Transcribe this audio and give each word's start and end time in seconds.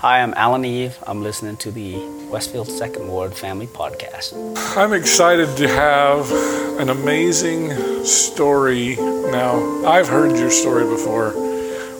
Hi, 0.00 0.22
I'm 0.22 0.32
Alain 0.32 0.62
Eav. 0.62 0.96
I'm 1.06 1.22
listening 1.22 1.58
to 1.58 1.70
the 1.70 1.98
Westfield 2.30 2.68
Second 2.68 3.06
Ward 3.06 3.34
Family 3.34 3.66
Podcast. 3.66 4.32
I'm 4.74 4.94
excited 4.94 5.58
to 5.58 5.68
have 5.68 6.30
an 6.80 6.88
amazing 6.88 7.70
story. 8.06 8.96
Now, 8.96 9.84
I've 9.84 10.08
heard 10.08 10.38
your 10.38 10.50
story 10.50 10.84
before, 10.84 11.32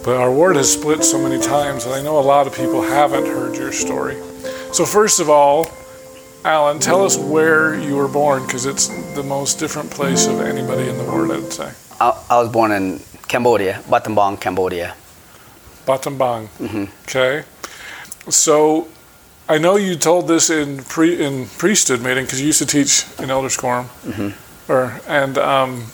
but 0.03 0.17
our 0.17 0.33
ward 0.33 0.57
has 0.57 0.73
split 0.73 1.05
so 1.05 1.23
many 1.23 1.39
times 1.43 1.85
that 1.85 1.93
I 1.93 2.01
know 2.01 2.19
a 2.19 2.25
lot 2.25 2.47
of 2.47 2.55
people 2.55 2.81
haven't 2.81 3.27
heard 3.27 3.55
your 3.55 3.71
story. 3.71 4.17
So, 4.73 4.87
first 4.87 5.21
of 5.21 5.29
all, 5.29 5.71
Alain, 6.43 6.79
tell 6.79 7.05
us 7.05 7.19
where 7.19 7.79
you 7.79 7.97
were 7.97 8.09
born 8.09 8.47
because 8.47 8.65
it's 8.65 8.89
the 9.15 9.23
most 9.23 9.59
different 9.59 9.91
place 9.91 10.27
of 10.27 10.41
anybody 10.41 10.89
in 10.89 10.97
the 10.97 11.05
world, 11.05 11.33
I'd 11.33 11.53
say. 11.53 11.71
I, 12.01 12.19
I 12.31 12.41
was 12.41 12.49
born 12.49 12.73
in 12.73 13.03
Cambodia, 13.29 13.83
Battambang, 13.91 14.41
Cambodia. 14.41 14.97
Battambang. 15.85 16.49
Mm-hmm. 16.57 16.85
Okay. 17.03 17.45
So 18.31 18.89
I 19.49 19.59
know 19.59 19.77
you 19.77 19.97
told 19.97 20.29
this 20.29 20.51
in 20.51 20.83
pre 20.85 21.23
in 21.25 21.47
priesthood 21.59 22.01
meeting 22.03 22.25
because 22.25 22.41
you 22.41 22.47
used 22.47 22.61
to 22.61 22.67
teach 22.67 23.05
in 23.19 23.31
elders 23.31 23.57
quorum, 23.57 23.87
Mm-hmm. 24.07 24.73
or 24.73 25.01
and 25.09 25.37
um, 25.39 25.85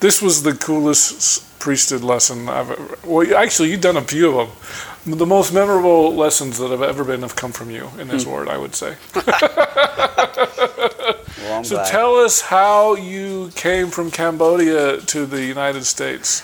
this 0.00 0.22
was 0.22 0.42
the 0.42 0.54
coolest 0.54 1.44
priesthood 1.58 2.02
lesson 2.02 2.48
I've 2.48 2.70
ever. 2.70 2.98
Well, 3.04 3.36
actually, 3.36 3.70
you've 3.70 3.80
done 3.80 3.96
a 3.96 4.02
few 4.02 4.38
of 4.38 4.48
them. 4.48 5.18
The 5.18 5.26
most 5.26 5.52
memorable 5.54 6.14
lessons 6.14 6.58
that 6.58 6.70
have 6.70 6.82
ever 6.82 7.02
been 7.02 7.22
have 7.22 7.34
come 7.34 7.50
from 7.52 7.70
you 7.70 7.88
in 7.98 8.08
this 8.08 8.24
Hmm. 8.24 8.30
ward, 8.30 8.48
I 8.48 8.58
would 8.58 8.74
say. 8.74 8.94
Well, 11.42 11.64
So 11.64 11.76
glad. 11.76 11.86
tell 11.86 12.16
us 12.16 12.40
how 12.42 12.94
you 12.94 13.50
came 13.54 13.88
from 13.90 14.10
Cambodia 14.10 14.98
to 15.00 15.24
the 15.26 15.42
United 15.44 15.84
States, 15.84 16.42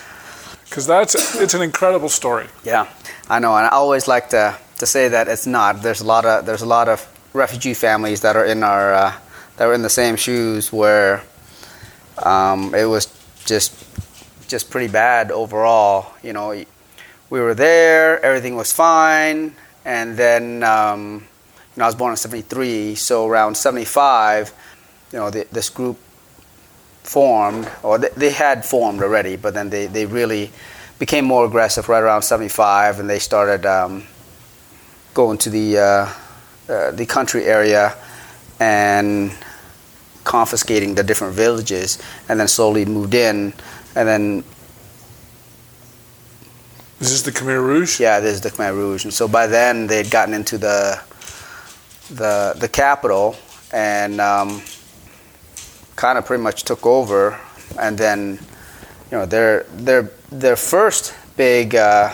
because 0.65 0.87
that's 0.87 1.15
it's 1.37 1.53
an 1.55 1.63
incredible 1.63 2.09
story. 2.09 2.47
Yeah, 2.65 2.87
I 3.29 3.39
know, 3.39 3.55
and 3.57 3.67
I 3.67 3.71
always 3.71 4.07
like 4.09 4.31
to, 4.31 4.57
to 4.85 4.91
say 4.91 5.09
that 5.09 5.29
it's 5.29 5.47
not. 5.47 5.83
There's 5.83 6.01
a 6.01 6.07
lot 6.07 6.25
of 6.27 6.45
there's 6.45 6.63
a 6.63 6.67
lot 6.67 6.89
of 6.89 7.01
refugee 7.33 7.75
families 7.75 8.21
that 8.21 8.37
are 8.37 8.45
in 8.45 8.63
our 8.63 8.95
uh, 8.95 9.13
that 9.57 9.67
were 9.67 9.75
in 9.75 9.83
the 9.83 9.89
same 9.89 10.17
shoes 10.17 10.73
where 10.73 11.23
um, 12.23 12.75
it 12.75 12.85
was 12.85 13.07
just 13.47 13.73
just 14.47 14.71
pretty 14.71 14.93
bad 14.93 15.31
overall. 15.31 16.13
You 16.23 16.35
know, 16.35 16.51
we 17.31 17.41
were 17.41 17.55
there, 17.55 18.25
everything 18.25 18.57
was 18.57 18.73
fine, 18.73 19.55
and 19.85 20.17
then 20.17 20.63
um, 20.63 21.25
you 21.75 21.79
know 21.79 21.85
I 21.85 21.89
was 21.89 21.95
born 21.95 22.13
in 22.13 22.17
'73, 22.17 22.95
so 22.95 23.27
around 23.27 23.57
'75, 23.57 24.53
you 25.13 25.19
know 25.19 25.31
the, 25.31 25.47
this 25.51 25.71
group 25.71 25.97
formed, 27.03 27.71
or 27.83 27.99
they, 27.99 28.11
they 28.17 28.31
had 28.31 28.65
formed 28.65 29.03
already, 29.03 29.37
but 29.37 29.55
then 29.55 29.71
they, 29.71 29.87
they 29.87 30.07
really 30.07 30.51
became 30.99 31.25
more 31.25 31.45
aggressive 31.45 31.89
right 31.89 32.03
around 32.03 32.23
75 32.23 33.01
and 33.01 33.11
they 33.11 33.19
started 33.19 33.67
um, 33.67 34.07
going 35.15 35.39
to 35.39 35.51
the 35.51 35.79
uh, 35.79 35.83
uh, 36.69 36.91
the 36.91 37.07
country 37.07 37.45
area 37.45 37.95
and 38.61 39.33
confiscating 40.25 40.95
the 40.95 41.03
different 41.03 41.35
villages 41.35 41.99
and 42.29 42.41
then 42.41 42.49
slowly 42.49 42.85
moved 42.85 43.15
in 43.15 43.53
and 43.95 44.09
then 44.09 44.45
this 46.99 47.11
Is 47.11 47.23
this 47.23 47.35
the 47.35 47.41
Khmer 47.41 47.63
Rouge? 47.63 48.01
yeah 48.01 48.21
this 48.21 48.35
is 48.35 48.41
the 48.41 48.51
Khmer 48.51 48.73
Rouge 48.75 49.05
and 49.05 49.13
so 49.13 49.29
by 49.29 49.47
then 49.47 49.87
they'd 49.87 50.11
gotten 50.11 50.35
into 50.35 50.59
the 50.59 51.01
the 52.11 52.55
the 52.59 52.69
capital 52.69 53.37
and 53.73 54.21
um, 54.21 54.63
kind 55.97 56.19
of 56.19 56.25
pretty 56.25 56.43
much 56.43 56.65
took 56.65 56.87
over 56.87 57.39
and 57.79 57.99
then 57.99 58.39
you 59.11 59.19
know 59.19 59.27
their 59.27 59.65
their 59.75 60.11
their 60.31 60.57
first 60.57 61.15
big 61.37 61.75
uh, 61.75 62.13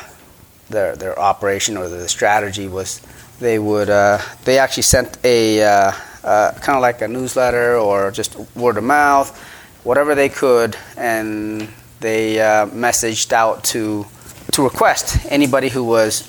their 0.71 0.97
their 0.97 1.19
operation 1.19 1.77
or 1.77 1.89
the 1.89 2.09
strategy 2.09 2.69
was 2.69 3.01
they 3.41 3.59
would 3.59 3.91
uh, 3.91 4.19
they 4.45 4.59
actually 4.59 4.83
sent 4.83 5.19
a 5.25 5.63
uh, 5.63 5.93
uh, 6.25 6.53
kind 6.61 6.77
of 6.77 6.83
like 6.83 7.03
a 7.03 7.09
newsletter 7.09 7.77
or 7.77 8.11
just 8.11 8.37
word 8.57 8.77
of 8.77 8.85
mouth 8.85 9.37
whatever 9.85 10.15
they 10.15 10.29
could 10.29 10.77
and 10.97 11.69
they 12.01 12.41
uh, 12.41 12.67
messaged 12.67 13.33
out 13.33 13.63
to 13.65 14.07
to 14.53 14.63
request 14.63 15.19
anybody 15.31 15.69
who 15.69 15.85
was 15.85 16.29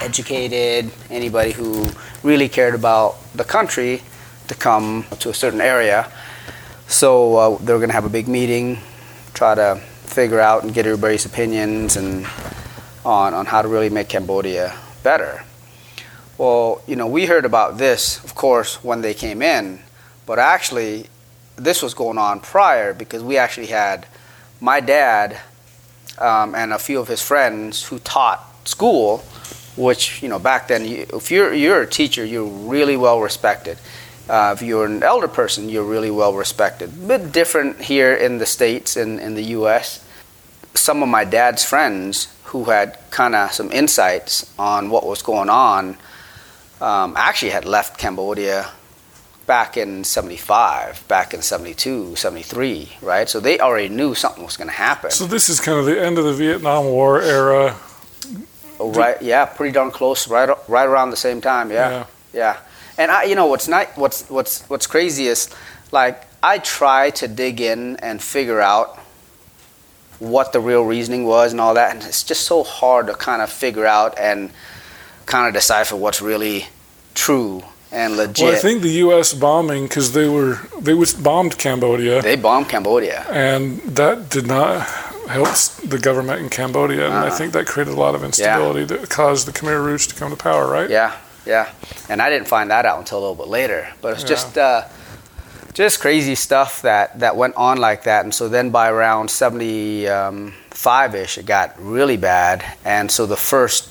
educated 0.00 0.90
anybody 1.10 1.52
who 1.52 1.86
really 2.22 2.48
cared 2.48 2.74
about 2.74 3.16
the 3.34 3.44
country 3.44 4.02
to 4.48 4.54
come 4.54 5.04
to 5.18 5.30
a 5.30 5.34
certain 5.34 5.60
area. 5.60 6.10
So 6.88 7.36
uh, 7.36 7.58
they 7.58 7.72
were 7.72 7.78
going 7.78 7.88
to 7.88 7.94
have 7.94 8.04
a 8.04 8.10
big 8.10 8.28
meeting, 8.28 8.78
try 9.34 9.54
to 9.54 9.76
figure 10.04 10.40
out 10.40 10.62
and 10.62 10.72
get 10.72 10.86
everybody's 10.86 11.26
opinions 11.26 11.96
and 11.96 12.26
on 13.06 13.32
on 13.32 13.46
how 13.46 13.62
to 13.62 13.68
really 13.68 13.88
make 13.88 14.08
Cambodia 14.08 14.76
better. 15.02 15.44
Well, 16.36 16.82
you 16.86 16.96
know, 16.96 17.06
we 17.06 17.24
heard 17.24 17.46
about 17.46 17.78
this, 17.78 18.22
of 18.24 18.34
course, 18.34 18.84
when 18.84 19.00
they 19.00 19.14
came 19.14 19.40
in, 19.40 19.80
but 20.26 20.38
actually, 20.38 21.06
this 21.54 21.82
was 21.82 21.94
going 21.94 22.18
on 22.18 22.40
prior 22.40 22.92
because 22.92 23.22
we 23.22 23.38
actually 23.38 23.68
had 23.68 24.06
my 24.60 24.80
dad 24.80 25.40
um, 26.18 26.54
and 26.54 26.72
a 26.72 26.78
few 26.78 26.98
of 26.98 27.08
his 27.08 27.22
friends 27.22 27.84
who 27.84 27.98
taught 28.00 28.44
school, 28.68 29.18
which 29.76 30.22
you 30.22 30.28
know 30.28 30.38
back 30.38 30.68
then, 30.68 30.84
if 30.84 31.30
you're 31.30 31.54
you're 31.54 31.82
a 31.82 31.86
teacher, 31.86 32.24
you're 32.24 32.44
really 32.44 32.96
well 32.96 33.20
respected. 33.20 33.78
Uh, 34.28 34.52
if 34.56 34.60
you're 34.60 34.84
an 34.84 35.04
elder 35.04 35.28
person, 35.28 35.68
you're 35.68 35.84
really 35.84 36.10
well 36.10 36.34
respected. 36.34 36.90
A 36.90 37.06
bit 37.06 37.32
different 37.32 37.80
here 37.80 38.12
in 38.12 38.38
the 38.38 38.46
States 38.46 38.96
and 38.96 39.20
in 39.20 39.34
the 39.34 39.44
US. 39.58 40.04
Some 40.74 41.02
of 41.02 41.08
my 41.08 41.24
dad's 41.24 41.64
friends 41.64 42.35
who 42.46 42.64
had 42.64 42.98
kind 43.10 43.34
of 43.34 43.52
some 43.52 43.70
insights 43.72 44.52
on 44.58 44.90
what 44.90 45.06
was 45.06 45.22
going 45.22 45.48
on 45.48 45.96
um, 46.80 47.14
actually 47.16 47.50
had 47.50 47.64
left 47.64 47.98
Cambodia 47.98 48.70
back 49.46 49.76
in 49.76 50.02
75, 50.04 51.06
back 51.08 51.32
in 51.32 51.40
72, 51.40 52.16
73, 52.16 52.92
right? 53.00 53.28
So 53.28 53.40
they 53.40 53.60
already 53.60 53.88
knew 53.88 54.14
something 54.14 54.44
was 54.44 54.56
going 54.56 54.68
to 54.68 54.74
happen. 54.74 55.10
So 55.10 55.26
this 55.26 55.48
is 55.48 55.60
kind 55.60 55.78
of 55.78 55.86
the 55.86 56.00
end 56.00 56.18
of 56.18 56.24
the 56.24 56.32
Vietnam 56.32 56.86
War 56.86 57.22
era. 57.22 57.76
Oh, 58.78 58.92
right, 58.92 59.20
yeah, 59.22 59.46
pretty 59.46 59.72
darn 59.72 59.90
close, 59.90 60.28
right, 60.28 60.50
right 60.68 60.86
around 60.86 61.10
the 61.10 61.16
same 61.16 61.40
time, 61.40 61.70
yeah. 61.70 61.90
Yeah. 61.90 62.06
Yeah, 62.34 62.58
and 62.98 63.10
I, 63.10 63.24
you 63.24 63.34
know, 63.34 63.46
what's 63.46 63.66
not, 63.66 63.96
what's 63.96 64.28
what's 64.28 64.62
what's 64.68 64.86
crazy 64.86 65.26
is, 65.26 65.48
like, 65.90 66.26
I 66.42 66.58
try 66.58 67.08
to 67.10 67.28
dig 67.28 67.62
in 67.62 67.96
and 67.96 68.22
figure 68.22 68.60
out 68.60 68.98
what 70.18 70.52
the 70.52 70.60
real 70.60 70.84
reasoning 70.84 71.24
was 71.26 71.52
and 71.52 71.60
all 71.60 71.74
that, 71.74 71.94
and 71.94 72.02
it's 72.04 72.22
just 72.24 72.42
so 72.46 72.62
hard 72.62 73.06
to 73.08 73.14
kind 73.14 73.42
of 73.42 73.50
figure 73.50 73.86
out 73.86 74.18
and 74.18 74.50
kind 75.26 75.46
of 75.48 75.54
decipher 75.54 75.96
what's 75.96 76.22
really 76.22 76.66
true 77.14 77.62
and 77.92 78.16
legit. 78.16 78.44
Well, 78.44 78.54
I 78.54 78.58
think 78.58 78.82
the 78.82 78.90
U.S. 79.06 79.32
bombing 79.34 79.84
because 79.84 80.12
they 80.12 80.28
were 80.28 80.60
they 80.80 80.94
was 80.94 81.14
bombed 81.14 81.58
Cambodia, 81.58 82.22
they 82.22 82.36
bombed 82.36 82.68
Cambodia. 82.68 83.24
and 83.30 83.80
that 83.82 84.28
did 84.30 84.46
not 84.46 84.86
help 85.28 85.48
the 85.84 85.98
government 85.98 86.40
in 86.40 86.48
Cambodia, 86.48 87.06
and 87.06 87.14
I 87.14 87.28
Uh-uh. 87.28 87.30
think 87.36 87.52
that 87.52 87.66
created 87.66 87.94
a 87.94 88.00
lot 88.00 88.14
of 88.14 88.22
instability 88.24 88.84
that 88.84 89.08
caused 89.10 89.46
the 89.46 89.52
Khmer 89.52 89.84
Rouge 89.84 90.06
to 90.08 90.14
come 90.14 90.30
to 90.30 90.36
power. 90.36 90.66
Right? 90.70 90.88
Yeah, 90.88 91.14
yeah. 91.44 91.68
And 92.08 92.22
I 92.22 92.30
didn't 92.30 92.48
find 92.48 92.70
that 92.70 92.86
out 92.86 92.98
until 92.98 93.18
a 93.18 93.20
little 93.20 93.34
bit 93.34 93.48
later. 93.48 93.88
But 94.00 94.14
it's 94.14 94.22
Yeah. 94.22 94.28
just 94.28 94.56
uh, 94.58 94.82
just 95.76 96.00
crazy 96.00 96.34
stuff 96.34 96.80
that, 96.80 97.20
that 97.20 97.36
went 97.36 97.54
on 97.54 97.76
like 97.76 98.04
that. 98.04 98.24
And 98.24 98.32
so 98.34 98.48
then 98.48 98.70
by 98.70 98.88
around 98.90 99.30
75 99.30 101.14
ish, 101.14 101.36
it 101.36 101.44
got 101.44 101.74
really 101.78 102.16
bad. 102.16 102.64
And 102.82 103.10
so 103.10 103.26
the 103.26 103.36
first, 103.36 103.90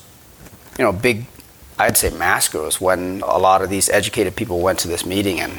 you 0.76 0.84
know, 0.84 0.90
big, 0.92 1.26
I'd 1.78 1.96
say 1.96 2.10
massacre 2.10 2.62
was 2.62 2.80
when 2.80 3.20
a 3.20 3.38
lot 3.38 3.62
of 3.62 3.70
these 3.70 3.88
educated 3.88 4.34
people 4.34 4.58
went 4.58 4.80
to 4.80 4.88
this 4.88 5.06
meeting 5.06 5.38
and 5.38 5.52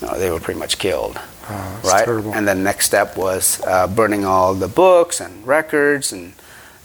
you 0.00 0.06
know, 0.06 0.18
they 0.18 0.30
were 0.30 0.40
pretty 0.40 0.60
much 0.60 0.78
killed. 0.78 1.20
Oh, 1.50 1.80
right? 1.84 2.06
terrible. 2.06 2.32
And 2.32 2.48
then 2.48 2.62
next 2.62 2.86
step 2.86 3.14
was 3.18 3.60
uh, 3.66 3.86
burning 3.86 4.24
all 4.24 4.54
the 4.54 4.68
books 4.68 5.20
and 5.20 5.46
records, 5.46 6.10
and 6.10 6.32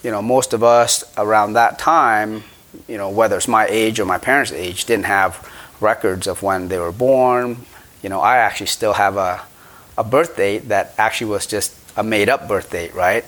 you 0.03 0.11
know, 0.11 0.21
most 0.21 0.51
of 0.51 0.63
us 0.63 1.03
around 1.17 1.53
that 1.53 1.79
time, 1.79 2.43
you 2.87 2.97
know, 2.97 3.09
whether 3.09 3.37
it's 3.37 3.47
my 3.47 3.67
age 3.67 4.01
or 4.01 4.05
my 4.05 4.17
parents' 4.17 4.51
age, 4.51 4.83
didn't 4.83 5.05
have 5.05 5.49
records 5.79 6.27
of 6.27 6.43
when 6.43 6.67
they 6.67 6.77
were 6.77 6.91
born. 6.91 7.65
You 8.03 8.09
know, 8.09 8.19
I 8.19 8.37
actually 8.37 8.67
still 8.67 8.93
have 8.93 9.17
a 9.17 9.41
a 9.97 10.03
birth 10.03 10.35
date 10.35 10.69
that 10.69 10.93
actually 10.97 11.29
was 11.31 11.45
just 11.45 11.75
a 11.95 12.03
made 12.03 12.29
up 12.29 12.47
birth 12.47 12.71
date, 12.71 12.93
right? 12.93 13.25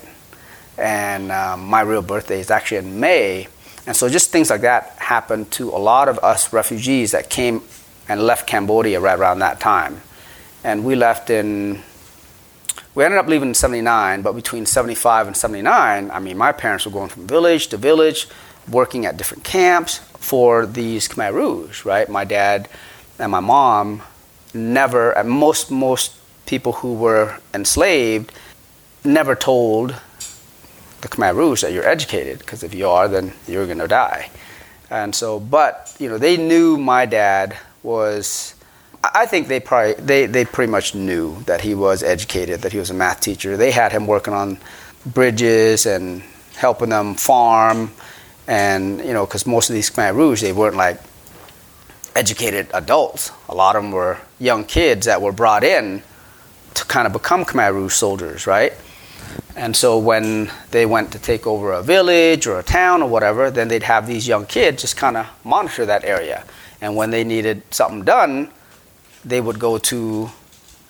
And 0.78 1.32
um, 1.32 1.66
my 1.66 1.82
real 1.82 2.02
birthday 2.02 2.40
is 2.40 2.50
actually 2.50 2.78
in 2.78 3.00
May. 3.00 3.48
And 3.88 3.96
so 3.96 4.10
just 4.10 4.32
things 4.32 4.50
like 4.50 4.62
that 4.62 4.96
happened 4.98 5.52
to 5.52 5.70
a 5.70 5.78
lot 5.78 6.10
of 6.10 6.18
us 6.20 6.52
refugees 6.52 7.12
that 7.12 7.30
came 7.30 7.62
and 8.10 8.22
left 8.22 8.48
Cambodia 8.48 9.00
right 9.00 9.18
around 9.18 9.40
that 9.40 9.60
time. 9.60 10.02
And 10.64 10.84
we 10.84 10.96
left 10.96 11.30
in, 11.30 11.84
we 12.96 13.04
ended 13.04 13.20
up 13.20 13.28
leaving 13.28 13.50
in 13.50 13.54
79, 13.54 14.24
but 14.24 14.34
between 14.34 14.66
75 14.66 15.28
and 15.28 15.38
79, 15.38 16.10
I 16.10 16.20
mean, 16.20 16.38
my 16.38 16.52
parents 16.52 16.86
were 16.86 16.92
going 16.92 17.10
from 17.10 17.28
village 17.28 17.68
to 17.68 17.78
village, 17.78 18.28
working 18.70 19.06
at 19.06 19.18
different 19.18 19.44
camps 19.44 20.00
for 20.18 20.66
these 20.66 21.08
Khmer 21.08 21.32
Rouge, 21.32 21.86
right? 21.86 22.10
My 22.10 22.26
dad 22.26 22.68
and 23.20 23.32
my 23.32 23.40
mom 23.40 24.02
never, 24.56 25.22
most, 25.24 25.70
most 25.70 26.14
people 26.46 26.74
who 26.74 26.94
were 26.94 27.38
enslaved 27.54 28.32
never 29.04 29.36
told 29.36 29.96
the 31.02 31.08
Khmer 31.08 31.36
Rouge 31.36 31.62
that 31.62 31.72
you're 31.74 31.88
educated, 31.88 32.40
because 32.40 32.64
if 32.64 32.74
you 32.74 32.88
are, 32.90 33.08
then 33.08 33.34
you're 33.48 33.66
going 33.66 33.80
to 33.80 33.88
die. 33.88 34.32
And 34.90 35.14
so, 35.14 35.40
but 35.40 35.96
you 36.00 36.10
know, 36.10 36.18
they 36.18 36.38
knew 36.38 36.78
my 36.78 37.06
dad 37.06 37.58
was. 37.84 38.56
I 39.04 39.12
I 39.14 39.26
think 39.28 39.48
they 39.48 39.60
probably 39.60 39.94
they, 39.94 40.26
they 40.26 40.46
pretty 40.46 40.72
much 40.72 40.96
knew 40.96 41.42
that 41.44 41.62
he 41.62 41.76
was 41.76 42.02
educated, 42.02 42.62
that 42.62 42.72
he 42.72 42.80
was 42.80 42.90
a 42.90 42.94
math 42.94 43.20
teacher. 43.20 43.58
They 43.58 43.72
had 43.72 43.92
him 43.92 44.08
working 44.08 44.34
on 44.34 44.58
bridges 45.06 45.86
and 45.86 46.24
helping 46.56 46.90
them 46.90 47.16
farm, 47.16 47.92
and 48.48 49.00
you 49.00 49.14
know, 49.14 49.26
because 49.26 49.46
most 49.46 49.70
of 49.70 49.76
these 49.76 49.90
Khmer 49.90 50.16
Rouge, 50.16 50.42
they 50.42 50.54
weren't 50.54 50.76
like 50.76 51.00
educated 52.16 52.68
adults. 52.74 53.32
A 53.50 53.56
lot 53.56 53.76
of 53.76 53.84
them 53.84 53.92
were 53.92 54.20
young 54.40 54.66
kids 54.66 55.06
that 55.06 55.22
were 55.22 55.32
brought 55.32 55.64
in 55.64 56.02
to 56.74 56.86
kind 56.86 57.08
of 57.08 57.14
become 57.14 57.46
Khmer 57.46 57.74
Rouge 57.74 57.94
soldiers, 57.94 58.48
right? 58.48 58.74
And 59.56 59.76
so 59.76 59.98
when 59.98 60.52
they 60.72 60.86
went 60.86 61.12
to 61.14 61.20
take 61.20 61.48
over 61.48 61.72
a 61.72 61.82
village 61.82 62.48
or 62.48 62.60
a 62.60 62.64
town 62.64 63.02
or 63.02 63.10
whatever, 63.10 63.50
then 63.50 63.68
they'd 63.68 63.84
have 63.84 64.08
these 64.08 64.28
young 64.28 64.46
kids 64.46 64.82
just 64.82 64.98
kind 64.98 65.16
of 65.16 65.28
monitor 65.44 65.86
that 65.86 66.04
area. 66.04 66.44
And 66.82 66.96
when 66.96 67.12
they 67.12 67.24
needed 67.24 67.64
something 67.72 68.04
done, 68.04 68.50
they 69.24 69.40
would 69.40 69.60
go 69.60 69.78
to 69.78 70.30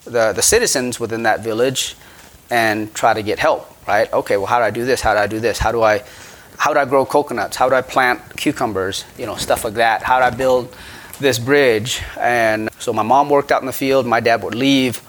the, 0.04 0.34
the 0.34 0.42
citizens 0.42 1.00
within 1.00 1.24
that 1.24 1.42
village 1.42 1.96
and 2.50 2.94
try 2.94 3.14
to 3.14 3.22
get 3.22 3.40
help, 3.40 3.72
right? 3.88 4.12
Okay, 4.12 4.38
well, 4.38 4.48
how 4.48 4.60
do 4.60 4.66
I 4.66 4.72
do 4.72 4.86
this? 4.86 5.02
How 5.02 5.14
do 5.14 5.20
I 5.20 5.28
do 5.28 5.40
this? 5.40 5.60
How 5.60 5.72
do 5.72 5.84
I, 5.84 6.04
how 6.58 6.74
do 6.74 6.80
I 6.80 6.86
grow 6.86 7.06
coconuts? 7.06 7.56
How 7.56 7.70
do 7.70 7.76
I 7.76 7.82
plant 7.82 8.20
cucumbers? 8.36 9.06
You 9.18 9.28
know, 9.28 9.36
stuff 9.36 9.64
like 9.64 9.76
that. 9.76 10.02
How 10.04 10.20
do 10.20 10.26
I 10.26 10.32
build 10.32 10.76
this 11.20 11.40
bridge? 11.40 12.02
And 12.20 12.70
so 12.80 12.94
my 12.94 13.04
mom 13.04 13.30
worked 13.30 13.52
out 13.52 13.62
in 13.62 13.66
the 13.66 13.74
field. 13.74 14.06
My 14.06 14.20
dad 14.20 14.44
would 14.44 14.56
leave. 14.56 15.02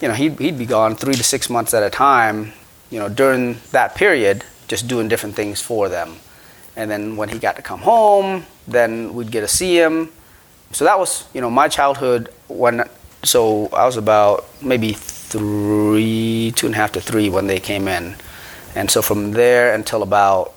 You 0.00 0.08
know, 0.08 0.14
he'd, 0.14 0.38
he'd 0.38 0.58
be 0.58 0.66
gone 0.66 0.96
three 0.96 1.14
to 1.14 1.24
six 1.24 1.48
months 1.48 1.72
at 1.74 1.82
a 1.82 1.90
time 1.90 2.52
you 2.90 2.98
know, 2.98 3.08
during 3.08 3.56
that 3.72 3.94
period, 3.94 4.44
just 4.68 4.88
doing 4.88 5.08
different 5.08 5.34
things 5.34 5.60
for 5.60 5.88
them. 5.88 6.16
And 6.76 6.90
then 6.90 7.16
when 7.16 7.28
he 7.28 7.38
got 7.38 7.56
to 7.56 7.62
come 7.62 7.80
home, 7.80 8.44
then 8.68 9.14
we'd 9.14 9.30
get 9.30 9.40
to 9.40 9.48
see 9.48 9.78
him. 9.78 10.12
So 10.72 10.84
that 10.84 10.98
was, 10.98 11.26
you 11.32 11.40
know, 11.40 11.50
my 11.50 11.68
childhood 11.68 12.28
when, 12.48 12.88
so 13.22 13.68
I 13.68 13.86
was 13.86 13.96
about 13.96 14.46
maybe 14.62 14.92
three, 14.92 16.52
two 16.54 16.66
and 16.66 16.74
a 16.74 16.78
half 16.78 16.92
to 16.92 17.00
three 17.00 17.30
when 17.30 17.46
they 17.46 17.60
came 17.60 17.88
in. 17.88 18.16
And 18.74 18.90
so 18.90 19.00
from 19.00 19.32
there 19.32 19.74
until 19.74 20.02
about 20.02 20.52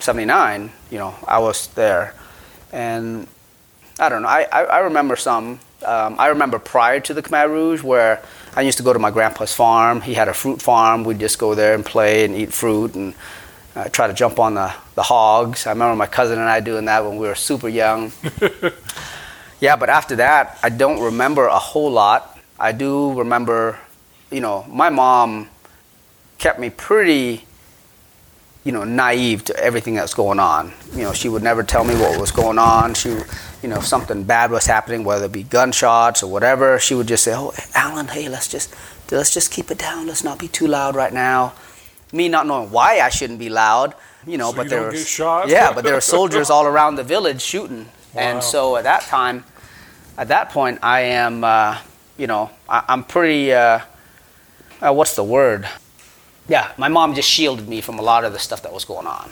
79, 0.00 0.72
you 0.90 0.98
know, 0.98 1.14
I 1.26 1.38
was 1.38 1.68
there. 1.68 2.14
And 2.72 3.28
I 3.98 4.08
don't 4.08 4.22
know, 4.22 4.28
I, 4.28 4.46
I, 4.52 4.64
I 4.64 4.78
remember 4.80 5.16
some. 5.16 5.58
Um, 5.84 6.16
I 6.18 6.28
remember 6.28 6.58
prior 6.58 7.00
to 7.00 7.14
the 7.14 7.22
Khmer 7.22 7.48
Rouge 7.48 7.82
where 7.82 8.22
I 8.54 8.62
used 8.62 8.78
to 8.78 8.84
go 8.84 8.92
to 8.92 8.98
my 8.98 9.10
grandpa's 9.10 9.54
farm. 9.54 10.00
He 10.00 10.14
had 10.14 10.28
a 10.28 10.34
fruit 10.34 10.60
farm. 10.60 11.04
We'd 11.04 11.18
just 11.18 11.38
go 11.38 11.54
there 11.54 11.74
and 11.74 11.84
play 11.84 12.24
and 12.24 12.34
eat 12.34 12.52
fruit 12.52 12.94
and 12.94 13.14
uh, 13.74 13.88
try 13.90 14.06
to 14.06 14.14
jump 14.14 14.38
on 14.38 14.54
the, 14.54 14.72
the 14.94 15.02
hogs. 15.02 15.66
I 15.66 15.70
remember 15.70 15.94
my 15.96 16.06
cousin 16.06 16.38
and 16.38 16.48
I 16.48 16.60
doing 16.60 16.86
that 16.86 17.04
when 17.04 17.18
we 17.18 17.26
were 17.26 17.34
super 17.34 17.68
young. 17.68 18.12
yeah, 19.60 19.76
but 19.76 19.90
after 19.90 20.16
that, 20.16 20.58
I 20.62 20.70
don't 20.70 21.00
remember 21.00 21.46
a 21.46 21.58
whole 21.58 21.90
lot. 21.90 22.38
I 22.58 22.72
do 22.72 23.12
remember, 23.12 23.78
you 24.30 24.40
know, 24.40 24.64
my 24.68 24.88
mom 24.88 25.48
kept 26.38 26.58
me 26.58 26.70
pretty, 26.70 27.44
you 28.64 28.72
know, 28.72 28.84
naive 28.84 29.44
to 29.44 29.56
everything 29.58 29.94
that's 29.94 30.14
going 30.14 30.40
on. 30.40 30.72
You 30.92 31.02
know, 31.02 31.12
she 31.12 31.28
would 31.28 31.42
never 31.42 31.62
tell 31.62 31.84
me 31.84 31.94
what 31.94 32.18
was 32.18 32.30
going 32.30 32.58
on. 32.58 32.94
She, 32.94 33.14
you 33.66 33.70
know, 33.72 33.78
if 33.78 33.84
something 33.86 34.22
bad 34.22 34.52
was 34.52 34.64
happening, 34.66 35.02
whether 35.02 35.24
it 35.24 35.32
be 35.32 35.42
gunshots 35.42 36.22
or 36.22 36.30
whatever, 36.30 36.78
she 36.78 36.94
would 36.94 37.08
just 37.08 37.24
say, 37.24 37.34
"Oh, 37.34 37.52
Alain, 37.74 38.06
hey, 38.06 38.28
let's 38.28 38.46
just 38.46 38.72
let's 39.10 39.34
just 39.34 39.50
keep 39.50 39.72
it 39.72 39.78
down. 39.78 40.06
Let's 40.06 40.22
not 40.22 40.38
be 40.38 40.46
too 40.46 40.68
loud 40.68 40.94
right 40.94 41.12
now." 41.12 41.52
Me 42.12 42.28
not 42.28 42.46
knowing 42.46 42.70
why 42.70 43.00
I 43.00 43.08
shouldn't 43.08 43.40
be 43.40 43.48
loud, 43.48 43.94
you 44.24 44.38
know, 44.38 44.52
So 44.52 44.56
but 44.58 44.62
you 44.64 44.70
there 44.70 44.82
were 44.82 45.48
yeah, 45.48 45.72
but 45.72 45.82
there 45.82 45.94
were 45.94 46.00
soldiers 46.00 46.48
all 46.48 46.64
around 46.64 46.94
the 46.94 47.02
village 47.02 47.42
shooting, 47.42 47.86
Wow. 48.14 48.22
and 48.22 48.44
so 48.44 48.76
at 48.76 48.84
that 48.84 49.02
time, 49.02 49.42
at 50.16 50.28
that 50.28 50.50
point, 50.50 50.78
I 50.84 51.00
am, 51.00 51.42
uh, 51.42 51.78
you 52.16 52.28
know, 52.28 52.50
I, 52.68 52.84
I'm 52.86 53.02
pretty. 53.02 53.52
Uh, 53.52 53.80
uh, 54.80 54.92
what's 54.92 55.16
the 55.16 55.24
word? 55.24 55.68
Yeah, 56.46 56.70
my 56.78 56.86
mom 56.86 57.16
just 57.16 57.28
shielded 57.28 57.68
me 57.68 57.80
from 57.80 57.98
a 57.98 58.02
lot 58.02 58.22
of 58.22 58.32
the 58.32 58.38
stuff 58.38 58.62
that 58.62 58.72
was 58.72 58.84
going 58.84 59.08
on, 59.08 59.28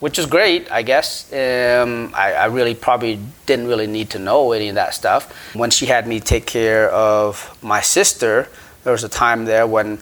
which 0.00 0.18
is 0.18 0.26
great, 0.26 0.70
I 0.70 0.82
guess. 0.82 1.32
Um, 1.32 2.12
I, 2.14 2.32
I 2.34 2.46
really 2.46 2.74
probably 2.74 3.18
didn't 3.46 3.66
really 3.66 3.86
need 3.86 4.10
to 4.10 4.18
know 4.18 4.52
any 4.52 4.68
of 4.68 4.74
that 4.74 4.94
stuff. 4.94 5.54
When 5.54 5.70
she 5.70 5.86
had 5.86 6.06
me 6.06 6.20
take 6.20 6.46
care 6.46 6.90
of 6.90 7.56
my 7.62 7.80
sister, 7.80 8.48
there 8.84 8.92
was 8.92 9.04
a 9.04 9.08
time 9.08 9.46
there 9.46 9.66
when 9.66 9.98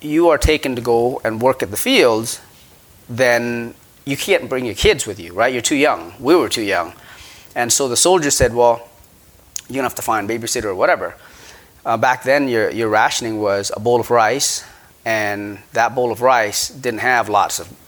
you 0.00 0.28
are 0.28 0.38
taken 0.38 0.76
to 0.76 0.82
go 0.82 1.20
and 1.24 1.42
work 1.42 1.62
at 1.62 1.70
the 1.70 1.76
fields, 1.76 2.40
then 3.08 3.74
you 4.04 4.16
can't 4.16 4.48
bring 4.48 4.64
your 4.64 4.74
kids 4.74 5.06
with 5.06 5.20
you, 5.20 5.32
right? 5.34 5.52
You're 5.52 5.62
too 5.62 5.76
young. 5.76 6.14
We 6.18 6.34
were 6.34 6.48
too 6.48 6.62
young. 6.62 6.94
And 7.54 7.72
so 7.72 7.88
the 7.88 7.96
soldier 7.96 8.30
said, 8.30 8.54
well, 8.54 8.88
you're 9.68 9.74
going 9.74 9.82
to 9.82 9.82
have 9.82 9.94
to 9.96 10.02
find 10.02 10.30
a 10.30 10.38
babysitter 10.38 10.64
or 10.64 10.74
whatever. 10.74 11.16
Uh, 11.84 11.96
back 11.96 12.22
then, 12.22 12.48
your, 12.48 12.70
your 12.70 12.88
rationing 12.88 13.40
was 13.40 13.72
a 13.74 13.80
bowl 13.80 14.00
of 14.00 14.10
rice, 14.10 14.64
and 15.04 15.58
that 15.72 15.94
bowl 15.94 16.12
of 16.12 16.20
rice 16.20 16.68
didn't 16.68 17.00
have 17.00 17.28
lots 17.28 17.58
of 17.58 17.79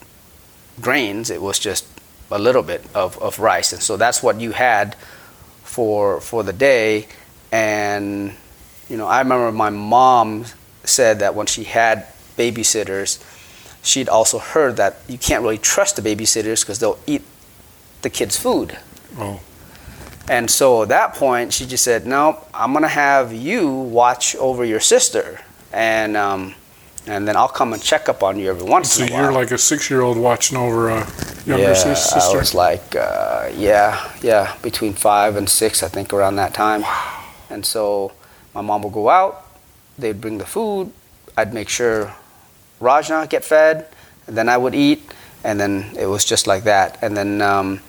grains. 0.81 1.29
It 1.29 1.41
was 1.41 1.59
just 1.59 1.85
a 2.31 2.39
little 2.39 2.63
bit 2.63 2.83
of, 2.95 3.17
of 3.21 3.39
rice, 3.39 3.73
and 3.73 3.81
so 3.81 3.97
that's 3.97 4.23
what 4.23 4.39
you 4.39 4.51
had 4.51 4.95
for 5.63 6.19
for 6.21 6.43
the 6.43 6.53
day. 6.53 7.07
And 7.51 8.33
you 8.89 8.97
know, 8.97 9.07
I 9.07 9.19
remember 9.19 9.51
my 9.51 9.69
mom 9.69 10.45
said 10.83 11.19
that 11.19 11.35
when 11.35 11.47
she 11.47 11.63
had 11.63 12.07
babysitters, 12.37 13.23
she'd 13.83 14.09
also 14.09 14.39
heard 14.39 14.77
that 14.77 14.97
you 15.07 15.17
can't 15.17 15.43
really 15.43 15.57
trust 15.57 15.95
the 15.95 16.01
babysitters 16.01 16.61
because 16.61 16.79
they'll 16.79 16.99
eat 17.07 17.23
the 18.01 18.09
kids' 18.09 18.37
food. 18.37 18.77
Oh. 19.17 19.39
And 20.27 20.49
so 20.49 20.83
at 20.83 20.89
that 20.89 21.15
point, 21.15 21.53
she 21.53 21.65
just 21.65 21.83
said, 21.83 22.05
"No, 22.05 22.39
I'm 22.53 22.73
gonna 22.73 22.87
have 22.87 23.33
you 23.33 23.69
watch 23.69 24.35
over 24.37 24.63
your 24.63 24.79
sister, 24.79 25.41
and 25.71 26.15
um, 26.15 26.55
and 27.07 27.27
then 27.27 27.35
I'll 27.35 27.47
come 27.47 27.73
and 27.73 27.81
check 27.81 28.09
up 28.09 28.23
on 28.23 28.39
you 28.39 28.49
every 28.49 28.63
once 28.63 28.93
So 28.93 29.03
in 29.03 29.09
a 29.09 29.13
while." 29.13 29.21
So 29.21 29.23
you're 29.23 29.41
like 29.41 29.51
a 29.51 29.57
six-year-old 29.57 30.17
watching 30.17 30.57
over 30.57 30.89
a 30.89 31.07
younger 31.45 31.63
yeah, 31.63 31.73
sister. 31.73 32.19
I 32.19 32.39
was 32.39 32.53
like, 32.53 32.95
uh, 32.95 33.49
yeah, 33.55 34.11
yeah, 34.21 34.55
between 34.61 34.93
five 34.93 35.35
and 35.35 35.49
six, 35.49 35.83
I 35.83 35.89
think, 35.89 36.13
around 36.13 36.35
that 36.37 36.53
time. 36.53 36.81
Wow. 36.81 37.23
And 37.49 37.65
so 37.65 38.11
my 38.53 38.61
mom 38.61 38.81
would 38.83 38.93
go 38.93 39.09
out, 39.09 39.45
they'd 39.97 40.19
bring 40.19 40.37
the 40.37 40.45
food, 40.45 40.91
I'd 41.37 41.53
make 41.53 41.69
sure 41.69 42.13
Rajna 42.79 43.29
get 43.29 43.43
fed, 43.43 43.87
and 44.27 44.37
then 44.37 44.47
I 44.49 44.57
would 44.57 44.75
eat, 44.75 45.01
and 45.43 45.59
then 45.59 45.91
it 45.97 46.05
was 46.05 46.23
just 46.25 46.47
like 46.47 46.63
that. 46.63 46.97
And 47.01 47.15
then, 47.15 47.41
um, 47.41 47.81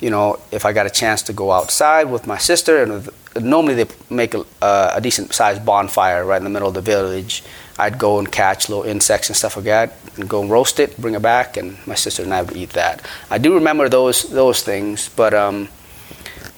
you 0.00 0.10
know, 0.10 0.38
if 0.50 0.64
I 0.64 0.72
got 0.72 0.86
a 0.86 0.90
chance 0.90 1.22
to 1.24 1.32
go 1.32 1.50
outside 1.52 2.04
with 2.04 2.26
my 2.26 2.38
sister, 2.38 2.82
and 2.82 2.92
with, 2.92 3.08
normally 3.40 3.74
they 3.74 3.86
make 4.10 4.34
a, 4.34 4.44
uh, 4.60 4.92
a 4.94 5.00
decent 5.00 5.32
sized 5.32 5.64
bonfire 5.64 6.24
right 6.24 6.38
in 6.38 6.44
the 6.44 6.50
middle 6.50 6.68
of 6.68 6.74
the 6.74 6.80
village. 6.82 7.42
I'd 7.80 7.98
go 7.98 8.18
and 8.18 8.30
catch 8.30 8.68
little 8.68 8.84
insects 8.84 9.30
and 9.30 9.36
stuff 9.36 9.56
like 9.56 9.64
that, 9.64 9.94
and 10.16 10.28
go 10.28 10.42
and 10.42 10.50
roast 10.50 10.78
it, 10.78 11.00
bring 11.00 11.14
it 11.14 11.22
back, 11.22 11.56
and 11.56 11.78
my 11.86 11.94
sister 11.94 12.22
and 12.22 12.34
I 12.34 12.42
would 12.42 12.56
eat 12.56 12.70
that. 12.70 13.00
I 13.30 13.38
do 13.38 13.54
remember 13.54 13.88
those 13.88 14.24
those 14.24 14.62
things, 14.62 15.08
but 15.08 15.32
um, 15.32 15.68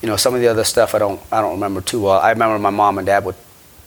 you 0.02 0.08
know, 0.08 0.16
some 0.16 0.34
of 0.34 0.40
the 0.40 0.48
other 0.48 0.64
stuff 0.64 0.96
I 0.96 0.98
don't 0.98 1.20
I 1.30 1.40
don't 1.40 1.52
remember 1.52 1.80
too 1.80 2.02
well. 2.02 2.18
I 2.18 2.30
remember 2.30 2.58
my 2.58 2.70
mom 2.70 2.98
and 2.98 3.06
dad 3.06 3.24
would 3.24 3.36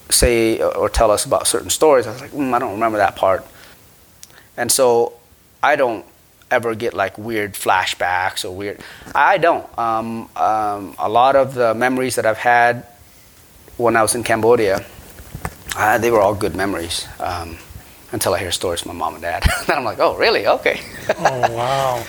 say 0.10 0.62
or 0.62 0.88
tell 0.88 1.12
us 1.12 1.26
about 1.26 1.46
certain 1.46 1.70
stories. 1.70 2.08
I 2.08 2.12
was 2.12 2.22
like, 2.22 2.32
mm, 2.32 2.54
I 2.54 2.60
don't 2.60 2.74
remember 2.74 3.00
that 3.00 3.18
part, 3.18 3.46
and 4.56 4.72
so 4.72 5.14
I 5.62 5.76
don't 5.76 6.06
ever 6.50 6.74
get 6.74 6.94
like 6.94 7.18
weird 7.18 7.54
flashbacks 7.54 8.46
or 8.46 8.52
weird. 8.52 8.80
I 9.14 9.40
don't. 9.40 9.68
Um, 9.78 10.30
um, 10.38 10.96
a 10.98 11.10
lot 11.10 11.36
of 11.36 11.54
the 11.54 11.74
memories 11.74 12.16
that 12.16 12.26
I've 12.26 12.38
had 12.38 12.86
when 13.76 13.98
I 13.98 14.02
was 14.02 14.16
in 14.16 14.24
Cambodia, 14.24 14.86
uh, 15.76 15.98
they 15.98 16.12
were 16.12 16.22
all 16.22 16.36
good 16.36 16.56
memories. 16.56 17.08
Um, 17.20 17.58
until 18.12 18.34
I 18.34 18.40
hear 18.40 18.52
stories 18.52 18.82
from 18.82 18.96
my 18.96 19.06
mom 19.06 19.16
and 19.16 19.22
dad, 19.22 19.44
then 19.68 19.78
I'm 19.78 19.84
like, 19.84 20.00
oh, 20.00 20.16
really? 20.16 20.48
Okay. 20.48 20.80
oh 21.18 21.52
wow. 21.52 22.04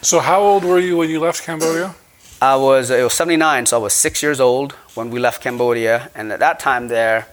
So 0.00 0.20
how 0.20 0.40
old 0.40 0.64
were 0.64 0.78
you 0.78 0.96
when 0.96 1.10
you 1.10 1.20
left 1.20 1.42
Cambodia? 1.44 1.94
I 2.40 2.56
was 2.56 2.90
it 2.90 3.02
was 3.02 3.14
79, 3.14 3.66
so 3.66 3.78
I 3.78 3.82
was 3.82 3.94
six 3.94 4.22
years 4.22 4.40
old 4.40 4.72
when 4.94 5.10
we 5.10 5.18
left 5.18 5.42
Cambodia, 5.42 6.10
and 6.14 6.30
at 6.32 6.40
that 6.40 6.60
time 6.60 6.88
there, 6.88 7.26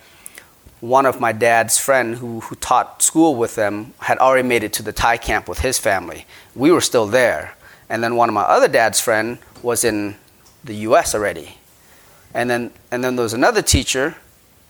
one 0.80 1.06
of 1.06 1.20
my 1.20 1.32
dad's 1.32 1.78
friend 1.78 2.16
who, 2.16 2.40
who 2.40 2.56
taught 2.56 3.02
school 3.02 3.36
with 3.36 3.56
them 3.56 3.94
had 4.00 4.18
already 4.20 4.48
made 4.48 4.64
it 4.64 4.74
to 4.74 4.84
the 4.84 4.92
Thai 4.94 5.18
camp 5.18 5.48
with 5.50 5.60
his 5.60 5.78
family. 5.78 6.26
We 6.56 6.72
were 6.72 6.82
still 6.82 7.08
there, 7.08 7.56
and 7.90 8.04
then 8.04 8.16
one 8.16 8.30
of 8.30 8.34
my 8.34 8.42
other 8.44 8.68
dad's 8.68 9.00
friend 9.00 9.38
was 9.62 9.84
in 9.84 10.16
the 10.64 10.76
U.S. 10.88 11.14
already, 11.14 11.58
and 12.34 12.50
then 12.50 12.72
and 12.90 13.04
then 13.04 13.16
there 13.16 13.24
was 13.24 13.34
another 13.34 13.62
teacher 13.62 14.16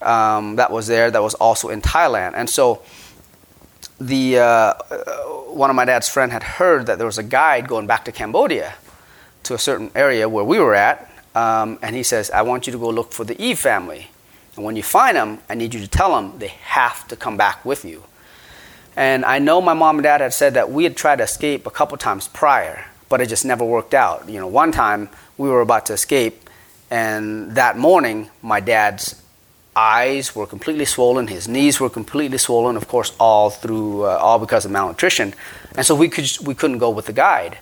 um, 0.01 0.55
that 0.55 0.71
was 0.71 0.87
there 0.87 1.11
that 1.11 1.21
was 1.21 1.33
also 1.35 1.69
in 1.69 1.81
Thailand, 1.81 2.33
and 2.35 2.49
so 2.49 2.81
the 3.99 4.39
uh, 4.39 4.43
uh, 4.43 4.73
one 5.53 5.69
of 5.69 5.75
my 5.75 5.85
dad's 5.85 6.09
friend 6.09 6.31
had 6.31 6.43
heard 6.43 6.87
that 6.87 6.97
there 6.97 7.05
was 7.05 7.17
a 7.17 7.23
guide 7.23 7.67
going 7.67 7.87
back 7.87 8.05
to 8.05 8.11
Cambodia 8.11 8.73
to 9.43 9.53
a 9.53 9.59
certain 9.59 9.91
area 9.95 10.27
where 10.27 10.43
we 10.43 10.59
were 10.59 10.75
at, 10.75 11.11
um, 11.35 11.77
and 11.81 11.95
he 11.95 12.03
says, 12.03 12.31
"I 12.31 12.41
want 12.41 12.67
you 12.67 12.73
to 12.73 12.79
go 12.79 12.89
look 12.89 13.13
for 13.13 13.23
the 13.23 13.35
Eav 13.35 13.57
family, 13.57 14.09
and 14.55 14.65
when 14.65 14.75
you 14.75 14.83
find 14.83 15.15
them, 15.15 15.39
I 15.49 15.55
need 15.55 15.73
you 15.73 15.79
to 15.79 15.87
tell 15.87 16.15
them 16.15 16.39
they 16.39 16.53
have 16.63 17.07
to 17.09 17.15
come 17.15 17.37
back 17.37 17.63
with 17.63 17.85
you." 17.85 18.03
And 18.95 19.23
I 19.23 19.39
know 19.39 19.61
my 19.61 19.73
mom 19.73 19.97
and 19.97 20.03
dad 20.03 20.21
had 20.21 20.33
said 20.33 20.55
that 20.55 20.69
we 20.69 20.83
had 20.83 20.97
tried 20.97 21.17
to 21.17 21.23
escape 21.23 21.65
a 21.65 21.71
couple 21.71 21.97
times 21.97 22.27
prior, 22.27 22.85
but 23.07 23.21
it 23.21 23.29
just 23.29 23.45
never 23.45 23.63
worked 23.63 23.93
out. 23.93 24.27
You 24.27 24.39
know, 24.39 24.47
one 24.47 24.71
time 24.71 25.09
we 25.37 25.47
were 25.49 25.61
about 25.61 25.85
to 25.87 25.93
escape, 25.93 26.49
and 26.89 27.55
that 27.55 27.77
morning 27.77 28.29
my 28.41 28.59
dad's 28.59 29.21
eyes 29.75 30.35
were 30.35 30.45
completely 30.45 30.85
swollen, 30.85 31.27
his 31.27 31.47
knees 31.47 31.79
were 31.79 31.89
completely 31.89 32.37
swollen, 32.37 32.75
of 32.75 32.87
course, 32.87 33.13
all 33.19 33.49
through 33.49 34.03
uh, 34.03 34.17
all 34.17 34.39
because 34.39 34.65
of 34.65 34.71
malnutrition, 34.71 35.33
and 35.75 35.85
so 35.85 35.95
we 35.95 36.09
could 36.09 36.29
we 36.43 36.53
couldn't 36.53 36.79
go 36.79 36.89
with 36.89 37.05
the 37.05 37.13
guide, 37.13 37.57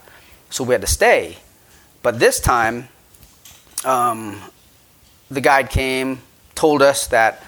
so 0.50 0.63
we 0.63 0.74
had 0.74 0.82
to 0.82 0.88
stay. 0.88 1.38
But 2.01 2.20
this 2.20 2.39
time, 2.39 2.88
um, 3.84 4.42
the 5.30 5.42
guide 5.42 5.70
came, 5.70 6.22
told 6.56 6.82
us 6.82 7.08
that, 7.08 7.44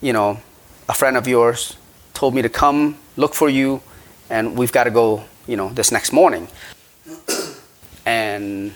you 0.00 0.12
know, 0.12 0.40
a 0.88 0.94
friend 0.94 1.16
of 1.16 1.26
yours 1.26 1.76
told 2.14 2.34
me 2.34 2.42
to 2.42 2.48
come 2.48 2.96
look 3.16 3.34
for 3.34 3.48
you, 3.48 3.82
and 4.30 4.56
we've 4.56 4.72
got 4.72 4.84
to 4.84 4.90
go, 4.90 5.24
you 5.46 5.56
know, 5.56 5.68
this 5.70 5.92
next 5.92 6.12
morning. 6.12 6.48
and 8.06 8.72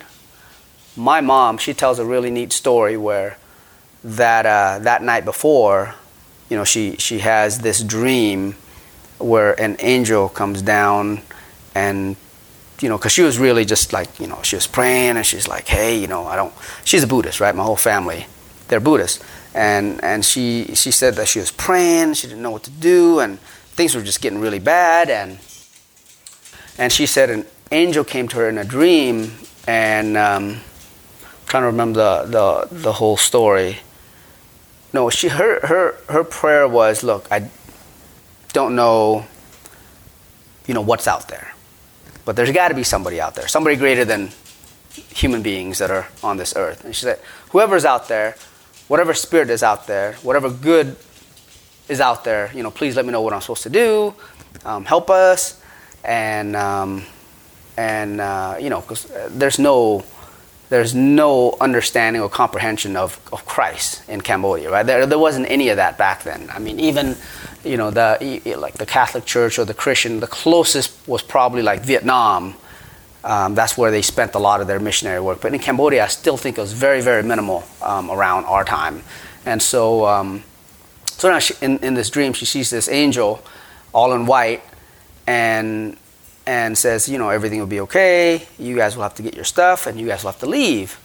my 0.97 1.21
mom, 1.21 1.59
she 1.59 1.73
tells 1.73 1.99
a 1.99 2.05
really 2.05 2.31
neat 2.31 2.53
story 2.53 2.97
where 2.97 3.39
that 4.05 4.47
uh, 4.47 4.79
that 4.81 5.03
night 5.03 5.25
before, 5.25 5.95
you 6.49 6.57
know, 6.57 6.65
she 6.65 6.97
she 6.97 7.19
has 7.21 7.59
this 7.59 7.83
dream 7.83 8.57
where 9.19 9.59
an 9.61 9.77
angel 9.81 10.29
comes 10.29 10.63
down 10.63 11.23
and 11.75 12.17
you 12.83 12.89
know, 12.89 12.99
because 12.99 13.13
she 13.13 13.23
was 13.23 13.39
really 13.39 13.65
just 13.65 13.93
like, 13.93 14.19
you 14.19 14.27
know, 14.27 14.41
she 14.43 14.57
was 14.57 14.67
praying 14.67 15.17
and 15.17 15.25
she's 15.25 15.47
like, 15.47 15.69
hey, 15.69 15.97
you 15.97 16.09
know, 16.09 16.27
I 16.27 16.35
don't. 16.35 16.53
She's 16.85 17.05
a 17.05 17.07
Buddhist, 17.07 17.41
right? 17.41 17.55
My 17.55 17.63
whole 17.63 17.77
family, 17.77 18.27
they're 18.69 18.81
Buddhists, 18.81 19.25
and 19.55 20.03
and 20.03 20.25
she 20.25 20.75
she 20.75 20.91
said 20.91 21.15
that 21.15 21.29
she 21.29 21.39
was 21.39 21.53
praying, 21.53 22.15
she 22.15 22.27
didn't 22.27 22.43
know 22.43 22.51
what 22.51 22.65
to 22.65 22.71
do, 22.71 23.21
and 23.21 23.39
things 23.77 23.95
were 23.95 24.03
just 24.03 24.21
getting 24.21 24.41
really 24.41 24.59
bad, 24.59 25.09
and 25.11 25.39
and 26.77 26.93
she 26.93 27.07
said 27.07 27.31
an 27.31 27.47
angel 27.71 28.03
came 28.05 28.27
to 28.29 28.37
her 28.39 28.49
in 28.49 28.59
a 28.59 28.65
dream, 28.65 29.33
and 29.69 30.17
um, 30.17 30.45
I'm 30.45 30.61
trying 31.47 31.63
to 31.63 31.69
remember 31.69 32.27
the 32.27 32.67
the 32.69 32.77
the 32.77 32.93
whole 32.95 33.17
story. 33.17 33.79
No, 34.93 35.09
she 35.11 35.29
her 35.29 35.67
her 35.67 35.97
her 36.09 36.25
prayer 36.25 36.69
was, 36.69 37.03
look, 37.03 37.27
I 37.31 37.51
don't 38.53 38.77
know, 38.77 39.27
you 40.67 40.75
know, 40.75 40.83
what's 40.83 41.09
out 41.09 41.29
there 41.29 41.53
but 42.25 42.37
there's 42.37 42.51
got 42.53 42.69
to 42.69 42.75
be 42.75 42.85
somebody 42.85 43.21
out 43.21 43.35
there, 43.35 43.49
somebody 43.49 43.77
greater 43.77 44.05
than 44.05 44.31
human 45.11 45.43
beings 45.43 45.79
that 45.79 45.91
are 45.91 46.09
on 46.23 46.37
this 46.37 46.55
earth. 46.57 46.85
And 46.85 46.95
she 46.95 47.03
said, 47.03 47.19
whoever's 47.51 47.85
out 47.85 48.09
there, 48.09 48.37
whatever 48.89 49.15
spirit 49.15 49.51
is 49.51 49.63
out 49.63 49.87
there, 49.87 50.15
whatever 50.23 50.51
good 50.51 50.97
is 51.89 52.01
out 52.01 52.25
there, 52.25 52.51
you 52.55 52.63
know, 52.63 52.71
please 52.71 52.97
let 52.97 53.05
me 53.05 53.13
know 53.13 53.23
what 53.23 53.33
I'm 53.33 53.41
supposed 53.41 53.65
to 53.65 53.71
do. 53.71 54.15
Um, 54.65 54.85
help 54.85 55.11
us, 55.11 55.61
and 56.05 56.55
um, 56.55 57.05
and 57.77 58.21
uh, 58.21 58.57
you 58.61 58.71
know, 58.71 58.83
because 58.83 59.11
there's 59.31 59.59
no 59.59 60.05
there's 60.73 60.95
no 60.95 61.55
understanding 61.61 62.23
or 62.23 62.31
comprehension 62.31 62.97
of, 62.97 63.21
of 63.31 63.45
Christ 63.45 64.09
in 64.09 64.23
Cambodia, 64.23 64.71
right? 64.71 64.87
There, 64.87 65.05
there 65.05 65.19
wasn't 65.19 65.51
any 65.51 65.69
of 65.69 65.77
that 65.77 65.99
back 65.99 66.23
then. 66.23 66.49
I 66.49 66.61
mean, 66.61 66.81
even 66.81 67.15
you 67.63 67.77
know, 67.77 67.91
the 67.91 68.41
like 68.57 68.73
the 68.75 68.87
Catholic 68.87 69.27
Church 69.27 69.59
or 69.59 69.67
the 69.67 69.75
Christian, 69.75 70.21
the 70.21 70.27
closest 70.27 70.97
was 71.07 71.21
probably 71.23 71.61
like 71.61 71.83
Vietnam. 71.83 72.55
Um, 73.23 73.55
that's 73.55 73.77
where 73.77 73.91
they 73.91 74.01
spent 74.01 74.35
a 74.35 74.39
lot 74.39 74.63
of 74.63 74.67
their 74.67 74.81
missionary 74.81 75.21
work. 75.21 75.43
But 75.43 75.53
in 75.53 75.61
Cambodia, 75.61 76.05
I 76.05 76.09
still 76.09 76.39
think 76.39 76.57
it 76.57 76.63
was 76.63 76.73
very, 76.73 77.03
very 77.03 77.23
minimal 77.23 77.65
um, 77.83 78.11
around 78.11 78.47
our 78.47 78.65
time. 78.65 79.03
And 79.45 79.61
so, 79.63 80.07
um, 80.07 80.43
so 81.05 81.29
now 81.29 81.39
she, 81.39 81.53
in, 81.61 81.79
in 81.81 81.93
this 81.93 82.09
dream, 82.09 82.33
she 82.33 82.47
sees 82.47 82.71
this 82.71 82.89
angel, 82.89 83.45
all 83.93 84.15
in 84.15 84.25
white, 84.25 84.63
and 85.27 85.99
and 86.47 86.77
says, 86.77 87.09
you 87.09 87.19
know, 87.19 87.31
everything 87.31 87.61
will 87.61 87.67
be 87.67 87.81
okay. 87.81 88.47
You 88.59 88.77
guys 88.77 88.97
will 88.97 89.05
have 89.05 89.15
to 89.17 89.23
get 89.23 89.35
your 89.35 89.45
stuff, 89.45 89.87
and 89.87 90.01
you 90.01 90.07
guys 90.07 90.23
will 90.23 90.33
have 90.33 90.41
to 90.41 90.47
leave. 90.47 90.99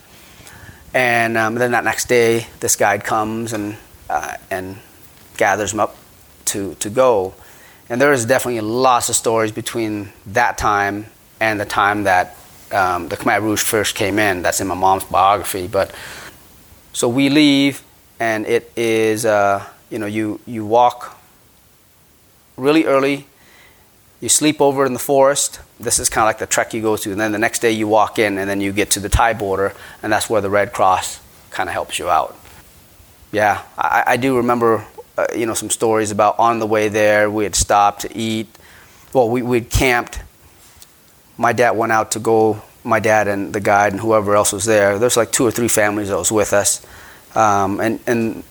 And 0.93 1.37
um, 1.37 1.55
then 1.55 1.71
that 1.71 1.83
next 1.83 2.07
day, 2.07 2.47
this 2.59 2.75
guide 2.75 3.03
comes 3.03 3.53
and 3.53 3.77
uh, 4.09 4.35
and 4.49 4.77
gathers 5.37 5.71
them 5.71 5.79
up 5.79 5.95
to, 6.45 6.75
to 6.75 6.89
go. 6.89 7.33
And 7.89 8.01
there 8.01 8.11
is 8.11 8.25
definitely 8.25 8.61
lots 8.61 9.09
of 9.09 9.15
stories 9.15 9.51
between 9.51 10.11
that 10.27 10.57
time 10.57 11.05
and 11.39 11.59
the 11.59 11.65
time 11.65 12.03
that 12.03 12.35
um, 12.71 13.07
the 13.07 13.15
Khmer 13.15 13.41
Rouge 13.41 13.61
first 13.61 13.95
came 13.95 14.19
in. 14.19 14.41
That's 14.41 14.59
in 14.59 14.67
my 14.67 14.75
mom's 14.75 15.05
biography. 15.05 15.67
But 15.67 15.93
so 16.93 17.07
we 17.07 17.29
leave, 17.29 17.83
and 18.19 18.45
it 18.45 18.71
is, 18.75 19.25
uh, 19.25 19.65
you 19.89 19.99
know, 19.99 20.05
you, 20.05 20.39
you 20.45 20.65
walk 20.65 21.15
really 22.57 22.85
early, 22.85 23.27
you 24.19 24.29
sleep 24.29 24.61
over 24.61 24.85
in 24.85 24.93
the 24.93 24.99
forest. 24.99 25.59
This 25.79 25.99
is 25.99 26.09
kind 26.09 26.23
of 26.23 26.27
like 26.27 26.39
the 26.39 26.47
trek 26.47 26.73
you 26.73 26.81
go 26.81 26.97
to. 26.97 27.11
And 27.11 27.19
then 27.19 27.31
the 27.31 27.37
next 27.37 27.59
day 27.59 27.71
you 27.71 27.87
walk 27.87 28.19
in, 28.19 28.37
and 28.37 28.49
then 28.49 28.61
you 28.61 28.71
get 28.71 28.91
to 28.91 28.99
the 28.99 29.09
Thai 29.09 29.33
border, 29.33 29.73
and 30.01 30.11
that's 30.11 30.29
where 30.29 30.41
the 30.41 30.49
Red 30.49 30.73
Cross 30.73 31.19
kind 31.49 31.69
of 31.69 31.73
helps 31.73 31.99
you 31.99 32.09
out. 32.09 32.35
Yeah, 33.31 33.63
I, 33.77 34.03
I 34.07 34.17
do 34.17 34.37
remember 34.37 34.85
uh, 35.17 35.25
you 35.35 35.47
know, 35.47 35.55
some 35.55 35.69
stories 35.69 36.11
about 36.11 36.37
on 36.37 36.59
the 36.59 36.67
way 36.67 36.89
there, 36.89 37.29
we 37.31 37.43
had 37.43 37.55
stopped 37.55 38.01
to 38.01 38.15
eat. 38.15 38.47
Well, 39.13 39.29
we, 39.29 39.41
we'd 39.41 39.69
camped. 39.69 40.21
My 41.37 41.53
dad 41.53 41.71
went 41.71 41.91
out 41.91 42.11
to 42.11 42.19
go, 42.19 42.61
my 42.83 42.99
dad 42.99 43.27
and 43.27 43.51
the 43.51 43.59
guide 43.59 43.93
and 43.93 44.01
whoever 44.01 44.35
else 44.35 44.53
was 44.53 44.65
there. 44.65 44.99
There's 44.99 45.17
like 45.17 45.31
two 45.31 45.45
or 45.45 45.51
three 45.51 45.67
families 45.67 46.09
that 46.09 46.17
was 46.17 46.31
with 46.31 46.53
us. 46.53 46.85
Um, 47.35 47.79
and, 47.79 47.99
and 48.05 48.43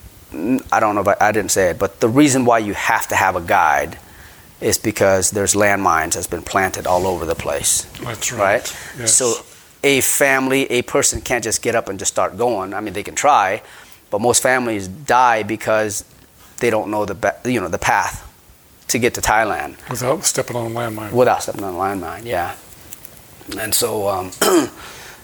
I 0.73 0.81
don't 0.81 0.97
know 0.97 1.03
if 1.03 1.09
I, 1.09 1.17
I 1.21 1.33
didn't 1.33 1.53
say 1.53 1.71
it, 1.71 1.79
but 1.79 2.01
the 2.01 2.09
reason 2.09 2.45
why 2.45 2.59
you 2.59 2.75
have 2.75 3.07
to 3.09 3.17
have 3.17 3.37
a 3.37 3.41
guide 3.41 3.99
is 4.61 4.79
because 4.79 5.31
there's 5.31 5.55
landmines 5.55 6.15
that's 6.15 6.27
been 6.27 6.43
planted 6.43 6.87
all 6.87 7.07
over 7.07 7.25
the 7.25 7.35
place. 7.35 7.83
That's 8.03 8.33
right. 8.33 8.41
right? 8.41 8.79
Yes. 8.99 9.15
So 9.15 9.35
a 9.85 10.01
family, 10.01 10.71
a 10.71 10.83
person 10.83 11.21
can't 11.21 11.45
just 11.45 11.63
get 11.63 11.75
up 11.75 11.89
and 11.89 11.99
just 11.99 12.13
start 12.13 12.37
going. 12.37 12.75
I 12.75 12.81
mean, 12.81 12.95
they 12.95 13.03
can 13.03 13.15
try, 13.15 13.63
but 14.11 14.21
most 14.21 14.43
families 14.43 14.89
die 14.89 15.43
because 15.43 16.05
they 16.59 16.71
don't 16.71 16.91
know 16.91 17.05
the 17.05 17.37
you 17.45 17.61
know 17.61 17.69
the 17.69 17.79
path 17.79 18.23
to 18.89 18.99
get 18.99 19.15
to 19.15 19.21
Thailand 19.21 19.77
without 19.91 20.25
stepping 20.25 20.57
on 20.57 20.73
a 20.73 20.75
landmine. 20.75 21.13
Without 21.13 21.43
stepping 21.43 21.65
on 21.65 21.75
a 21.75 21.77
landmine, 21.77 22.25
yeah. 22.25 22.57
And 23.59 23.75
so, 23.75 24.09
um, 24.09 24.31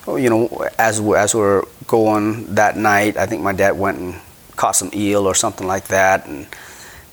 you 0.07 0.31
know, 0.31 0.69
as 0.79 1.01
we, 1.01 1.17
as 1.17 1.35
we're 1.35 1.65
going 1.87 2.55
that 2.55 2.77
night, 2.77 3.17
I 3.17 3.27
think 3.27 3.43
my 3.43 3.53
dad 3.53 3.73
went 3.73 3.99
and 3.99 4.15
caught 4.57 4.77
some 4.77 4.91
eel 4.95 5.27
or 5.27 5.35
something 5.35 5.67
like 5.67 5.89
that, 5.89 6.27
and 6.27 6.47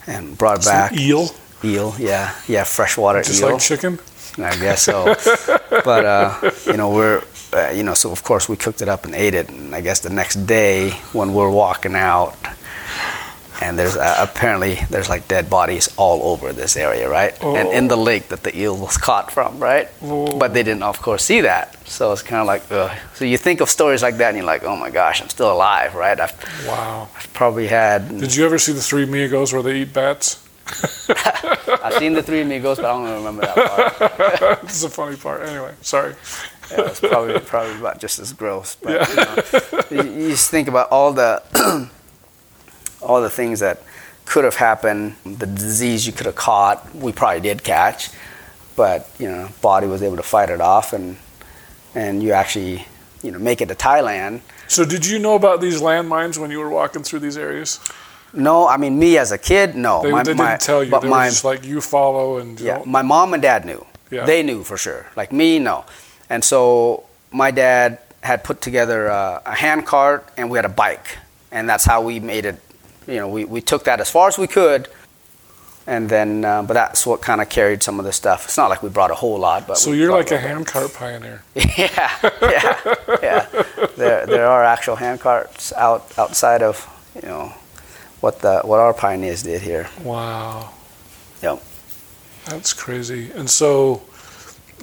and 0.05 0.37
brought 0.37 0.63
some 0.63 0.73
back 0.73 0.97
eel. 0.97 1.29
Eel, 1.63 1.95
yeah, 1.97 2.35
yeah, 2.47 2.63
freshwater 2.63 3.21
Just 3.21 3.41
eel. 3.41 3.51
like 3.51 3.61
chicken. 3.61 3.99
I 4.37 4.55
guess 4.57 4.83
so. 4.83 5.15
but 5.69 6.05
uh, 6.05 6.51
you 6.65 6.77
know, 6.77 6.89
we're 6.89 7.23
uh, 7.53 7.71
you 7.71 7.83
know, 7.83 7.93
so 7.93 8.11
of 8.11 8.23
course 8.23 8.47
we 8.47 8.55
cooked 8.55 8.81
it 8.81 8.87
up 8.87 9.05
and 9.05 9.13
ate 9.15 9.33
it, 9.33 9.49
and 9.49 9.75
I 9.75 9.81
guess 9.81 9.99
the 9.99 10.09
next 10.09 10.35
day 10.45 10.91
when 11.11 11.33
we're 11.33 11.49
walking 11.49 11.95
out 11.95 12.35
and 13.61 13.77
there's 13.77 13.97
uh, 13.97 14.15
apparently 14.19 14.75
there's 14.89 15.09
like 15.09 15.27
dead 15.27 15.49
bodies 15.49 15.89
all 15.97 16.31
over 16.31 16.53
this 16.53 16.77
area, 16.77 17.09
right? 17.09 17.37
Oh. 17.41 17.55
And 17.55 17.69
in 17.69 17.87
the 17.87 17.97
oh. 17.97 18.03
lake 18.03 18.29
that 18.29 18.43
the 18.43 18.57
eel 18.57 18.77
was 18.77 18.97
caught 18.97 19.31
from, 19.31 19.59
right? 19.59 19.89
Oh. 20.01 20.37
But 20.37 20.53
they 20.53 20.63
didn't, 20.63 20.83
of 20.83 21.01
course, 21.01 21.23
see 21.23 21.41
that. 21.41 21.87
So 21.87 22.11
it's 22.11 22.21
kind 22.21 22.41
of 22.41 22.47
like, 22.47 22.63
ugh. 22.71 22.95
so 23.15 23.25
you 23.25 23.37
think 23.37 23.61
of 23.61 23.69
stories 23.69 24.01
like 24.01 24.17
that, 24.17 24.29
and 24.29 24.37
you're 24.37 24.45
like, 24.45 24.63
oh 24.63 24.75
my 24.75 24.89
gosh, 24.89 25.21
I'm 25.21 25.29
still 25.29 25.51
alive, 25.51 25.95
right? 25.95 26.19
I've, 26.19 26.67
wow. 26.67 27.09
I've 27.15 27.31
probably 27.33 27.67
had. 27.67 28.09
Did 28.19 28.35
you 28.35 28.45
ever 28.45 28.57
see 28.57 28.71
the 28.71 28.81
Three 28.81 29.03
Amigos 29.03 29.51
where 29.51 29.63
they 29.63 29.81
eat 29.81 29.93
bats? 29.93 30.45
I've 31.83 31.95
seen 31.95 32.13
the 32.13 32.23
Three 32.23 32.41
Amigos, 32.41 32.77
but 32.77 32.85
I 32.85 32.91
don't 32.93 33.23
remember 33.23 33.41
that 33.41 33.97
part. 34.37 34.61
this 34.61 34.75
is 34.75 34.83
a 34.83 34.89
funny 34.89 35.15
part. 35.15 35.47
Anyway, 35.47 35.73
sorry. 35.81 36.15
yeah, 36.71 36.87
it's 36.87 36.99
probably 36.99 37.39
probably 37.39 37.77
about 37.77 37.99
just 37.99 38.19
as 38.19 38.33
gross. 38.33 38.75
But 38.75 38.91
yeah. 38.91 39.41
you, 39.91 39.97
know, 39.97 40.03
you, 40.03 40.21
you 40.23 40.29
just 40.29 40.49
think 40.51 40.67
about 40.67 40.89
all 40.91 41.13
the 41.13 41.41
all 43.01 43.21
the 43.21 43.29
things 43.29 43.59
that 43.59 43.81
could 44.25 44.43
have 44.43 44.55
happened, 44.55 45.15
the 45.25 45.47
disease 45.47 46.05
you 46.05 46.13
could 46.13 46.27
have 46.27 46.35
caught, 46.35 46.93
we 46.93 47.11
probably 47.11 47.41
did 47.41 47.63
catch, 47.63 48.11
but 48.75 49.09
you 49.17 49.27
know, 49.27 49.49
body 49.61 49.87
was 49.87 50.03
able 50.03 50.17
to 50.17 50.23
fight 50.23 50.49
it 50.49 50.61
off, 50.61 50.93
and 50.93 51.17
and 51.95 52.21
you 52.21 52.31
actually, 52.31 52.85
you 53.23 53.31
know, 53.31 53.39
make 53.39 53.61
it 53.61 53.67
to 53.69 53.75
Thailand. 53.75 54.41
So, 54.67 54.85
did 54.85 55.05
you 55.05 55.17
know 55.17 55.33
about 55.33 55.61
these 55.61 55.81
landmines 55.81 56.37
when 56.37 56.51
you 56.51 56.59
were 56.59 56.69
walking 56.69 57.01
through 57.01 57.19
these 57.19 57.37
areas? 57.37 57.79
No, 58.33 58.67
I 58.67 58.77
mean 58.77 58.99
me 58.99 59.17
as 59.17 59.31
a 59.31 59.37
kid, 59.37 59.75
no. 59.75 60.03
They, 60.03 60.11
my, 60.11 60.23
they 60.23 60.33
didn't 60.33 60.61
tell 60.61 60.83
you. 60.83 60.91
But 60.91 61.01
they 61.01 61.09
my, 61.09 61.29
just 61.29 61.43
like 61.43 61.65
you 61.65 61.81
follow 61.81 62.37
and. 62.37 62.59
Yeah, 62.59 62.83
my 62.85 63.01
mom 63.01 63.33
and 63.33 63.41
dad 63.41 63.65
knew. 63.65 63.85
Yeah. 64.11 64.25
They 64.25 64.43
knew 64.43 64.63
for 64.63 64.77
sure. 64.77 65.07
Like 65.15 65.31
me, 65.31 65.59
no. 65.59 65.85
And 66.29 66.43
so 66.43 67.05
my 67.31 67.51
dad 67.51 67.99
had 68.21 68.43
put 68.43 68.61
together 68.61 69.07
a, 69.07 69.41
a 69.45 69.55
hand 69.55 69.85
cart 69.85 70.27
and 70.35 70.49
we 70.49 70.57
had 70.57 70.65
a 70.65 70.69
bike, 70.69 71.17
and 71.51 71.67
that's 71.69 71.85
how 71.85 72.01
we 72.01 72.19
made 72.19 72.45
it 72.45 72.59
you 73.09 73.15
know, 73.15 73.27
we, 73.27 73.43
we 73.43 73.61
took 73.61 73.85
that 73.85 73.99
as 73.99 74.09
far 74.09 74.27
as 74.27 74.37
we 74.37 74.47
could, 74.47 74.87
and 75.87 76.07
then, 76.09 76.45
uh, 76.45 76.61
but 76.61 76.75
that's 76.75 77.07
what 77.07 77.21
kind 77.21 77.41
of 77.41 77.49
carried 77.49 77.81
some 77.81 77.99
of 77.99 78.05
the 78.05 78.13
stuff. 78.13 78.45
It's 78.45 78.57
not 78.57 78.69
like 78.69 78.83
we 78.83 78.89
brought 78.89 79.09
a 79.09 79.15
whole 79.15 79.39
lot, 79.39 79.67
but 79.67 79.77
so 79.77 79.91
you're 79.91 80.11
like 80.11 80.29
a 80.29 80.37
hand 80.37 80.67
cart 80.67 80.93
pioneer. 80.93 81.41
yeah, 81.55 82.19
yeah, 82.41 82.77
yeah. 83.23 83.63
There, 83.97 84.25
there 84.27 84.47
are 84.47 84.63
actual 84.63 84.95
hand 84.95 85.19
carts 85.19 85.73
out 85.73 86.17
outside 86.19 86.61
of 86.61 86.87
you 87.15 87.27
know 87.27 87.53
what 88.21 88.39
the 88.41 88.61
what 88.63 88.79
our 88.79 88.93
pioneers 88.93 89.43
did 89.43 89.61
here. 89.61 89.89
Wow. 90.03 90.71
Yep. 91.41 91.61
That's 92.45 92.73
crazy. 92.73 93.31
And 93.31 93.49
so, 93.49 94.01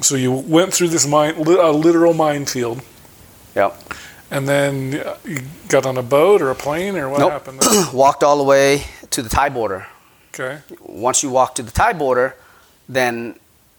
So 0.02 0.14
you 0.14 0.30
went 0.32 0.72
through 0.74 0.88
this 0.88 1.06
mine, 1.06 1.34
a 1.36 1.72
literal 1.72 2.12
minefield, 2.14 2.80
Yep. 3.54 3.72
and 4.30 4.46
then 4.46 4.92
you 5.24 5.40
got 5.68 5.86
on 5.86 5.96
a 5.96 6.02
boat 6.02 6.42
or 6.42 6.50
a 6.50 6.54
plane, 6.54 6.96
or 6.96 7.08
what 7.08 7.20
Nope. 7.20 7.32
happened? 7.32 7.60
There? 7.60 7.86
Walked 7.94 8.22
all 8.22 8.36
the 8.36 8.44
way 8.44 8.84
to 9.10 9.22
the 9.22 9.28
Thai 9.30 9.48
border. 9.48 9.86
Okay. 10.34 10.58
Once 10.80 11.22
you 11.22 11.30
walk 11.30 11.54
to 11.54 11.62
the 11.62 11.70
Thai 11.70 11.94
border, 11.94 12.34
then 12.90 13.36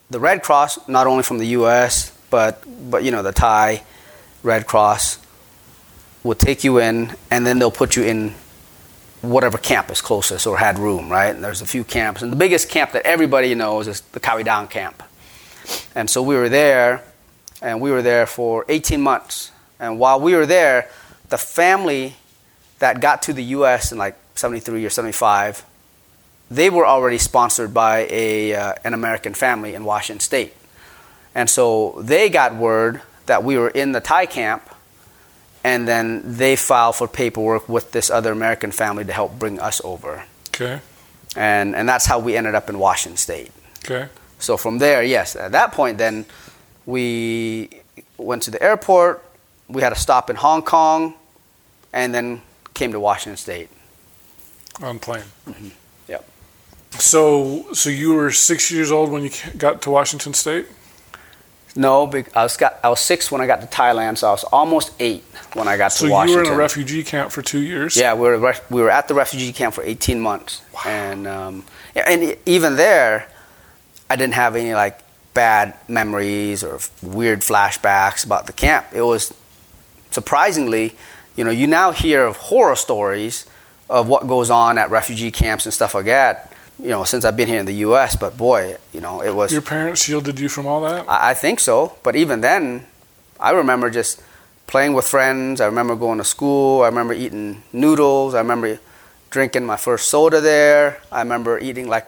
the 0.10 0.20
Red 0.20 0.42
Cross, 0.42 0.88
not 0.88 1.06
only 1.06 1.22
from 1.22 1.38
the 1.38 1.48
U.S. 1.60 2.12
but 2.32 2.64
but 2.90 3.04
you 3.04 3.12
know 3.12 3.22
the 3.22 3.32
Thai 3.32 3.84
Red 4.42 4.66
Cross, 4.66 5.20
will 6.24 6.36
take 6.36 6.64
you 6.64 6.80
in, 6.80 7.16
and 7.30 7.46
then 7.46 7.60
they'll 7.60 7.70
put 7.84 7.96
you 7.96 8.04
in 8.04 8.34
whatever 9.22 9.58
camp 9.58 9.90
is 9.90 10.02
closest 10.02 10.46
or 10.46 10.58
had 10.58 10.78
room, 10.78 11.10
right? 11.10 11.34
And 11.34 11.44
there's 11.44 11.62
a 11.62 11.66
few 11.66 11.84
camps, 11.84 12.22
and 12.22 12.32
the 12.32 12.36
biggest 12.36 12.70
camp 12.70 12.92
that 12.92 13.06
everybody 13.06 13.54
knows 13.56 13.88
is 13.88 14.02
the 14.02 14.20
Khao-I-Dang 14.20 14.68
camp. 14.68 15.04
And 15.96 16.10
so 16.10 16.22
we 16.22 16.36
were 16.36 16.50
there, 16.50 17.04
and 17.62 17.82
we 17.82 17.92
were 17.92 18.02
there 18.02 18.26
for 18.26 18.66
18 18.70 19.02
months. 19.02 19.52
And 19.80 20.00
while 20.00 20.20
we 20.20 20.36
were 20.36 20.46
there, 20.46 20.90
the 21.30 21.38
family 21.38 22.16
that 22.80 23.02
got 23.02 23.22
to 23.24 23.34
the 23.34 23.44
U.S. 23.44 23.92
in 23.92 23.98
like 23.98 24.16
73 24.36 24.86
or 24.86 24.90
75, 24.90 25.66
they 26.50 26.70
were 26.70 26.86
already 26.86 27.18
sponsored 27.18 27.74
by 27.74 28.08
a, 28.10 28.54
uh, 28.54 28.74
an 28.84 28.94
American 28.94 29.34
family 29.34 29.74
in 29.74 29.84
Washington 29.84 30.20
State. 30.20 30.54
And 31.36 31.50
so 31.50 32.00
they 32.02 32.30
got 32.30 32.56
word 32.56 33.02
that 33.26 33.44
we 33.44 33.58
were 33.58 33.70
in 33.70 33.92
the 33.92 34.00
Thai 34.00 34.26
camp, 34.26 34.70
and 35.68 35.86
then 35.86 36.22
they 36.24 36.56
file 36.56 36.94
for 36.94 37.10
paperwork 37.10 37.68
with 37.68 37.92
this 37.92 38.10
other 38.10 38.32
American 38.32 38.72
family 38.72 39.04
to 39.04 39.12
help 39.12 39.38
bring 39.38 39.60
us 39.60 39.82
over. 39.84 40.24
Okay. 40.50 40.80
And, 41.36 41.76
and 41.76 41.90
that's 41.90 42.06
how 42.06 42.20
we 42.20 42.38
ended 42.38 42.56
up 42.56 42.70
in 42.70 42.80
Washington 42.80 43.18
State. 43.18 43.52
Okay. 43.84 44.08
So 44.40 44.56
from 44.56 44.78
there, 44.78 45.04
yes, 45.04 45.36
at 45.36 45.52
that 45.52 45.74
point, 45.74 45.98
then 45.98 46.26
we 46.86 47.70
went 48.18 48.44
to 48.44 48.52
the 48.52 48.64
airport. 48.64 49.22
We 49.68 49.82
had 49.82 49.92
a 49.92 49.98
stop 49.98 50.30
in 50.30 50.38
Hong 50.38 50.62
Kong, 50.62 51.16
and 51.92 52.14
then 52.16 52.42
came 52.74 52.94
to 52.94 53.00
Washington 53.00 53.36
State. 53.36 53.70
On 54.82 55.00
plane. 55.00 55.24
Mm-hmm. 55.50 55.70
Yep. 56.08 56.30
So, 56.92 57.74
so 57.74 57.90
you 57.90 58.14
were 58.14 58.32
six 58.32 58.72
years 58.72 58.90
old 58.90 59.12
when 59.12 59.24
you 59.24 59.32
got 59.58 59.82
to 59.82 59.90
Washington 59.92 60.34
State. 60.34 60.68
No, 61.76 62.12
I 62.36 62.44
was 62.44 62.58
got, 62.58 62.80
I 62.84 62.90
was 62.90 63.00
six 63.00 63.32
when 63.32 63.42
I 63.42 63.48
got 63.48 63.62
to 63.62 63.68
Thailand, 63.68 64.18
so 64.18 64.30
I 64.30 64.32
was 64.32 64.44
almost 64.46 64.94
eight 65.00 65.24
when 65.54 65.68
I 65.68 65.78
got 65.78 65.92
So 65.92 66.08
to 66.08 66.30
you 66.30 66.38
were 66.38 66.44
in 66.44 66.50
a 66.52 66.56
refugee 66.56 67.04
camp 67.04 67.32
for 67.32 67.42
two 67.42 67.62
years. 67.62 67.96
Yeah, 67.96 68.14
we 68.14 68.22
were 68.22 68.56
we 68.70 68.82
were 68.82 68.90
at 68.90 69.08
the 69.08 69.14
refugee 69.14 69.54
camp 69.54 69.76
for 69.76 69.84
18 69.84 70.20
months, 70.20 70.62
wow. 70.74 70.82
and 70.86 71.28
um, 71.28 71.64
and 71.96 72.38
even 72.46 72.78
there, 72.78 73.30
I 74.10 74.16
didn't 74.16 74.34
have 74.34 74.56
any 74.56 74.74
like 74.74 75.00
bad 75.34 75.76
memories 75.88 76.64
or 76.64 76.80
weird 77.04 77.42
flashbacks 77.42 78.26
about 78.26 78.48
the 78.48 78.54
camp. 78.54 78.88
It 78.92 79.04
was 79.04 79.34
surprisingly, 80.10 80.96
you 81.36 81.44
know, 81.44 81.52
you 81.52 81.68
now 81.68 81.92
hear 81.92 82.26
of 82.26 82.38
horror 82.38 82.76
stories 82.76 83.46
of 83.90 84.08
what 84.08 84.28
goes 84.28 84.50
on 84.50 84.78
at 84.78 84.90
refugee 84.90 85.32
camps 85.32 85.66
and 85.66 85.74
stuff 85.74 85.94
like 85.94 86.06
that. 86.06 86.47
You 86.80 86.90
know, 86.90 87.04
since 87.04 87.26
I've 87.26 87.36
been 87.36 87.48
here 87.48 87.60
in 87.60 87.66
the 87.66 87.76
U.S., 87.90 88.16
but 88.16 88.38
boy, 88.38 88.78
you 88.94 89.02
know, 89.02 89.22
it 89.22 89.34
was. 89.34 89.52
Your 89.52 89.62
parents 89.64 90.04
shielded 90.04 90.40
you 90.40 90.48
from 90.50 90.68
all 90.68 90.82
that. 90.82 91.10
I 91.10 91.32
I 91.32 91.34
think 91.34 91.60
so. 91.60 91.98
But 92.04 92.16
even 92.16 92.42
then, 92.42 92.86
I 93.40 93.52
remember 93.52 93.90
just 93.90 94.22
playing 94.68 94.94
with 94.94 95.08
friends. 95.08 95.60
I 95.60 95.66
remember 95.66 95.96
going 95.96 96.20
to 96.20 96.24
school. 96.24 96.84
I 96.84 96.88
remember 96.88 97.14
eating 97.14 97.64
noodles. 97.74 98.36
I 98.36 98.40
remember 98.40 98.80
drinking 99.32 99.66
my 99.66 99.78
first 99.78 100.10
soda 100.10 100.40
there. 100.42 101.02
I 101.12 101.20
remember 101.22 101.58
eating 101.60 101.88
like 101.90 102.06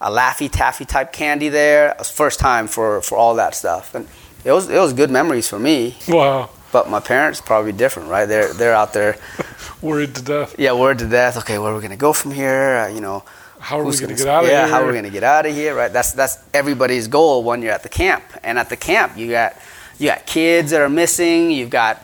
a 0.00 0.10
Laffy 0.10 0.50
Taffy 0.50 0.84
type 0.84 1.12
candy 1.12 1.48
there. 1.48 1.90
It 1.90 1.98
was 1.98 2.10
first 2.10 2.38
time 2.40 2.66
for, 2.68 3.00
for 3.02 3.16
all 3.16 3.34
that 3.36 3.54
stuff. 3.54 3.94
And 3.94 4.06
it 4.44 4.52
was, 4.52 4.68
it 4.68 4.78
was 4.78 4.92
good 4.92 5.10
memories 5.10 5.48
for 5.48 5.58
me. 5.58 5.96
Wow. 6.08 6.50
But 6.72 6.88
my 6.88 7.00
parents 7.00 7.40
probably 7.40 7.72
different, 7.72 8.08
right? 8.08 8.26
They're, 8.26 8.52
they're 8.54 8.74
out 8.74 8.92
there, 8.92 9.16
Worried 9.82 10.14
to 10.14 10.22
death. 10.22 10.54
yeah, 10.58 10.72
worried 10.72 10.98
to 11.00 11.06
death. 11.08 11.36
Okay, 11.38 11.58
where 11.58 11.72
are 11.72 11.74
we 11.74 11.80
going 11.80 11.90
to 11.90 11.96
go 11.96 12.12
from 12.12 12.30
here? 12.32 12.76
Uh, 12.84 12.88
you 12.88 13.00
know, 13.00 13.24
How 13.60 13.78
are 13.78 13.84
we 13.84 13.90
Who's 13.90 14.00
going 14.00 14.16
to 14.16 14.24
gonna- 14.24 14.24
get 14.24 14.34
out 14.34 14.44
of 14.44 14.50
yeah, 14.50 14.56
here? 14.58 14.66
Yeah, 14.66 14.72
how 14.72 14.82
are 14.82 14.86
we 14.86 14.92
going 14.92 15.04
to 15.04 15.10
get 15.10 15.22
out 15.22 15.46
of 15.46 15.54
here? 15.54 15.74
Right. 15.74 15.92
That's 15.92 16.12
that's 16.12 16.38
everybody's 16.54 17.08
goal 17.08 17.44
when 17.44 17.62
you're 17.62 17.72
at 17.72 17.82
the 17.82 17.88
camp. 17.88 18.24
And 18.42 18.58
at 18.58 18.68
the 18.68 18.76
camp, 18.76 19.16
you 19.16 19.30
got 19.30 19.54
you 19.98 20.08
got 20.08 20.26
kids 20.26 20.70
that 20.70 20.80
are 20.80 20.88
missing. 20.88 21.50
You've 21.50 21.70
got 21.70 22.02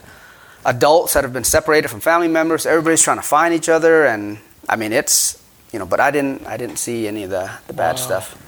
adults 0.65 1.15
that 1.15 1.25
have 1.25 1.33
been 1.33 1.45
separated 1.45 1.89
from 1.89 2.01
family 2.01 2.29
members. 2.29 2.67
Everybody's 2.67 3.03
trying 3.03 3.17
to 3.19 3.23
find 3.23 3.55
each 3.55 3.69
other, 3.69 4.05
and 4.07 4.39
I 4.69 4.77
mean 4.77 4.93
it's 4.93 5.43
you 5.73 5.79
know. 5.79 5.87
But 5.87 6.01
I 6.01 6.11
didn't 6.11 6.47
I 6.47 6.57
didn't 6.57 6.77
see 6.77 7.09
any 7.09 7.25
of 7.25 7.31
the 7.31 7.51
the 7.69 7.73
bad 7.73 7.97
Wow. 7.97 8.01
stuff. 8.03 8.43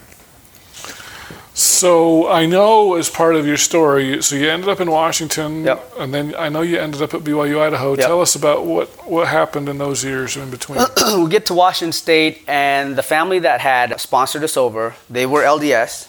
So 1.59 2.29
I 2.31 2.45
know 2.45 2.95
as 2.95 3.09
part 3.09 3.35
of 3.35 3.45
your 3.45 3.57
story, 3.57 4.23
so 4.23 4.37
you 4.37 4.49
ended 4.49 4.69
up 4.69 4.79
in 4.79 4.89
Washington, 4.89 5.65
Yep. 5.65 5.93
and 5.99 6.13
then 6.13 6.33
I 6.39 6.47
know 6.47 6.61
you 6.61 6.79
ended 6.79 7.01
up 7.01 7.13
at 7.13 7.21
BYU 7.25 7.59
Idaho. 7.59 7.97
Yep. 7.97 8.07
Tell 8.07 8.21
us 8.21 8.33
about 8.33 8.65
what 8.65 8.87
what 9.05 9.27
happened 9.27 9.67
in 9.67 9.77
those 9.77 10.01
years 10.01 10.37
in 10.37 10.49
between. 10.51 10.79
we 11.21 11.29
get 11.29 11.45
to 11.47 11.53
Washington 11.53 11.91
State, 11.91 12.43
and 12.47 12.95
the 12.95 13.03
family 13.03 13.39
that 13.39 13.59
had 13.59 13.99
sponsored 13.99 14.41
us 14.45 14.55
over, 14.55 14.95
they 15.09 15.25
were 15.25 15.43
LDS, 15.43 16.07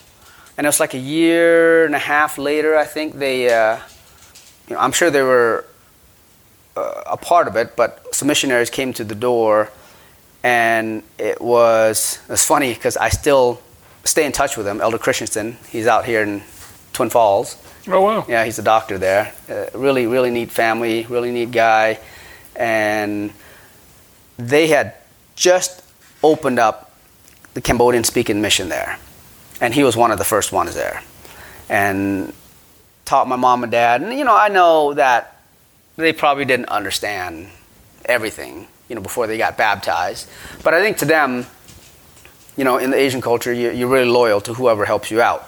and 0.57 0.67
it 0.67 0.69
was 0.69 0.79
like 0.79 0.95
a 0.95 0.99
year 0.99 1.85
and 1.85 1.97
a 1.97 2.05
half 2.15 2.39
later, 2.39 2.77
I 2.77 2.85
think 2.85 3.19
they, 3.19 3.53
uh, 3.53 3.79
you 4.69 4.77
know, 4.77 4.81
I'm 4.81 4.93
sure 4.93 5.11
they 5.11 5.23
were 5.23 5.65
uh, 6.77 7.03
a 7.07 7.17
part 7.17 7.49
of 7.49 7.57
it, 7.57 7.75
but 7.75 8.15
some 8.15 8.29
missionaries 8.29 8.71
came 8.71 8.93
to 8.93 9.03
the 9.03 9.17
door, 9.17 9.69
and 10.45 11.03
it 11.19 11.41
was 11.41 12.21
it's 12.29 12.45
funny 12.47 12.73
because 12.73 12.97
I 12.97 13.09
still 13.09 13.61
stay 14.05 14.25
in 14.25 14.33
touch 14.33 14.57
with 14.57 14.67
him, 14.67 14.81
Elder 14.81 14.99
Christensen. 14.99 15.57
He's 15.69 15.87
out 15.87 16.05
here 16.05 16.23
in 16.23 16.43
Twin 16.93 17.11
Falls. 17.11 17.57
oh 17.89 18.01
wow. 18.01 18.25
Yeah, 18.29 18.45
he's 18.45 18.59
a 18.59 18.63
doctor 18.63 18.99
there. 18.99 19.33
Uh, 19.49 19.67
really, 19.79 20.07
really 20.07 20.31
neat 20.31 20.51
family, 20.51 21.07
really 21.09 21.31
neat 21.31 21.51
guy. 21.51 21.99
And 22.57 23.33
they 24.39 24.67
had 24.69 24.95
just 25.37 25.83
opened 26.23 26.59
up 26.59 26.93
the 27.55 27.61
Cambodian 27.61 28.05
speaking 28.05 28.41
mission 28.41 28.69
there. 28.69 28.99
And 29.61 29.75
he 29.75 29.83
was 29.83 29.97
one 29.97 30.11
of 30.11 30.19
the 30.19 30.25
first 30.25 30.53
ones 30.53 30.75
there. 30.75 31.03
And 31.69 32.33
taught 33.05 33.29
my 33.29 33.37
mom 33.37 33.63
and 33.63 33.73
dad. 33.73 34.03
And, 34.03 34.13
you 34.17 34.25
know, 34.25 34.37
I 34.37 34.49
know 34.49 34.95
that 34.95 35.37
they 35.97 36.13
probably 36.13 36.45
didn't 36.45 36.69
understand 36.69 37.49
everything, 38.05 38.69
you 38.89 38.95
know, 38.95 39.01
before 39.01 39.27
they 39.27 39.37
got 39.37 39.57
baptized. 39.57 40.29
But 40.63 40.75
I 40.75 40.81
think 40.81 40.99
to 40.99 41.05
them, 41.05 41.47
you 42.61 42.65
know, 42.65 42.77
in 42.85 42.91
the 42.91 43.01
Asian 43.07 43.23
culture, 43.23 43.53
you- 43.61 43.75
you're 43.79 43.89
really 43.97 44.11
loyal 44.21 44.41
to 44.43 44.53
whoever 44.53 44.85
helps 44.85 45.11
you 45.11 45.19
out. 45.31 45.43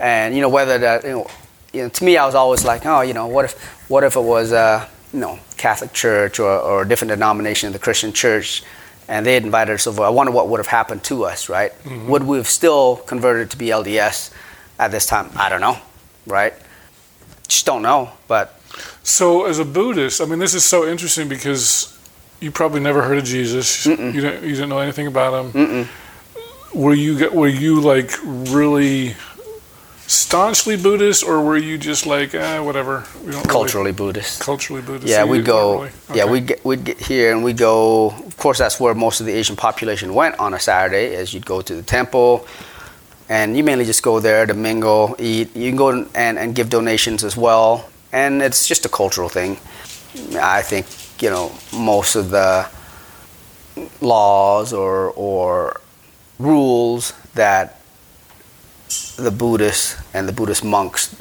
And, 0.00 0.34
you 0.34 0.40
know, 0.40 0.48
whether 0.48 0.78
that, 0.78 1.04
you 1.04 1.10
know, 1.16 1.26
you 1.74 1.82
know, 1.82 1.88
to 1.90 2.04
me, 2.04 2.12
I 2.16 2.24
was 2.24 2.34
always 2.34 2.64
like, 2.64 2.86
oh, 2.86 3.02
you 3.08 3.12
know, 3.18 3.26
what 3.26 3.44
if, 3.44 3.52
what 3.88 4.02
if 4.08 4.16
it 4.16 4.24
was, 4.34 4.50
uh, 4.52 4.86
you 5.12 5.20
know, 5.20 5.38
Catholic 5.58 5.92
Church 5.92 6.40
or, 6.40 6.50
or 6.68 6.82
a 6.82 6.88
different 6.88 7.10
denomination 7.10 7.66
of 7.66 7.72
the 7.74 7.78
Christian 7.86 8.12
Church, 8.14 8.62
and 9.08 9.26
they 9.26 9.34
had 9.34 9.44
invited 9.44 9.74
us 9.74 9.86
over? 9.86 10.02
I 10.02 10.08
wonder 10.08 10.32
what 10.32 10.48
would 10.48 10.60
have 10.64 10.68
happened 10.80 11.02
to 11.10 11.24
us, 11.30 11.50
right? 11.50 11.72
Would 12.10 12.24
we 12.24 12.38
have 12.38 12.48
still 12.48 12.96
converted 13.06 13.50
to 13.50 13.56
be 13.58 13.66
LDS 13.70 14.30
at 14.78 14.90
this 14.90 15.04
time? 15.04 15.28
I 15.36 15.50
don't 15.50 15.60
know, 15.60 15.76
right? 16.26 16.54
Just 17.46 17.66
don't 17.66 17.82
know. 17.82 18.00
But 18.26 18.46
So 19.02 19.44
as 19.44 19.58
a 19.58 19.64
Buddhist, 19.64 20.20
I 20.22 20.24
mean, 20.24 20.38
this 20.38 20.54
is 20.54 20.64
so 20.64 20.86
interesting 20.88 21.28
because 21.28 21.92
you 22.40 22.50
probably 22.50 22.80
never 22.80 23.02
heard 23.02 23.18
of 23.18 23.24
Jesus. 23.24 23.84
You 23.84 23.96
didn't 23.96 24.44
you 24.48 24.54
didn't 24.56 24.68
know 24.70 24.78
anything 24.78 25.06
about 25.06 25.32
him. 25.34 25.52
mm-mm. 25.52 25.86
Were 26.74 26.94
you 26.94 27.30
were 27.30 27.48
you 27.48 27.80
like 27.80 28.12
really 28.24 29.14
staunchly 30.06 30.76
Buddhist, 30.76 31.22
or 31.24 31.42
were 31.42 31.56
you 31.56 31.76
just 31.78 32.06
like 32.06 32.34
eh, 32.34 32.58
whatever? 32.60 33.04
We 33.24 33.32
don't 33.32 33.34
really- 33.36 33.48
culturally 33.48 33.92
Buddhist. 33.92 34.40
culturally 34.40 34.82
Buddhist. 34.82 35.08
Yeah, 35.10 35.24
so 35.24 35.26
we'd 35.30 35.44
go. 35.44 35.72
really- 35.82 35.90
Yeah, 36.14 36.22
okay. 36.24 36.32
we 36.32 36.40
get 36.40 36.64
we'd 36.64 36.84
get 36.84 36.98
here 36.98 37.32
and 37.32 37.42
we'd 37.44 37.58
go. 37.58 38.10
Of 38.26 38.36
course, 38.36 38.58
that's 38.58 38.78
where 38.78 38.94
most 38.94 39.20
of 39.20 39.26
the 39.26 39.32
Asian 39.32 39.56
population 39.56 40.14
went 40.14 40.38
on 40.38 40.54
a 40.54 40.58
Saturday. 40.60 41.14
as 41.16 41.32
you'd 41.32 41.46
go 41.46 41.60
to 41.62 41.74
the 41.74 41.82
temple, 41.82 42.46
and 43.28 43.56
you 43.56 43.64
mainly 43.64 43.84
just 43.84 44.02
go 44.02 44.20
there 44.20 44.46
to 44.46 44.54
mingle, 44.54 45.16
eat. 45.18 45.54
You 45.56 45.70
can 45.70 45.76
go 45.76 45.88
and 46.14 46.38
and 46.38 46.54
give 46.54 46.68
donations 46.68 47.24
as 47.24 47.36
well, 47.36 47.88
and 48.12 48.42
it's 48.42 48.66
just 48.66 48.84
a 48.86 48.88
cultural 48.90 49.28
thing. 49.30 49.56
I 50.38 50.62
think 50.62 50.86
you 51.22 51.30
know 51.30 51.50
most 51.72 52.14
of 52.14 52.30
the 52.30 52.66
laws 54.00 54.72
or 54.72 55.10
or 55.16 55.80
rules 56.38 57.12
that 57.34 57.80
the 59.16 59.30
Buddhists 59.30 59.96
and 60.14 60.28
the 60.28 60.32
Buddhist 60.32 60.64
monks 60.64 61.14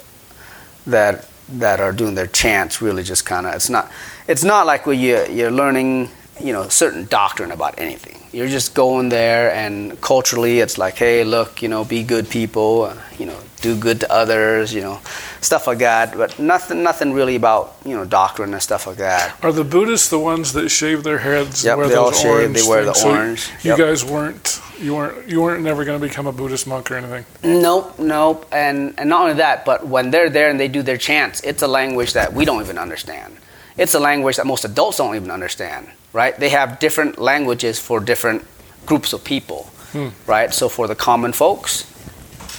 that 0.85 1.27
that 1.49 1.79
are 1.79 1.91
doing 1.91 2.15
their 2.15 2.27
chants 2.27 2.81
really 2.81 3.03
just 3.03 3.25
kind 3.25 3.45
of 3.45 3.55
it's 3.55 3.69
not 3.69 3.89
it's 4.27 4.43
not 4.43 4.65
like 4.65 4.85
where 4.85 4.95
you 4.95 5.25
you're 5.29 5.51
learning 5.51 6.09
you 6.41 6.53
know 6.53 6.67
certain 6.67 7.05
doctrine 7.05 7.51
about 7.51 7.73
anything 7.79 8.21
you're 8.31 8.47
just 8.47 8.73
going 8.75 9.09
there 9.09 9.51
and 9.53 9.99
culturally 10.01 10.59
it's 10.59 10.77
like 10.77 10.95
hey 10.95 11.23
look 11.23 11.61
you 11.61 11.69
know 11.69 11.83
be 11.85 12.03
good 12.03 12.29
people 12.29 12.93
you 13.17 13.25
know 13.25 13.39
do 13.61 13.75
good 13.77 13.99
to 14.01 14.11
others 14.11 14.73
you 14.73 14.81
know 14.81 14.99
stuff 15.41 15.67
like 15.67 15.79
that 15.79 16.15
but 16.15 16.37
nothing 16.37 16.83
nothing 16.83 17.13
really 17.13 17.35
about 17.35 17.75
you 17.85 17.95
know 17.95 18.05
doctrine 18.05 18.53
and 18.53 18.61
stuff 18.61 18.85
like 18.85 18.97
that 18.97 19.35
Are 19.43 19.51
the 19.51 19.63
Buddhists 19.63 20.09
the 20.09 20.19
ones 20.19 20.53
that 20.53 20.69
shave 20.69 21.03
their 21.03 21.19
heads 21.19 21.63
Yep, 21.63 21.71
and 21.71 21.79
wear 21.79 21.89
they 21.89 21.95
all 21.95 22.11
shave, 22.11 22.31
orange 22.31 22.61
they 22.61 22.67
wear 22.67 22.85
the 22.85 22.93
things? 22.93 23.01
So 23.01 23.09
orange, 23.09 23.49
you 23.63 23.71
yep. 23.71 23.79
guys 23.79 24.03
weren't 24.05 24.56
You 24.79 24.95
weren't 24.95 25.27
you 25.27 25.41
weren't 25.41 25.63
never 25.63 25.85
going 25.85 25.99
to 25.99 26.07
become 26.07 26.27
a 26.27 26.31
Buddhist 26.31 26.67
monk 26.67 26.91
or 26.91 26.95
anything. 26.95 27.25
Nope, 27.43 27.97
nope. 27.99 28.47
And 28.51 28.93
and 28.99 29.09
not 29.09 29.21
only 29.21 29.33
that, 29.35 29.65
but 29.65 29.87
when 29.87 30.11
they're 30.11 30.29
there 30.29 30.49
and 30.49 30.59
they 30.59 30.67
do 30.67 30.81
their 30.81 30.97
chants, 30.97 31.41
it's 31.41 31.61
a 31.63 31.67
language 31.67 32.13
that 32.13 32.33
we 32.33 32.45
don't 32.45 32.61
even 32.61 32.77
understand. 32.77 33.37
It's 33.77 33.93
a 33.93 33.99
language 33.99 34.37
that 34.37 34.45
most 34.45 34.65
adults 34.65 34.97
don't 34.97 35.15
even 35.15 35.31
understand, 35.31 35.87
right? 36.13 36.37
They 36.37 36.49
have 36.49 36.79
different 36.79 37.19
languages 37.19 37.79
for 37.79 37.99
different 37.99 38.43
groups 38.85 39.13
of 39.13 39.23
people, 39.23 39.63
hmm. 39.91 40.09
right? 40.25 40.53
So 40.53 40.69
for 40.69 40.87
the 40.87 40.95
common 40.95 41.31
folks, 41.33 41.85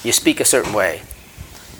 you 0.04 0.12
speak 0.12 0.40
a 0.40 0.44
certain 0.44 0.72
way. 0.72 1.02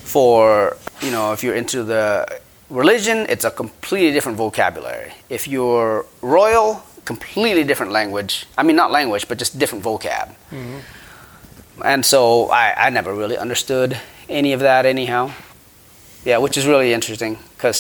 For 0.05 0.77
you 1.03 1.11
know, 1.11 1.33
if 1.33 1.42
you're 1.42 1.55
into 1.55 1.85
the 1.85 2.40
religion, 2.70 3.27
it's 3.29 3.44
a 3.44 3.51
completely 3.51 4.12
different 4.12 4.38
vocabulary. 4.38 5.12
If 5.29 5.48
you're 5.48 6.07
royal, 6.22 6.83
completely 7.09 7.64
different 7.64 7.90
language. 8.01 8.33
I 8.59 8.62
mean, 8.62 8.77
not 8.77 8.90
language, 8.92 9.25
but 9.29 9.38
just 9.38 9.59
different 9.59 9.83
vocab. 9.85 10.27
And 11.85 12.05
so 12.05 12.51
I, 12.51 12.87
I 12.87 12.90
never 12.90 13.14
really 13.14 13.38
understood 13.38 13.97
any 14.29 14.53
of 14.53 14.61
that, 14.61 14.85
anyhow. 14.85 15.31
Yeah, 16.25 16.38
which 16.44 16.57
is 16.59 16.66
really 16.66 16.92
interesting 16.92 17.38
because, 17.57 17.79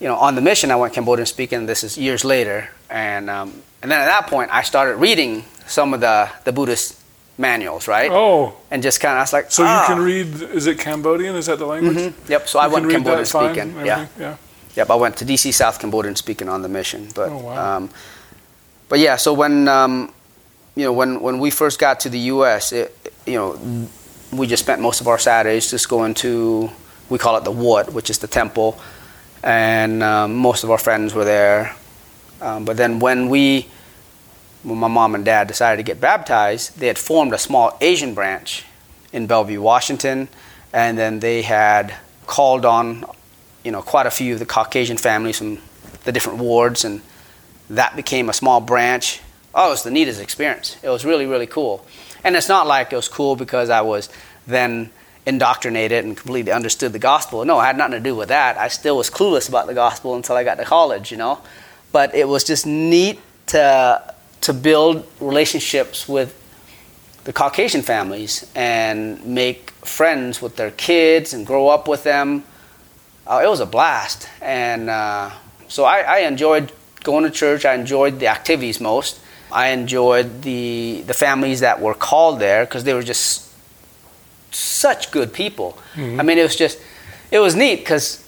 you 0.00 0.08
know, 0.08 0.16
on 0.16 0.34
the 0.34 0.40
mission 0.40 0.70
I 0.70 0.76
went 0.76 0.92
Cambodian 0.94 1.26
speaking. 1.26 1.66
This 1.66 1.84
is 1.84 1.96
years 1.96 2.24
later, 2.24 2.70
and 2.90 3.28
um, 3.30 3.48
and 3.82 3.90
then 3.90 4.00
at 4.00 4.06
that 4.14 4.26
point 4.26 4.48
I 4.50 4.62
started 4.64 4.96
reading 4.96 5.44
some 5.66 5.94
of 5.94 6.00
the 6.00 6.28
the 6.44 6.52
Buddhist 6.52 6.96
manuals, 7.36 7.86
right? 7.86 8.10
Oh, 8.10 8.54
And 8.70 8.82
just 8.82 9.00
kind 9.00 9.12
of 9.12 9.18
I 9.18 9.22
was 9.22 9.32
like, 9.32 9.50
so 9.50 9.62
ah. 9.66 9.82
you 9.82 9.94
can 9.94 10.02
read? 10.04 10.28
Is 10.58 10.66
it 10.66 10.78
Cambodian? 10.78 11.36
Is 11.36 11.46
that 11.46 11.58
the 11.58 11.66
language? 11.66 11.96
Mhm. 11.96 12.12
Yep. 12.28 12.48
So 12.48 12.58
I 12.58 12.66
went 12.66 12.90
Cambodian 12.90 13.24
that 13.24 13.28
fine 13.28 13.54
speaking. 13.54 13.86
Yeah. 13.86 14.06
yeah. 14.18 14.36
Yep, 14.76 14.90
I 14.90 14.94
went 14.96 15.16
to 15.18 15.24
DC 15.24 15.52
South 15.52 15.78
Cambodian 15.78 16.16
speaking 16.16 16.48
on 16.48 16.62
the 16.62 16.68
mission. 16.68 17.08
But 17.14 17.28
Oh, 17.30 17.38
wow. 17.38 17.76
um, 17.76 17.90
but 18.88 18.98
yeah, 18.98 19.16
so 19.16 19.32
when 19.32 19.68
um, 19.68 20.12
you 20.74 20.84
know 20.84 20.92
when 20.92 21.20
when 21.20 21.38
we 21.38 21.50
first 21.50 21.78
got 21.78 22.00
to 22.00 22.08
the 22.08 22.18
U.S., 22.18 22.72
it, 22.72 22.96
you 23.26 23.34
know 23.34 23.88
we 24.32 24.46
just 24.46 24.62
spent 24.62 24.80
most 24.80 25.00
of 25.00 25.08
our 25.08 25.18
Saturdays 25.18 25.70
just 25.70 25.88
going 25.88 26.14
to 26.14 26.70
we 27.08 27.18
call 27.18 27.36
it 27.36 27.44
the 27.44 27.50
Wat, 27.50 27.92
which 27.92 28.10
is 28.10 28.18
the 28.18 28.26
temple, 28.26 28.78
and 29.42 30.02
um, 30.02 30.34
most 30.36 30.64
of 30.64 30.70
our 30.70 30.78
friends 30.78 31.14
were 31.14 31.24
there. 31.24 31.76
Um, 32.40 32.64
but 32.64 32.76
then 32.76 32.98
when 32.98 33.28
we 33.28 33.68
when 34.62 34.78
my 34.78 34.88
mom 34.88 35.14
and 35.14 35.24
dad 35.24 35.48
decided 35.48 35.76
to 35.76 35.82
get 35.82 36.00
baptized, 36.00 36.78
they 36.78 36.86
had 36.86 36.98
formed 36.98 37.32
a 37.32 37.38
small 37.38 37.76
Asian 37.80 38.14
branch 38.14 38.64
in 39.12 39.26
Bellevue, 39.26 39.60
Washington, 39.60 40.28
and 40.72 40.98
then 40.98 41.20
they 41.20 41.42
had 41.42 41.94
called 42.26 42.64
on 42.64 43.04
you 43.64 43.72
know, 43.72 43.82
quite 43.82 44.06
a 44.06 44.10
few 44.10 44.34
of 44.34 44.38
the 44.38 44.46
Caucasian 44.46 44.98
families 44.98 45.38
from 45.38 45.58
the 46.04 46.12
different 46.12 46.38
wards, 46.38 46.84
and 46.84 47.00
that 47.76 47.96
became 47.96 48.28
a 48.28 48.32
small 48.32 48.60
branch. 48.60 49.20
Oh, 49.54 49.68
it 49.68 49.70
was 49.70 49.82
the 49.82 49.90
neatest 49.90 50.20
experience. 50.20 50.76
It 50.82 50.88
was 50.88 51.04
really, 51.04 51.26
really 51.26 51.46
cool. 51.46 51.86
And 52.24 52.36
it's 52.36 52.48
not 52.48 52.66
like 52.66 52.92
it 52.92 52.96
was 52.96 53.08
cool 53.08 53.36
because 53.36 53.70
I 53.70 53.82
was 53.82 54.08
then 54.46 54.90
indoctrinated 55.26 56.04
and 56.04 56.16
completely 56.16 56.52
understood 56.52 56.92
the 56.92 56.98
gospel. 56.98 57.44
No, 57.44 57.58
I 57.58 57.66
had 57.66 57.78
nothing 57.78 57.92
to 57.92 58.00
do 58.00 58.14
with 58.14 58.28
that. 58.28 58.58
I 58.58 58.68
still 58.68 58.96
was 58.96 59.10
clueless 59.10 59.48
about 59.48 59.66
the 59.66 59.74
gospel 59.74 60.14
until 60.16 60.36
I 60.36 60.44
got 60.44 60.56
to 60.56 60.64
college, 60.64 61.10
you 61.10 61.16
know. 61.16 61.40
But 61.92 62.14
it 62.14 62.28
was 62.28 62.44
just 62.44 62.66
neat 62.66 63.20
to 63.46 64.14
to 64.40 64.52
build 64.52 65.06
relationships 65.20 66.06
with 66.06 66.38
the 67.24 67.32
Caucasian 67.32 67.80
families 67.80 68.50
and 68.54 69.24
make 69.24 69.70
friends 69.70 70.42
with 70.42 70.56
their 70.56 70.70
kids 70.72 71.32
and 71.32 71.46
grow 71.46 71.68
up 71.68 71.88
with 71.88 72.04
them 72.04 72.44
uh, 73.26 73.40
it 73.42 73.48
was 73.48 73.60
a 73.60 73.66
blast. 73.66 74.28
And 74.40 74.90
uh, 74.90 75.30
so 75.68 75.84
I, 75.84 76.00
I 76.00 76.18
enjoyed 76.20 76.72
going 77.04 77.22
to 77.24 77.30
church. 77.30 77.64
I 77.64 77.74
enjoyed 77.74 78.18
the 78.18 78.26
activities 78.26 78.80
most. 78.80 79.20
I 79.52 79.68
enjoyed 79.68 80.42
the 80.42 81.04
the 81.06 81.14
families 81.14 81.60
that 81.60 81.80
were 81.80 81.94
called 81.94 82.40
there 82.40 82.64
because 82.64 82.82
they 82.82 82.94
were 82.94 83.04
just 83.04 83.52
such 84.50 85.12
good 85.12 85.32
people. 85.32 85.78
I 85.96 86.22
mean, 86.24 86.38
it 86.38 86.42
was 86.42 86.56
just 86.56 86.78
it 87.30 87.38
was 87.38 87.54
neat 87.54 87.76
because 87.76 88.24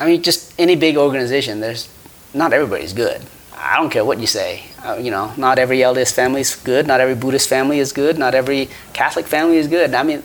I 0.00 0.06
mean, 0.06 0.22
just 0.22 0.58
any 0.58 0.74
big 0.76 0.96
organization, 0.96 1.60
there's 1.60 1.88
not 2.32 2.52
everybody's 2.52 2.92
good. 2.94 3.20
I 3.56 3.76
don't 3.76 3.90
care 3.90 4.04
what 4.04 4.18
you 4.18 4.26
say. 4.26 4.64
Uh, 4.84 4.96
you 5.00 5.10
know, 5.10 5.32
not 5.36 5.58
every 5.58 5.78
LDS 5.78 6.12
family 6.12 6.40
is 6.40 6.56
good. 6.56 6.86
Not 6.86 7.00
every 7.00 7.14
Buddhist 7.14 7.48
family 7.48 7.78
is 7.78 7.92
good. 7.92 8.18
Not 8.18 8.34
every 8.34 8.68
Catholic 8.92 9.26
family 9.26 9.56
is 9.58 9.68
good. 9.68 9.94
I 9.94 10.02
mean, 10.02 10.22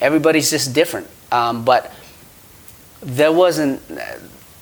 everybody's 0.00 0.50
just 0.50 0.72
different. 0.72 1.06
Um, 1.30 1.64
but 1.64 1.92
there 3.00 3.32
wasn't 3.32 3.82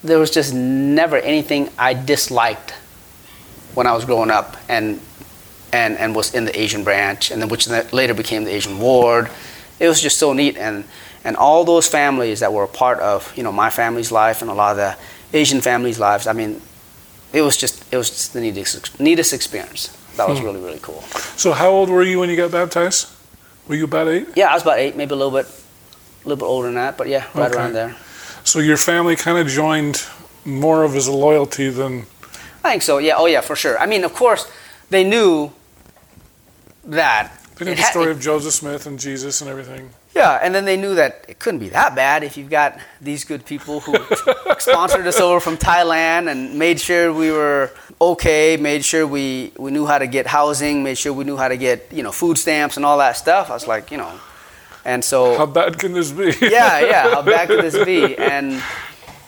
there 0.03 0.19
was 0.19 0.31
just 0.31 0.53
never 0.53 1.17
anything 1.17 1.69
I 1.77 1.93
disliked 1.93 2.71
when 3.73 3.87
I 3.87 3.93
was 3.93 4.05
growing 4.05 4.29
up 4.29 4.57
and 4.69 4.99
and 5.71 5.97
and 5.97 6.15
was 6.15 6.33
in 6.33 6.45
the 6.45 6.59
Asian 6.59 6.83
branch 6.83 7.31
and 7.31 7.41
then 7.41 7.49
which 7.49 7.67
later 7.67 8.13
became 8.13 8.43
the 8.43 8.53
Asian 8.53 8.79
ward. 8.79 9.29
It 9.79 9.87
was 9.87 10.01
just 10.01 10.17
so 10.19 10.33
neat 10.33 10.57
and 10.57 10.83
and 11.23 11.37
all 11.37 11.63
those 11.63 11.87
families 11.87 12.41
that 12.41 12.51
were 12.51 12.63
a 12.63 12.67
part 12.67 12.99
of 12.99 13.35
you 13.35 13.43
know 13.43 13.51
my 13.51 13.69
family's 13.69 14.11
life 14.11 14.41
and 14.41 14.51
a 14.51 14.53
lot 14.53 14.71
of 14.71 14.77
the 14.77 15.37
Asian 15.37 15.61
families' 15.61 15.99
lives. 15.99 16.27
I 16.27 16.33
mean, 16.33 16.61
it 17.31 17.41
was 17.41 17.57
just 17.57 17.91
it 17.91 17.97
was 17.97 18.09
just 18.09 18.33
the 18.33 18.41
neatest 18.41 18.99
neatest 18.99 19.33
experience. 19.33 19.97
That 20.17 20.29
was 20.29 20.39
hmm. 20.39 20.45
really 20.45 20.61
really 20.61 20.79
cool. 20.79 21.01
So 21.35 21.53
how 21.53 21.69
old 21.69 21.89
were 21.89 22.03
you 22.03 22.19
when 22.19 22.29
you 22.29 22.35
got 22.35 22.51
baptized? 22.51 23.09
Were 23.67 23.75
you 23.75 23.85
about 23.85 24.09
eight? 24.09 24.27
Yeah, 24.35 24.47
I 24.47 24.53
was 24.53 24.61
about 24.61 24.77
eight, 24.77 24.95
maybe 24.95 25.13
a 25.13 25.15
little 25.15 25.31
bit 25.31 25.47
a 25.47 26.27
little 26.27 26.45
bit 26.45 26.49
older 26.49 26.67
than 26.67 26.75
that, 26.75 26.97
but 26.97 27.07
yeah, 27.07 27.25
right 27.33 27.49
Okay. 27.49 27.57
around 27.57 27.73
there. 27.73 27.95
So 28.43 28.59
your 28.59 28.77
family 28.77 29.15
kind 29.15 29.37
of 29.37 29.47
joined 29.47 30.05
more 30.45 30.83
of 30.83 30.95
as 30.95 31.07
a 31.07 31.11
loyalty 31.11 31.69
than 31.69 32.05
I 32.63 32.71
think 32.71 32.81
so. 32.81 32.97
Yeah. 32.97 33.15
Oh, 33.17 33.25
yeah, 33.25 33.41
for 33.41 33.55
sure. 33.55 33.77
I 33.77 33.85
mean, 33.85 34.03
of 34.03 34.13
course, 34.13 34.49
they 34.89 35.03
knew 35.03 35.51
that. 36.85 37.31
they 37.57 37.65
knew 37.65 37.75
the 37.75 37.81
story 37.83 38.11
of 38.11 38.21
Joseph 38.21 38.53
Smith 38.53 38.85
and 38.85 38.99
Jesus 38.99 39.41
and 39.41 39.49
everything. 39.49 39.89
Yeah, 40.15 40.39
and 40.41 40.53
then 40.53 40.65
they 40.65 40.77
knew 40.77 40.93
that 40.95 41.25
it 41.27 41.39
couldn't 41.39 41.59
be 41.59 41.69
that 41.69 41.95
bad 41.95 42.23
if 42.23 42.37
you've 42.37 42.49
got 42.49 42.77
these 43.01 43.23
good 43.23 43.45
people 43.45 43.79
who 43.79 43.95
sponsored 44.59 45.07
us 45.07 45.19
over 45.19 45.39
from 45.39 45.57
Thailand 45.57 46.29
and 46.29 46.57
made 46.59 46.79
sure 46.79 47.11
we 47.11 47.31
were 47.31 47.71
okay, 47.99 48.55
made 48.57 48.85
sure 48.85 49.07
we, 49.07 49.51
we 49.57 49.71
knew 49.71 49.87
how 49.87 49.97
to 49.97 50.05
get 50.05 50.27
housing, 50.27 50.83
made 50.83 50.99
sure 50.99 51.11
we 51.11 51.23
knew 51.23 51.35
how 51.35 51.47
to 51.47 51.57
get 51.57 51.91
you 51.91 52.03
know 52.03 52.11
food 52.11 52.37
stamps 52.37 52.77
and 52.77 52.85
all 52.85 52.99
that 52.99 53.17
stuff. 53.17 53.49
I 53.49 53.53
was 53.53 53.65
like, 53.65 53.89
you 53.89 53.97
know, 53.97 54.19
and 54.85 55.03
so 55.03 55.37
How 55.37 55.45
bad 55.45 55.79
can 55.79 55.93
this 55.93 56.11
be? 56.11 56.33
yeah, 56.41 56.79
yeah. 56.79 57.09
How 57.13 57.21
bad 57.21 57.47
can 57.47 57.61
this 57.61 57.83
be? 57.83 58.17
And 58.33 58.61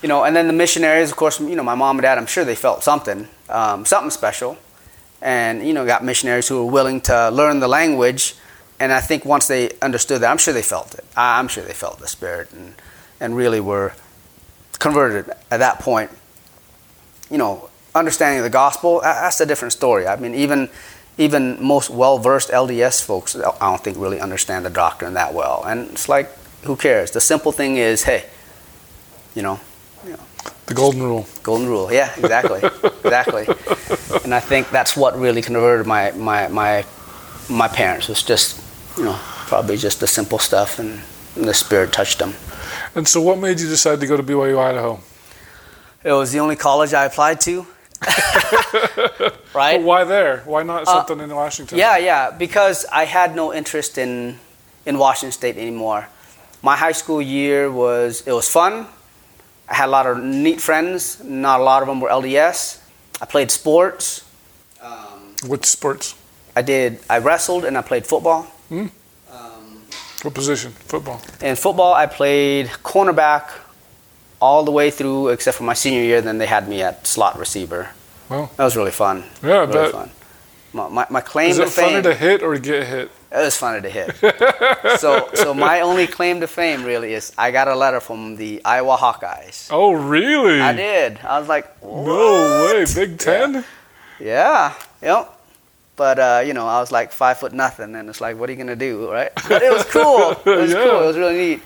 you 0.02 0.10
know, 0.10 0.24
and 0.24 0.36
then 0.36 0.48
the 0.48 0.54
missionaries, 0.54 1.10
of 1.10 1.18
course, 1.18 1.39
you 1.39 1.56
know, 1.56 1.63
my 1.63 1.76
mom 1.76 1.98
and 1.98 2.04
dad. 2.04 2.18
I'm 2.18 2.28
sure 2.28 2.46
they 2.46 2.56
felt 2.56 2.84
something, 2.84 3.28
um, 3.50 3.86
something 3.86 4.12
special, 4.12 4.58
and 5.22 5.65
you 5.65 5.74
know, 5.74 5.86
got 5.86 6.04
missionaries 6.04 6.48
who 6.48 6.65
were 6.65 6.72
willing 6.72 7.02
to 7.02 7.30
learn 7.32 7.60
the 7.60 7.68
language. 7.68 8.36
And 8.80 8.91
I 8.91 9.00
think 9.00 9.26
once 9.26 9.48
they 9.48 9.72
understood 9.82 10.22
that, 10.22 10.30
I'm 10.30 10.38
sure 10.38 10.54
they 10.54 10.62
felt 10.62 10.94
it. 10.94 11.06
I'm 11.15 11.48
sure 11.48 11.63
they 11.63 11.74
felt 11.74 12.00
the 12.00 12.08
spirit, 12.08 12.52
and 12.52 12.76
and 13.20 13.36
really 13.36 13.60
were 13.60 13.94
converted 14.80 15.34
at 15.50 15.58
that 15.58 15.80
point. 15.80 16.12
You 17.32 17.38
know, 17.38 17.70
understanding 17.96 18.44
the 18.44 18.50
gospel, 18.50 19.00
that's 19.02 19.39
a 19.39 19.46
different 19.46 19.72
story. 19.72 20.06
I 20.06 20.18
mean, 20.18 20.36
even 20.36 20.70
even 21.17 21.58
most 21.63 21.89
well-versed 21.89 22.49
LDS 22.49 23.04
folks, 23.04 23.36
I 23.36 23.41
don't 23.60 23.84
think 23.84 23.97
really 23.97 24.19
understand 24.19 24.65
the 24.65 24.69
doctrine 24.69 25.13
that 25.13 25.34
well. 25.34 25.63
And 25.65 25.89
it's 25.91 26.10
like, 26.10 26.30
who 26.63 26.75
cares? 26.75 27.12
The 27.12 27.21
simple 27.21 27.51
thing 27.51 27.78
is, 27.78 28.04
hey, 28.04 28.25
you 29.36 29.41
know, 29.43 29.60
The 30.67 30.73
golden 30.73 31.04
rule. 31.04 31.25
golden 31.43 31.67
rule. 31.67 31.91
Yeah, 31.93 32.10
exactly, 32.17 32.62
exactly. 33.04 33.45
And 34.23 34.34
I 34.34 34.39
think 34.39 34.69
that's 34.71 34.95
what 34.97 35.13
really 35.19 35.41
converted 35.41 35.86
my 35.86 36.12
my 36.12 36.47
my 36.49 36.84
my 37.49 37.67
parents 37.67 38.08
was 38.10 38.23
just, 38.23 38.60
you 38.97 39.04
know, 39.06 39.17
probably 39.47 39.78
just 39.78 39.99
the 39.99 40.08
simple 40.08 40.39
stuff, 40.39 40.80
and, 40.80 40.99
and 41.36 41.45
the 41.45 41.54
spirit 41.54 41.91
touched 41.91 42.17
them. 42.19 42.34
And 42.95 43.08
so 43.08 43.21
what 43.21 43.38
made 43.38 43.60
you 43.60 43.67
decide 43.69 43.99
to 43.99 44.08
go 44.08 44.17
to 44.17 44.23
BYU 44.23 44.58
Idaho? 44.58 44.99
It 46.04 46.12
was 46.13 46.32
the 46.32 46.39
only 46.39 46.56
college 46.56 46.93
I 46.93 47.06
applied 47.06 47.39
to. 47.41 47.65
right? 49.56 49.78
But 49.80 49.86
why 49.86 50.04
there? 50.04 50.41
Why 50.46 50.63
not 50.63 50.86
something 50.88 51.20
in 51.20 51.34
Washington? 51.36 51.78
Uh, 51.78 51.82
Yeah, 51.82 51.98
yeah, 51.98 52.32
because 52.32 52.86
I 52.91 53.06
had 53.06 53.36
no 53.36 53.54
interest 53.54 53.98
in 53.98 54.39
in 54.86 54.98
Washington 54.98 55.32
State 55.32 55.58
anymore. 55.58 56.08
My 56.62 56.76
high 56.76 56.94
school 56.94 57.22
year 57.22 57.72
was 57.72 58.22
it 58.28 58.32
was 58.34 58.48
fun. 58.50 58.88
I 59.68 59.74
had 59.76 59.88
a 59.88 59.91
lot 59.98 60.06
of 60.06 60.18
neat 60.24 60.62
friends. 60.62 61.24
Not 61.24 61.60
a 61.60 61.63
lot 61.63 61.82
of 61.82 61.88
them 61.88 62.00
were 62.02 62.10
LDS. 62.10 62.80
I 63.22 63.26
played 63.26 63.50
sports. 63.52 64.22
Um, 64.82 65.34
Which 65.48 65.65
sports? 65.65 66.13
I 66.56 66.62
did. 66.62 67.00
I 67.10 67.18
wrestled 67.20 67.65
and 67.65 67.78
I 67.78 67.82
played 67.82 68.06
football. 68.06 68.44
Hmm. 68.70 68.88
Um, 69.32 69.82
What 70.24 70.34
position? 70.34 70.72
Football. 70.88 71.20
in 71.41 71.56
football, 71.56 71.94
I 71.94 72.06
played 72.06 72.68
cornerback 72.84 73.44
all 74.39 74.63
the 74.63 74.72
way 74.72 74.91
through, 74.91 75.30
except 75.30 75.58
for 75.58 75.63
my 75.63 75.74
senior 75.76 76.02
year. 76.04 76.22
Then 76.22 76.38
they 76.38 76.46
had 76.48 76.68
me 76.68 76.82
at 76.84 77.08
slot 77.08 77.38
receiver. 77.39 77.89
Wow. 78.30 78.50
That 78.58 78.64
was 78.64 78.76
really 78.76 78.92
fun. 78.92 79.24
Yeah, 79.44 79.50
I 79.50 79.60
really 79.60 79.74
bet. 79.74 79.92
fun. 79.92 80.12
My, 80.74 80.90
my, 80.90 81.08
my 81.10 81.22
claim 81.22 81.52
Is 81.52 81.58
to 81.58 81.64
it 81.64 81.70
fame. 81.70 82.02
funner 82.02 82.04
to 82.04 82.14
hit 82.16 82.44
or 82.44 82.58
get 82.58 82.86
hit? 82.88 83.10
It 83.32 83.38
was 83.38 83.56
funny 83.56 83.82
to 83.82 83.90
hit. 83.90 84.16
so, 85.00 85.30
so 85.34 85.54
my 85.54 85.82
only 85.82 86.08
claim 86.08 86.40
to 86.42 86.48
fame 86.48 86.84
really 86.84 87.14
is 87.14 87.34
I 87.38 87.52
got 87.52 87.68
a 87.68 87.76
letter 87.76 88.00
from 88.00 88.36
the 88.36 88.62
Iowa 88.66 88.98
Hawkeyes. 88.98 89.70
Oh, 89.72 89.94
really? 89.94 90.60
I 90.60 90.74
did. 90.74 91.20
I 91.24 91.40
was 91.40 91.48
like, 91.48 91.82
No 91.84 92.66
way. 92.74 92.86
Big 92.94 93.18
Ten? 93.20 93.64
Yeah. 94.20 94.74
Yep. 95.02 95.32
but 95.96 96.20
uh, 96.20 96.44
you 96.46 96.54
know, 96.54 96.68
I 96.68 96.80
was 96.80 96.92
like 96.92 97.12
five 97.12 97.38
foot 97.38 97.54
nothing, 97.54 97.96
and 97.96 98.10
it's 98.10 98.20
like, 98.22 98.38
what 98.38 98.50
are 98.50 98.54
you 98.54 98.58
gonna 98.58 98.76
do, 98.76 99.10
right? 99.12 99.32
But 99.48 99.62
it 99.62 99.72
was 99.72 99.84
cool. 99.92 100.32
It 100.32 100.46
was 100.60 100.72
Yeah. 100.72 100.84
cool. 100.84 101.04
It 101.04 101.08
was 101.08 101.18
really 101.18 101.38
neat. 101.38 101.62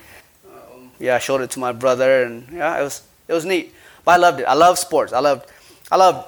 Um, 0.45 0.91
yeah, 0.99 1.15
I 1.15 1.19
showed 1.19 1.41
it 1.41 1.51
to 1.51 1.59
my 1.59 1.71
brother, 1.71 2.23
and 2.23 2.47
yeah, 2.51 2.79
it 2.79 2.83
was 2.83 3.01
it 3.27 3.33
was 3.33 3.45
neat. 3.45 3.73
But 4.05 4.11
I 4.13 4.17
loved 4.17 4.39
it. 4.41 4.45
I 4.45 4.53
love 4.55 4.77
sports. 4.79 5.13
I 5.13 5.19
loved 5.19 5.49
I 5.91 5.95
loved 5.97 6.27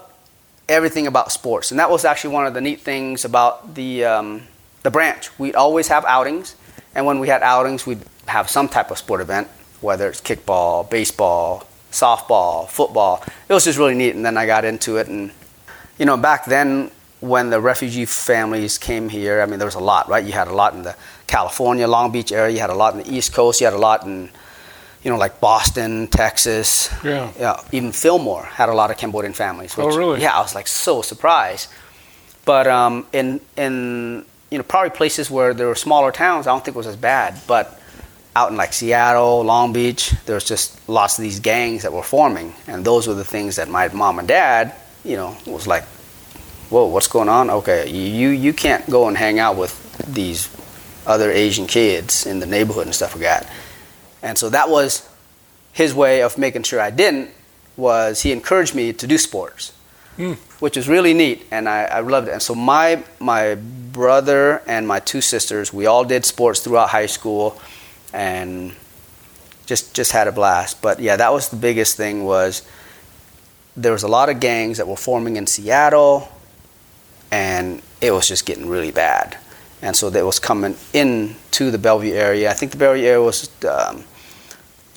everything 0.71 1.05
about 1.05 1.31
sports, 1.31 1.71
and 1.71 1.79
that 1.79 1.89
was 1.89 2.05
actually 2.05 2.33
one 2.33 2.47
of 2.47 2.53
the 2.53 2.61
neat 2.61 2.81
things 2.81 3.25
about 3.25 3.75
the 3.75 4.05
um, 4.05 4.43
the 4.83 4.89
branch. 4.89 5.37
We'd 5.37 5.55
always 5.55 5.87
have 5.89 6.05
outings, 6.05 6.55
and 6.95 7.05
when 7.05 7.19
we 7.19 7.27
had 7.27 7.43
outings, 7.43 7.85
we'd 7.85 8.01
have 8.27 8.49
some 8.49 8.67
type 8.67 8.89
of 8.89 8.97
sport 8.97 9.21
event, 9.21 9.47
whether 9.81 10.07
it's 10.09 10.21
kickball, 10.21 10.89
baseball, 10.89 11.67
softball, 11.91 12.67
football. 12.69 13.23
It 13.49 13.53
was 13.53 13.65
just 13.65 13.77
really 13.77 13.95
neat, 13.95 14.15
and 14.15 14.25
then 14.25 14.37
I 14.37 14.45
got 14.45 14.65
into 14.65 14.97
it, 14.97 15.07
and 15.07 15.31
you 15.99 16.05
know, 16.05 16.17
back 16.17 16.45
then 16.45 16.91
when 17.19 17.51
the 17.51 17.61
refugee 17.61 18.05
families 18.05 18.77
came 18.79 19.07
here, 19.09 19.41
I 19.41 19.45
mean, 19.45 19.59
there 19.59 19.67
was 19.67 19.75
a 19.75 19.79
lot, 19.79 20.09
right? 20.09 20.25
You 20.25 20.31
had 20.31 20.47
a 20.47 20.53
lot 20.53 20.73
in 20.73 20.81
the 20.81 20.95
California, 21.27 21.87
Long 21.87 22.11
Beach 22.11 22.31
area. 22.31 22.53
You 22.55 22.59
had 22.59 22.71
a 22.71 22.75
lot 22.75 22.93
in 22.95 23.03
the 23.03 23.13
East 23.13 23.33
Coast. 23.33 23.61
You 23.61 23.67
had 23.67 23.73
a 23.73 23.77
lot 23.77 24.05
in, 24.05 24.29
you 25.03 25.09
know, 25.09 25.17
like 25.17 25.39
Boston, 25.39 26.07
Texas. 26.07 26.89
Yeah. 27.03 27.31
Yeah. 27.39 27.61
Even 27.71 27.91
Fillmore 27.91 28.43
had 28.43 28.69
a 28.69 28.73
lot 28.73 28.91
of 28.91 28.97
Cambodian 28.97 29.33
families. 29.33 29.75
Oh, 29.77 29.87
really? 29.87 30.21
Yeah, 30.21 30.33
I 30.37 30.41
was 30.41 30.53
like 30.53 30.67
so 30.67 31.01
surprised. 31.01 31.69
But 32.45 32.67
um, 32.67 33.05
in 33.13 33.39
in 33.55 34.25
you 34.49 34.57
know 34.57 34.63
probably 34.63 34.91
places 34.91 35.29
where 35.29 35.53
there 35.53 35.67
were 35.67 35.75
smaller 35.75 36.11
towns, 36.11 36.47
I 36.47 36.51
don't 36.51 36.63
think 36.63 36.75
it 36.75 36.77
was 36.77 36.87
as 36.87 36.95
bad. 36.95 37.39
But 37.47 37.79
out 38.35 38.51
in 38.51 38.57
like 38.57 38.73
Seattle, 38.73 39.43
Long 39.43 39.73
Beach, 39.73 40.13
there 40.25 40.35
was 40.35 40.45
just 40.45 40.87
lots 40.87 41.17
of 41.17 41.23
these 41.23 41.39
gangs 41.39 41.83
that 41.83 41.93
were 41.93 42.03
forming, 42.03 42.53
and 42.67 42.85
those 42.85 43.07
were 43.07 43.13
the 43.13 43.25
things 43.25 43.55
that 43.57 43.69
my 43.69 43.87
mom 43.89 44.19
and 44.19 44.27
dad, 44.27 44.73
you 45.03 45.17
know, 45.17 45.35
was 45.45 45.67
like, 45.67 45.83
"Whoa, 46.69 46.85
what's 46.85 47.07
going 47.07 47.29
on? 47.29 47.49
Okay, 47.49 47.89
you 47.89 48.29
you 48.29 48.53
can't 48.53 48.87
go 48.89 49.07
and 49.07 49.17
hang 49.17 49.39
out 49.39 49.55
with 49.55 49.73
these 50.07 50.49
other 51.05 51.31
Asian 51.31 51.67
kids 51.67 52.25
in 52.25 52.39
the 52.39 52.45
neighborhood 52.45 52.85
and 52.85 52.95
stuff 52.95 53.15
like 53.15 53.23
that." 53.23 53.47
And 54.23 54.37
so 54.37 54.49
that 54.49 54.69
was 54.69 55.07
his 55.73 55.93
way 55.93 56.21
of 56.21 56.37
making 56.37 56.63
sure 56.63 56.79
I 56.79 56.89
didn't. 56.91 57.29
Was 57.77 58.21
he 58.21 58.31
encouraged 58.31 58.75
me 58.75 58.93
to 58.93 59.07
do 59.07 59.17
sports, 59.17 59.73
Hmm. 60.17 60.33
which 60.59 60.75
was 60.75 60.87
really 60.89 61.13
neat, 61.13 61.45
and 61.51 61.69
I, 61.69 61.83
I 61.85 61.99
loved 62.01 62.27
it. 62.27 62.31
And 62.31 62.41
so 62.41 62.53
my 62.53 63.01
my 63.19 63.55
brother 63.55 64.61
and 64.67 64.85
my 64.87 64.99
two 64.99 65.21
sisters, 65.21 65.73
we 65.73 65.85
all 65.85 66.03
did 66.03 66.25
sports 66.25 66.59
throughout 66.59 66.89
high 66.89 67.07
school, 67.07 67.59
and 68.13 68.73
just 69.65 69.93
just 69.95 70.11
had 70.11 70.27
a 70.27 70.31
blast. 70.31 70.81
But 70.81 70.99
yeah, 70.99 71.15
that 71.15 71.31
was 71.31 71.47
the 71.49 71.55
biggest 71.55 71.95
thing 71.97 72.25
was 72.25 72.61
there 73.77 73.93
was 73.93 74.03
a 74.03 74.07
lot 74.09 74.27
of 74.29 74.39
gangs 74.41 74.77
that 74.77 74.87
were 74.87 74.97
forming 74.97 75.37
in 75.37 75.47
Seattle, 75.47 76.27
and 77.31 77.81
it 78.01 78.11
was 78.11 78.27
just 78.27 78.45
getting 78.45 78.67
really 78.69 78.91
bad. 78.91 79.37
And 79.81 79.95
so 79.95 80.09
that 80.09 80.25
was 80.25 80.39
coming 80.39 80.75
into 80.93 81.71
the 81.71 81.77
Bellevue 81.77 82.13
area. 82.13 82.51
I 82.51 82.53
think 82.53 82.71
the 82.73 82.77
Bellevue 82.77 83.05
area 83.05 83.21
was 83.21 83.49
um, 83.65 84.03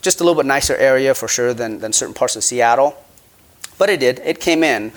just 0.05 0.21
a 0.21 0.25
little 0.25 0.41
bit 0.41 0.47
nicer 0.47 0.77
area 0.77 1.15
for 1.15 1.27
sure 1.27 1.55
than, 1.55 1.81
than 1.81 1.93
certain 1.93 2.15
parts 2.15 2.37
of 2.37 2.45
Seattle. 2.45 2.95
But 3.79 3.91
it 3.91 3.99
did. 3.99 4.21
It 4.21 4.39
came 4.39 4.63
in. 4.63 4.93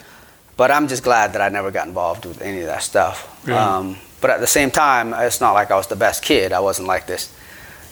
But 0.57 0.69
I'm 0.69 0.87
just 0.87 1.03
glad 1.03 1.33
that 1.33 1.41
I 1.41 1.49
never 1.49 1.71
got 1.71 1.87
involved 1.87 2.25
with 2.25 2.41
any 2.41 2.61
of 2.61 2.67
that 2.67 2.83
stuff. 2.83 3.43
Yeah. 3.47 3.77
Um, 3.77 3.97
but 4.19 4.31
at 4.31 4.39
the 4.39 4.47
same 4.47 4.71
time, 4.71 5.13
it's 5.13 5.39
not 5.39 5.53
like 5.53 5.71
I 5.71 5.75
was 5.75 5.87
the 5.87 5.95
best 5.95 6.23
kid. 6.23 6.51
I 6.51 6.59
wasn't 6.59 6.87
like 6.87 7.05
this, 7.05 7.33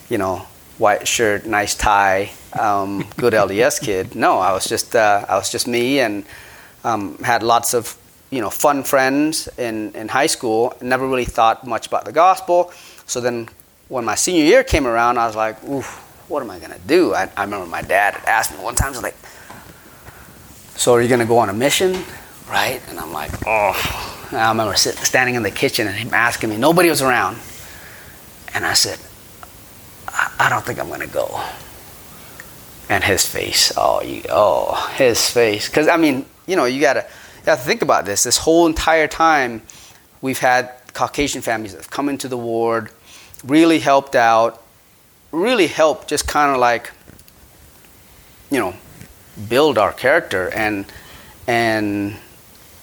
you 0.10 0.18
know, 0.18 0.48
white 0.78 1.08
shirt, 1.08 1.46
nice 1.46 1.76
tie, 1.76 2.32
um, 2.60 3.08
good 3.18 3.34
LDS 3.34 3.82
kid. 3.82 4.16
No, 4.16 4.40
I 4.40 4.52
was 4.52 4.66
just 4.66 4.96
uh, 4.96 5.26
I 5.30 5.36
was 5.36 5.52
just 5.52 5.68
me, 5.68 6.00
and 6.00 6.26
um, 6.84 7.18
had 7.20 7.44
lots 7.44 7.76
of 7.76 7.96
you 8.32 8.42
know 8.42 8.50
fun 8.50 8.84
friends 8.84 9.48
in 9.60 9.94
in 9.94 10.08
high 10.08 10.28
school. 10.28 10.74
Never 10.82 11.08
really 11.08 11.26
thought 11.26 11.68
much 11.68 11.86
about 11.86 12.06
the 12.06 12.12
gospel. 12.12 12.74
So 13.06 13.22
then, 13.22 13.48
when 13.88 14.06
my 14.06 14.16
senior 14.16 14.44
year 14.44 14.64
came 14.64 14.88
around, 14.88 15.20
I 15.20 15.28
was 15.28 15.36
like, 15.36 15.64
"Oof, 15.64 16.05
what 16.28 16.42
am 16.42 16.50
I 16.52 16.60
gonna 16.60 16.80
do?" 16.86 17.14
I, 17.14 17.30
I 17.36 17.44
remember 17.44 17.66
my 17.66 17.82
dad 17.82 18.22
asked 18.26 18.52
me 18.52 18.64
one 18.64 18.76
time, 18.76 18.92
he 18.94 18.98
was 18.98 19.04
like, 19.04 19.18
"So 20.76 20.94
are 20.94 21.02
you 21.02 21.08
gonna 21.08 21.26
go 21.26 21.38
on 21.38 21.50
a 21.50 21.54
mission?" 21.54 22.04
Right? 22.50 22.82
And 22.90 23.00
I'm 23.00 23.12
like, 23.14 23.32
"Oh." 23.46 24.12
And 24.32 24.40
I 24.40 24.50
remember 24.50 24.76
sitting, 24.76 25.04
standing 25.04 25.36
in 25.36 25.44
the 25.44 25.52
kitchen 25.52 25.88
and 25.88 25.96
him 25.96 26.14
asking 26.14 26.50
me. 26.50 26.58
Nobody 26.58 26.90
was 26.90 27.02
around, 27.02 27.38
and 28.54 28.66
I 28.66 28.74
said, 28.74 29.00
I, 30.08 30.32
I 30.40 30.50
don't 30.50 30.66
think 30.66 30.80
I'm 30.80 30.90
gonna 30.90 31.08
go. 31.08 31.40
And 32.90 33.04
his 33.04 33.26
face, 33.26 33.72
oh, 33.78 34.02
you, 34.02 34.24
oh, 34.30 34.92
his 34.96 35.30
face, 35.30 35.68
because 35.70 35.88
I 35.88 35.98
mean, 35.98 36.26
you 36.48 36.56
know, 36.56 36.66
you 36.66 36.76
you 36.76 36.82
gotta 36.82 37.06
think 37.62 37.82
about 37.84 38.06
this. 38.06 38.24
This 38.24 38.38
whole 38.38 38.66
entire 38.66 39.08
time, 39.08 39.62
we've 40.22 40.40
had 40.40 40.72
Caucasian 40.94 41.42
families 41.42 41.74
that 41.74 41.82
have 41.82 41.92
come 41.92 42.10
into 42.10 42.28
the 42.28 42.38
ward, 42.38 42.90
really 43.44 43.80
helped 43.80 44.16
out, 44.16 44.64
really 45.36 45.68
helped, 45.68 46.08
just 46.08 46.28
kind 46.28 46.52
of 46.52 46.60
like, 46.60 46.92
you 48.50 48.60
know, 48.60 48.74
build 49.50 49.78
our 49.78 49.94
character, 49.94 50.50
and 50.54 50.86
and 51.48 52.16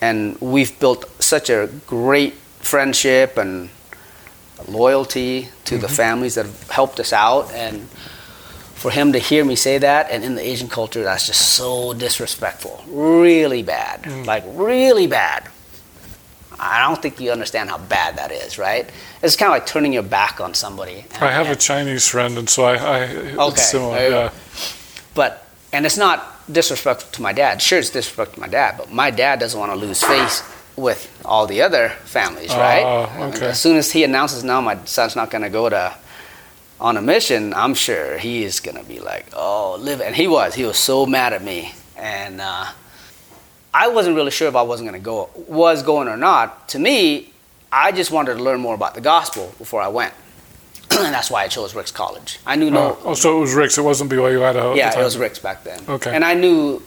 and 0.00 0.38
we've 0.40 0.78
built 0.78 1.08
such 1.20 1.48
a 1.50 1.68
great 1.86 2.34
friendship 2.60 3.36
and 3.36 3.70
loyalty 4.68 5.48
to 5.64 5.78
the 5.78 5.86
mm-hmm. 5.86 5.96
families 5.96 6.34
that 6.34 6.46
have 6.46 6.70
helped 6.70 7.00
us 7.00 7.12
out. 7.12 7.50
And 7.52 7.88
for 8.74 8.90
him 8.90 9.12
to 9.12 9.18
hear 9.18 9.44
me 9.44 9.54
say 9.54 9.78
that 9.78 10.10
and 10.10 10.24
in 10.24 10.34
the 10.34 10.44
asian 10.44 10.68
culture 10.68 11.04
that's 11.04 11.28
just 11.28 11.54
so 11.54 11.92
disrespectful. 11.94 12.82
Really 12.88 13.62
bad. 13.62 14.02
Mm. 14.02 14.26
Like 14.26 14.42
really 14.46 15.06
bad 15.06 15.48
i 16.62 16.87
don't 16.87 17.03
think 17.03 17.20
you 17.20 17.31
understand 17.33 17.68
how 17.68 17.79
bad 17.79 18.16
that 18.16 18.31
is 18.31 18.57
right 18.59 18.90
it's 19.22 19.37
kind 19.37 19.48
of 19.51 19.55
like 19.55 19.66
turning 19.66 19.92
your 19.92 20.03
back 20.03 20.40
on 20.40 20.55
somebody 20.55 21.05
I 21.20 21.31
have 21.31 21.48
a 21.48 21.57
Chinese 21.57 22.09
friend, 22.09 22.37
and 22.38 22.48
so 22.48 22.64
I, 22.64 22.75
I 22.77 23.03
Okay, 23.48 23.61
similar. 23.61 23.98
Yeah. 23.98 24.31
but 25.14 25.46
and 25.72 25.85
it's 25.87 25.96
not 25.96 26.18
disrespectful 26.53 27.11
to 27.12 27.22
my 27.22 27.33
dad 27.33 27.61
sure 27.61 27.79
it's 27.79 27.90
disrespectful 27.90 28.35
to 28.37 28.40
my 28.40 28.48
dad 28.48 28.77
but 28.79 28.90
my 28.90 29.11
dad 29.11 29.38
doesn't 29.40 29.59
want 29.59 29.72
to 29.72 29.79
lose 29.79 30.03
face 30.03 30.42
with 30.77 31.01
all 31.25 31.46
the 31.46 31.61
other 31.62 31.90
families 32.05 32.51
right 32.51 32.85
mean, 33.18 33.35
okay. 33.35 33.46
as 33.48 33.61
soon 33.61 33.77
as 33.77 33.92
he 33.92 34.05
announces 34.05 34.42
now 34.42 34.61
my 34.61 34.77
son's 34.85 35.14
not 35.16 35.31
going 35.31 35.42
to 35.42 35.51
go 35.51 35.68
to 35.68 35.94
on 36.81 36.96
a 36.96 37.03
mission 37.03 37.53
i'm 37.55 37.75
sure 37.75 38.18
he 38.18 38.42
is 38.42 38.59
going 38.61 38.77
to 38.77 38.85
be 38.85 38.98
like 38.98 39.27
oh 39.35 39.77
live 39.79 40.01
and 40.01 40.16
he 40.16 40.27
was 40.27 40.55
he 40.55 40.64
was 40.64 40.79
so 40.79 41.07
mad 41.07 41.33
at 41.33 41.42
me 41.44 41.72
and 41.96 42.40
uh, 42.40 42.66
i 43.74 43.88
wasn't 43.88 44.14
really 44.14 44.30
sure 44.30 44.48
if 44.48 44.56
i 44.56 44.62
wasn't 44.62 44.88
going 44.88 45.00
to 45.00 45.04
go 45.04 45.28
was 45.48 45.82
going 45.82 46.08
or 46.08 46.16
not 46.16 46.68
to 46.68 46.78
me 46.78 47.32
i 47.70 47.90
just 47.92 48.11
wanted 48.11 48.35
to 48.37 48.42
learn 48.42 48.61
more 48.61 48.74
about 48.74 48.94
the 48.94 49.00
gospel 49.00 49.52
before 49.58 49.80
i 49.80 49.88
went 49.88 50.12
and 50.90 51.14
that's 51.14 51.30
why 51.30 51.42
i 51.44 51.48
chose 51.48 51.74
Ricks 51.74 51.90
college 51.92 52.38
i 52.46 52.54
knew 52.56 52.70
no 52.70 52.96
Oh, 53.00 53.11
oh, 53.11 53.14
so 53.14 53.38
it 53.38 53.40
was 53.40 53.54
Ricks. 53.54 53.78
It 53.78 53.82
wasn't 53.82 54.11
BYU 54.11 54.44
Idaho. 54.44 54.70
at 54.70 54.72
the 54.74 54.78
yeah, 54.78 54.98
it 55.00 55.04
was 55.04 55.16
Ricks 55.16 55.38
back 55.38 55.64
then. 55.64 55.80
Okay. 55.88 56.14
And 56.14 56.24
I 56.24 56.35
knew 56.35 56.82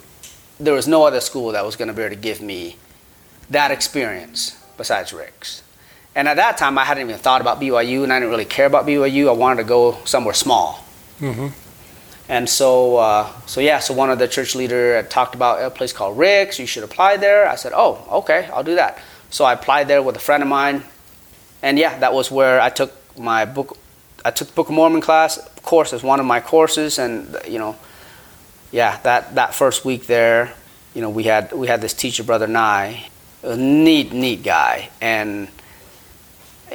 there 0.60 0.74
was 0.74 0.88
no 0.88 1.04
other 1.06 1.20
school 1.22 1.52
that 1.54 1.66
was 1.66 1.76
going 1.76 1.88
to 1.88 1.94
be 1.94 2.02
able 2.04 2.16
to 2.16 2.22
give 2.22 2.40
me 2.42 2.78
that 3.50 3.72
experience 3.72 4.56
besides 4.78 5.12
Ricks. 5.14 5.64
And 6.16 6.28
at 6.30 6.36
that 6.38 6.58
time, 6.58 6.78
I 6.78 6.84
hadn't 6.86 7.10
even 7.10 7.20
thought 7.20 7.42
about 7.42 7.60
BYU, 7.60 8.04
and 8.04 8.14
I 8.14 8.18
didn't 8.20 8.30
really 8.30 8.46
care 8.46 8.66
about 8.68 8.86
BYU. 8.86 9.28
I 9.28 9.32
wanted 9.34 9.64
to 9.64 9.68
go 9.68 9.98
somewhere 10.06 10.34
small. 10.34 10.86
Mhm. 11.20 11.52
And 12.28 12.50
so, 12.50 12.98
uh, 12.98 13.32
so 13.46 13.62
yeah, 13.62 13.80
so 13.80 13.94
one 13.94 14.10
of 14.10 14.18
the 14.18 14.28
church 14.28 14.56
leader 14.56 15.04
talked 15.04 15.36
about 15.36 15.62
a 15.62 15.70
place 15.70 15.94
called 15.94 16.18
Ricks. 16.18 16.58
You 16.58 16.66
should 16.66 16.84
apply 16.84 17.18
there. 17.18 17.48
I 17.48 17.56
said, 17.56 17.72
oh, 17.76 18.06
okay, 18.12 18.50
I'll 18.52 18.64
do 18.64 18.76
that. 18.76 19.00
So 19.30 19.46
I 19.46 19.54
applied 19.54 19.88
there 19.88 20.02
with 20.02 20.16
a 20.16 20.20
friend 20.20 20.42
of 20.42 20.50
mine, 20.50 20.84
and 21.62 21.78
yeah, 21.78 22.00
that 22.00 22.14
was 22.14 22.32
where 22.32 22.62
I 22.62 22.70
took 22.70 22.94
my 23.18 23.46
book. 23.46 23.78
I 24.24 24.32
took 24.32 24.48
the 24.48 24.54
Book 24.54 24.70
of 24.70 24.76
Mormon 24.76 25.02
class 25.02 25.38
course 25.62 25.94
as 25.94 26.04
one 26.04 26.20
of 26.20 26.26
my 26.26 26.40
courses, 26.40 26.98
and 27.00 27.36
you 27.48 27.60
know, 27.60 27.76
yeah, 28.72 28.98
that 29.02 29.36
that 29.36 29.54
first 29.54 29.84
week 29.84 30.06
there, 30.08 30.54
you 30.94 31.02
know, 31.02 31.10
we 31.10 31.24
had 31.24 31.52
we 31.52 31.68
had 31.68 31.82
this 31.82 31.94
teacher, 31.94 32.24
brother 32.24 32.48
Nye, 32.48 33.08
a 33.44 33.58
neat, 33.58 34.14
neat 34.14 34.44
guy, 34.44 34.90
and 35.02 35.48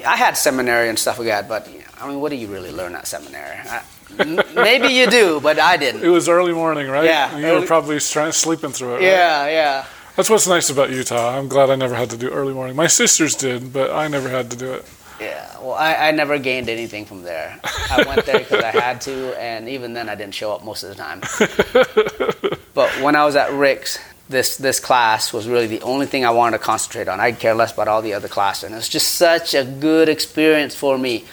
I 0.07 0.17
had 0.17 0.37
seminary 0.37 0.89
and 0.89 0.99
stuff 0.99 1.19
like 1.19 1.29
that, 1.29 1.49
but 1.49 1.69
I 2.01 2.09
mean, 2.09 2.21
what 2.21 2.31
do 2.31 2.37
you 2.37 2.49
really 2.49 2.73
learn 2.73 2.95
at 2.95 3.07
seminary? 3.07 3.57
I, 3.57 3.83
maybe 4.55 4.89
you 4.89 5.09
do, 5.09 5.41
but 5.41 5.59
I 5.59 5.77
didn't. 5.77 6.03
It 6.03 6.09
was 6.09 6.29
early 6.29 6.53
morning, 6.53 6.89
right? 6.89 7.05
Yeah, 7.05 7.37
you 7.37 7.61
were 7.61 7.67
probably 7.67 7.99
sleeping 8.01 8.71
through 8.71 8.93
it. 8.93 8.95
right? 8.95 9.03
Yeah, 9.03 9.47
yeah. 9.49 9.87
That's 10.17 10.29
what's 10.29 10.47
nice 10.47 10.71
about 10.71 10.91
Utah. 10.91 11.39
I'm 11.39 11.49
glad 11.49 11.71
I 11.71 11.77
never 11.77 11.95
had 11.95 12.11
to 12.11 12.17
do 12.17 12.29
early 12.31 12.53
morning. 12.53 12.77
My 12.77 12.89
sisters 12.89 13.35
did, 13.35 13.73
but 13.73 13.91
I 13.91 14.09
never 14.09 14.29
had 14.29 14.51
to 14.51 14.57
do 14.57 14.73
it. 14.73 14.85
Yeah, 15.21 15.59
well, 15.61 15.75
I, 15.75 16.09
I 16.09 16.11
never 16.13 16.39
gained 16.39 16.69
anything 16.69 17.05
from 17.05 17.23
there. 17.23 17.59
I 17.91 18.05
went 18.07 18.25
there 18.25 18.39
because 18.39 18.65
I 18.65 18.71
had 18.71 19.03
to, 19.03 19.39
and 19.39 19.69
even 19.69 19.93
then, 19.93 20.09
I 20.09 20.15
didn't 20.15 20.35
show 20.35 20.53
up 20.53 20.65
most 20.65 20.83
of 20.83 20.89
the 20.89 20.95
time. 20.95 21.21
but 22.75 22.91
when 23.03 23.17
I 23.17 23.25
was 23.25 23.37
at 23.37 23.53
Ricks, 23.53 23.99
this 24.31 24.57
this 24.57 24.81
class 24.81 25.33
was 25.33 25.47
really 25.47 25.67
the 25.67 25.83
only 25.83 26.07
thing 26.07 26.25
I 26.25 26.31
wanted 26.31 26.59
to 26.59 26.65
concentrate 26.65 27.09
on. 27.09 27.21
I'd 27.21 27.39
care 27.39 27.55
less 27.55 27.73
about 27.73 27.89
all 27.89 28.01
the 28.01 28.15
other 28.15 28.29
classes, 28.29 28.65
and 28.65 28.75
it 28.75 28.77
was 28.77 28.89
just 28.89 29.15
such 29.15 29.55
a 29.55 29.65
good 29.65 30.09
experience 30.09 30.75
for 30.75 30.97
me. 30.97 31.25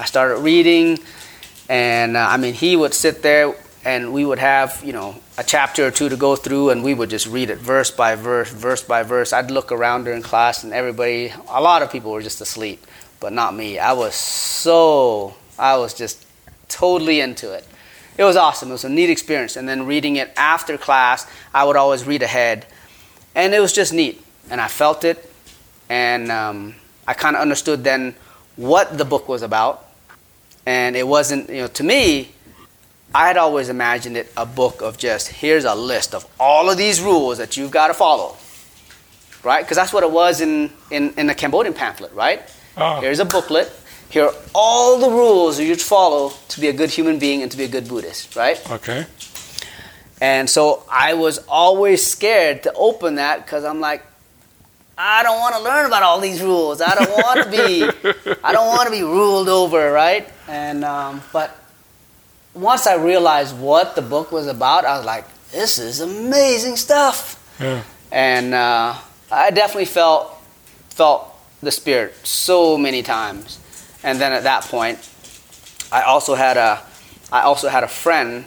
I 0.00 0.06
started 0.06 0.40
reading, 0.40 0.98
and 1.68 2.16
uh, 2.16 2.26
I 2.28 2.36
mean, 2.36 2.54
he 2.54 2.76
would 2.76 2.94
sit 2.94 3.22
there 3.22 3.54
and 3.84 4.12
we 4.12 4.24
would 4.24 4.40
have 4.40 4.82
you 4.84 4.92
know 4.92 5.14
a 5.38 5.44
chapter 5.44 5.86
or 5.86 5.90
two 5.90 6.08
to 6.08 6.16
go 6.16 6.34
through, 6.34 6.70
and 6.70 6.82
we 6.82 6.94
would 6.94 7.10
just 7.10 7.26
read 7.26 7.50
it 7.50 7.58
verse 7.58 7.90
by 7.90 8.14
verse, 8.14 8.50
verse 8.50 8.82
by 8.82 9.02
verse. 9.02 9.32
I'd 9.32 9.50
look 9.50 9.70
around 9.70 10.04
during 10.04 10.22
class, 10.22 10.64
and 10.64 10.72
everybody, 10.72 11.32
a 11.48 11.60
lot 11.60 11.82
of 11.82 11.92
people 11.92 12.10
were 12.10 12.22
just 12.22 12.40
asleep, 12.40 12.84
but 13.20 13.32
not 13.32 13.54
me. 13.54 13.78
I 13.78 13.92
was 13.92 14.14
so, 14.14 15.34
I 15.58 15.76
was 15.76 15.94
just 15.94 16.26
totally 16.68 17.20
into 17.20 17.52
it. 17.52 17.66
It 18.18 18.24
was 18.24 18.36
awesome. 18.36 18.70
It 18.70 18.72
was 18.72 18.84
a 18.84 18.88
neat 18.88 19.10
experience. 19.10 19.56
And 19.56 19.68
then 19.68 19.86
reading 19.86 20.16
it 20.16 20.32
after 20.36 20.78
class, 20.78 21.26
I 21.52 21.64
would 21.64 21.76
always 21.76 22.04
read 22.04 22.22
ahead, 22.22 22.66
and 23.34 23.54
it 23.54 23.60
was 23.60 23.72
just 23.72 23.92
neat. 23.92 24.22
And 24.50 24.60
I 24.60 24.68
felt 24.68 25.04
it, 25.04 25.30
and 25.88 26.32
um, 26.32 26.74
I 27.06 27.14
kind 27.14 27.36
of 27.36 27.42
understood 27.42 27.84
then 27.84 28.14
what 28.56 28.96
the 28.96 29.04
book 29.04 29.28
was 29.28 29.42
about. 29.42 29.85
And 30.66 30.96
it 30.96 31.06
wasn't, 31.06 31.48
you 31.48 31.62
know, 31.62 31.68
to 31.68 31.84
me, 31.84 32.32
I 33.14 33.28
had 33.28 33.36
always 33.36 33.68
imagined 33.68 34.16
it 34.16 34.32
a 34.36 34.44
book 34.44 34.82
of 34.82 34.98
just 34.98 35.28
here's 35.28 35.64
a 35.64 35.74
list 35.74 36.14
of 36.14 36.26
all 36.38 36.68
of 36.68 36.76
these 36.76 37.00
rules 37.00 37.38
that 37.38 37.56
you've 37.56 37.70
got 37.70 37.86
to 37.88 37.94
follow, 37.94 38.36
right? 39.42 39.64
Because 39.64 39.76
that's 39.76 39.92
what 39.92 40.02
it 40.02 40.10
was 40.10 40.40
in, 40.40 40.70
in, 40.90 41.14
in 41.16 41.26
the 41.26 41.34
Cambodian 41.34 41.72
pamphlet, 41.72 42.12
right? 42.12 42.42
Ah. 42.76 43.00
Here's 43.00 43.20
a 43.20 43.24
booklet. 43.24 43.72
Here 44.10 44.24
are 44.24 44.34
all 44.54 44.98
the 44.98 45.08
rules 45.08 45.58
you 45.58 45.66
should 45.68 45.80
follow 45.80 46.32
to 46.48 46.60
be 46.60 46.68
a 46.68 46.72
good 46.72 46.90
human 46.90 47.18
being 47.18 47.42
and 47.42 47.50
to 47.50 47.56
be 47.56 47.64
a 47.64 47.68
good 47.68 47.88
Buddhist, 47.88 48.36
right? 48.36 48.60
Okay. 48.70 49.06
And 50.20 50.48
so 50.48 50.84
I 50.90 51.14
was 51.14 51.38
always 51.48 52.06
scared 52.06 52.62
to 52.64 52.72
open 52.74 53.16
that 53.16 53.44
because 53.44 53.64
I'm 53.64 53.80
like, 53.80 54.02
I 54.98 55.22
don't 55.22 55.38
want 55.38 55.54
to 55.56 55.62
learn 55.62 55.86
about 55.86 56.02
all 56.02 56.20
these 56.20 56.40
rules. 56.42 56.80
I 56.80 56.94
don't 56.94 57.10
want 57.10 57.44
to 57.44 57.50
be, 57.50 57.84
I 58.42 58.52
don't 58.52 58.68
want 58.68 58.86
to 58.86 58.90
be 58.90 59.02
ruled 59.02 59.48
over, 59.48 59.92
right? 59.92 60.28
And 60.48 60.84
um, 60.84 61.22
but 61.32 61.54
once 62.54 62.86
I 62.86 62.94
realized 62.94 63.58
what 63.58 63.94
the 63.94 64.02
book 64.02 64.32
was 64.32 64.46
about, 64.46 64.84
I 64.84 64.96
was 64.96 65.04
like, 65.04 65.24
this 65.50 65.78
is 65.78 66.00
amazing 66.00 66.76
stuff. 66.76 67.42
Yeah. 67.60 67.82
And 68.10 68.54
uh, 68.54 68.94
I 69.30 69.50
definitely 69.50 69.86
felt 69.86 70.32
felt 70.88 71.28
the 71.60 71.70
spirit 71.70 72.14
so 72.26 72.78
many 72.78 73.02
times. 73.02 73.58
And 74.02 74.18
then 74.18 74.32
at 74.32 74.44
that 74.44 74.62
point, 74.64 74.98
I 75.92 76.02
also 76.02 76.34
had 76.34 76.56
a 76.56 76.82
I 77.30 77.42
also 77.42 77.68
had 77.68 77.84
a 77.84 77.88
friend. 77.88 78.46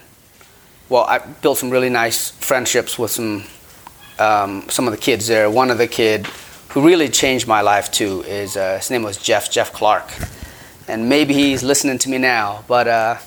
Well, 0.87 1.03
I 1.03 1.19
built 1.19 1.59
some 1.59 1.69
really 1.69 1.89
nice 1.89 2.31
friendships 2.31 2.97
with 2.97 3.11
some 3.11 3.43
um, 4.19 4.67
some 4.69 4.87
of 4.87 4.91
the 4.91 4.99
kids 4.99 5.27
there. 5.27 5.49
One 5.49 5.71
of 5.71 5.77
the 5.77 5.87
kid 5.87 6.27
who 6.69 6.85
really 6.85 7.09
changed 7.09 7.47
my 7.47 7.61
life 7.61 7.91
too 7.91 8.23
is 8.27 8.55
uh, 8.57 8.77
his 8.77 8.89
name 8.91 9.03
was 9.03 9.17
Jeff 9.17 9.49
Jeff 9.51 9.71
Clark, 9.73 10.11
and 10.87 11.09
maybe 11.09 11.33
he's 11.33 11.63
listening 11.63 11.97
to 11.99 12.09
me 12.09 12.17
now. 12.17 12.63
But 12.67 12.87
uh, 12.87 13.17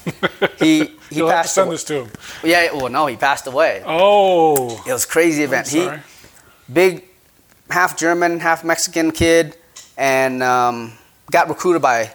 he 0.59 0.85
he 1.11 1.17
You'll 1.19 1.29
have 1.29 1.37
to 1.39 1.43
passed 1.43 1.55
send 1.55 1.67
away. 1.67 1.75
this 1.75 1.85
to 1.85 2.03
him. 2.03 2.11
Yeah, 2.45 2.73
well, 2.73 2.89
no, 2.89 3.07
he 3.07 3.17
passed 3.17 3.47
away. 3.47 3.83
Oh. 3.85 4.83
It 4.87 4.93
was 4.93 5.05
a 5.05 5.09
crazy 5.09 5.43
event. 5.43 5.67
sorry. 5.67 5.99
He 5.99 6.03
big, 6.73 7.05
half 7.71 7.99
German, 7.99 8.41
half 8.41 8.65
Mexican 8.65 9.11
kid, 9.11 9.57
and 9.99 10.43
um, 10.43 10.93
got 11.31 11.49
recruited 11.49 11.83
by, 11.83 12.13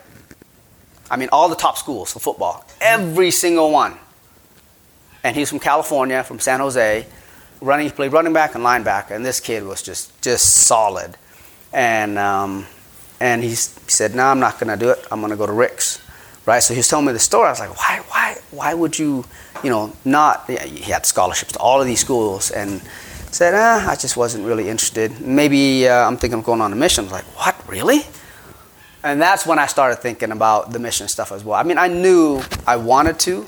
I 1.11 1.17
mean, 1.17 1.29
all 1.31 1.47
the 1.49 1.55
top 1.55 1.77
schools 1.77 2.11
for 2.13 2.19
football, 2.19 2.65
every 2.81 3.29
single 3.31 3.71
one. 3.71 3.97
And 5.23 5.35
he's 5.35 5.49
from 5.49 5.59
California, 5.59 6.23
from 6.23 6.39
San 6.39 6.59
Jose, 6.59 7.05
running. 7.61 7.85
He 7.87 7.91
played 7.91 8.13
running 8.13 8.33
back 8.33 8.55
and 8.55 8.63
linebacker, 8.63 9.11
and 9.11 9.25
this 9.25 9.39
kid 9.39 9.63
was 9.63 9.81
just 9.81 10.19
just 10.21 10.45
solid. 10.67 11.17
And 11.73 12.17
um, 12.17 12.65
and 13.19 13.43
he 13.43 13.55
said, 13.55 14.15
"No, 14.15 14.25
I'm 14.25 14.39
not 14.39 14.59
going 14.59 14.77
to 14.77 14.85
do 14.85 14.89
it. 14.91 15.05
I'm 15.11 15.19
going 15.19 15.31
to 15.31 15.37
go 15.37 15.45
to 15.45 15.53
Ricks." 15.53 16.01
Right. 16.45 16.59
So 16.59 16.73
he 16.73 16.79
was 16.79 16.87
telling 16.87 17.05
me 17.05 17.13
the 17.13 17.19
story. 17.19 17.47
I 17.47 17.51
was 17.51 17.59
like, 17.59 17.77
"Why? 17.77 18.01
Why? 18.09 18.37
Why 18.51 18.73
would 18.73 18.97
you, 18.97 19.25
you 19.63 19.69
know, 19.69 19.93
not?" 20.05 20.45
yeah, 20.47 20.63
He 20.63 20.91
had 20.91 21.05
scholarships 21.05 21.53
to 21.53 21.59
all 21.59 21.81
of 21.81 21.87
these 21.87 21.99
schools, 21.99 22.51
and 22.51 22.81
said, 23.31 23.53
ah, 23.55 23.89
I 23.89 23.95
just 23.95 24.17
wasn't 24.17 24.45
really 24.45 24.69
interested. 24.69 25.19
Maybe 25.21 25.87
uh, 25.87 26.07
I'm 26.07 26.17
thinking 26.17 26.39
of 26.39 26.45
going 26.45 26.61
on 26.61 26.73
a 26.73 26.75
mission. 26.75 27.03
I 27.03 27.05
was 27.05 27.11
like, 27.11 27.25
what, 27.37 27.55
really? 27.67 28.01
And 29.03 29.21
that's 29.21 29.45
when 29.45 29.59
I 29.59 29.67
started 29.67 29.97
thinking 29.97 30.31
about 30.31 30.71
the 30.71 30.79
mission 30.79 31.07
stuff 31.07 31.31
as 31.31 31.43
well. 31.43 31.59
I 31.59 31.63
mean, 31.63 31.77
I 31.77 31.87
knew 31.87 32.41
I 32.65 32.77
wanted 32.77 33.19
to, 33.19 33.47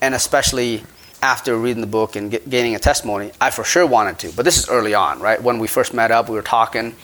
and 0.00 0.14
especially 0.14 0.84
after 1.22 1.56
reading 1.56 1.80
the 1.80 1.86
book 1.86 2.16
and 2.16 2.30
get, 2.30 2.50
gaining 2.50 2.74
a 2.74 2.78
testimony, 2.78 3.30
I 3.40 3.50
for 3.50 3.64
sure 3.64 3.86
wanted 3.86 4.18
to. 4.20 4.32
But 4.32 4.44
this 4.44 4.58
is 4.58 4.68
early 4.68 4.92
on, 4.94 5.20
right? 5.20 5.40
When 5.40 5.58
we 5.58 5.68
first 5.68 5.94
met 5.94 6.10
up, 6.10 6.28
we 6.28 6.34
were 6.34 6.42
talking, 6.42 6.94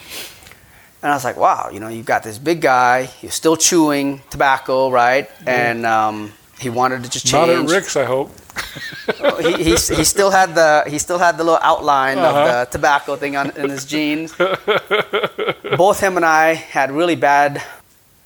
and 1.03 1.13
I 1.13 1.15
was 1.15 1.25
like, 1.25 1.37
wow, 1.37 1.71
you 1.73 1.79
know, 1.81 1.89
you've 1.89 2.07
got 2.07 2.23
this 2.25 2.39
big 2.39 2.61
guy, 2.61 3.05
he's 3.05 3.35
still 3.35 3.57
chewing 3.57 4.21
tobacco, 4.31 4.91
right? 4.91 5.31
And 5.47 5.87
um, 5.87 6.33
he 6.61 6.69
wanted 6.69 7.05
to 7.05 7.11
just 7.11 7.27
change 7.27 7.49
Not 7.49 7.65
at 7.65 7.71
Ricks, 7.71 7.95
I 7.97 8.05
hope. 8.05 8.33
he, 9.41 9.53
he, 9.63 9.71
he 9.71 10.05
still 10.05 10.31
had 10.33 10.55
the 10.57 10.83
he 10.89 10.99
still 10.99 11.19
had 11.19 11.39
the 11.39 11.45
little 11.45 11.61
outline 11.63 12.19
Uh-huh. 12.19 12.39
of 12.41 12.47
the 12.71 12.73
tobacco 12.77 13.15
thing 13.15 13.37
on 13.37 13.51
in 13.57 13.71
his 13.71 13.85
jeans. 13.85 14.35
Both 15.77 16.01
him 16.01 16.17
and 16.17 16.25
I 16.27 16.55
had 16.55 16.91
really 16.91 17.15
bad 17.15 17.63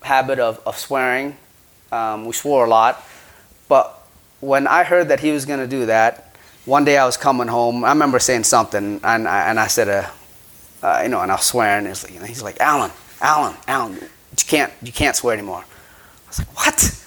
habit 0.00 0.38
of, 0.38 0.60
of 0.66 0.78
swearing. 0.78 1.36
Um, 1.92 2.24
we 2.24 2.32
swore 2.32 2.64
a 2.64 2.68
lot, 2.68 3.04
but 3.68 4.01
when 4.42 4.66
I 4.66 4.82
heard 4.82 5.08
that 5.08 5.20
he 5.20 5.30
was 5.30 5.46
going 5.46 5.60
to 5.60 5.68
do 5.68 5.86
that, 5.86 6.34
one 6.64 6.84
day 6.84 6.98
I 6.98 7.06
was 7.06 7.16
coming 7.16 7.46
home. 7.46 7.84
I 7.84 7.90
remember 7.90 8.18
saying 8.18 8.42
something, 8.44 9.00
and 9.02 9.28
I, 9.28 9.48
and 9.48 9.58
I 9.58 9.68
said, 9.68 9.88
uh, 9.88 10.10
uh, 10.82 11.00
you 11.04 11.08
know, 11.08 11.20
and 11.20 11.30
I 11.30 11.36
was 11.36 11.44
swearing. 11.44 11.86
He's 11.86 12.02
like, 12.02 12.26
he's 12.26 12.42
like, 12.42 12.56
Alain, 12.60 12.90
Alain, 13.22 13.54
Alain, 13.68 13.94
you 13.94 14.44
can't 14.46 14.72
you 14.82 14.92
can't 14.92 15.14
swear 15.14 15.34
anymore. 15.34 15.64
I 15.64 16.28
was 16.28 16.38
like, 16.40 16.56
what? 16.56 17.04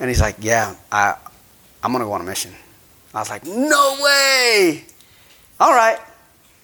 And 0.00 0.08
he's 0.08 0.20
like, 0.20 0.36
yeah, 0.40 0.74
I, 0.90 1.14
I'm 1.82 1.92
gonna 1.92 2.04
go 2.04 2.12
on 2.12 2.22
a 2.22 2.24
mission. 2.24 2.52
I 3.14 3.18
was 3.18 3.28
like, 3.28 3.44
no 3.44 3.98
way. 4.02 4.84
All 5.60 5.74
right, 5.74 5.98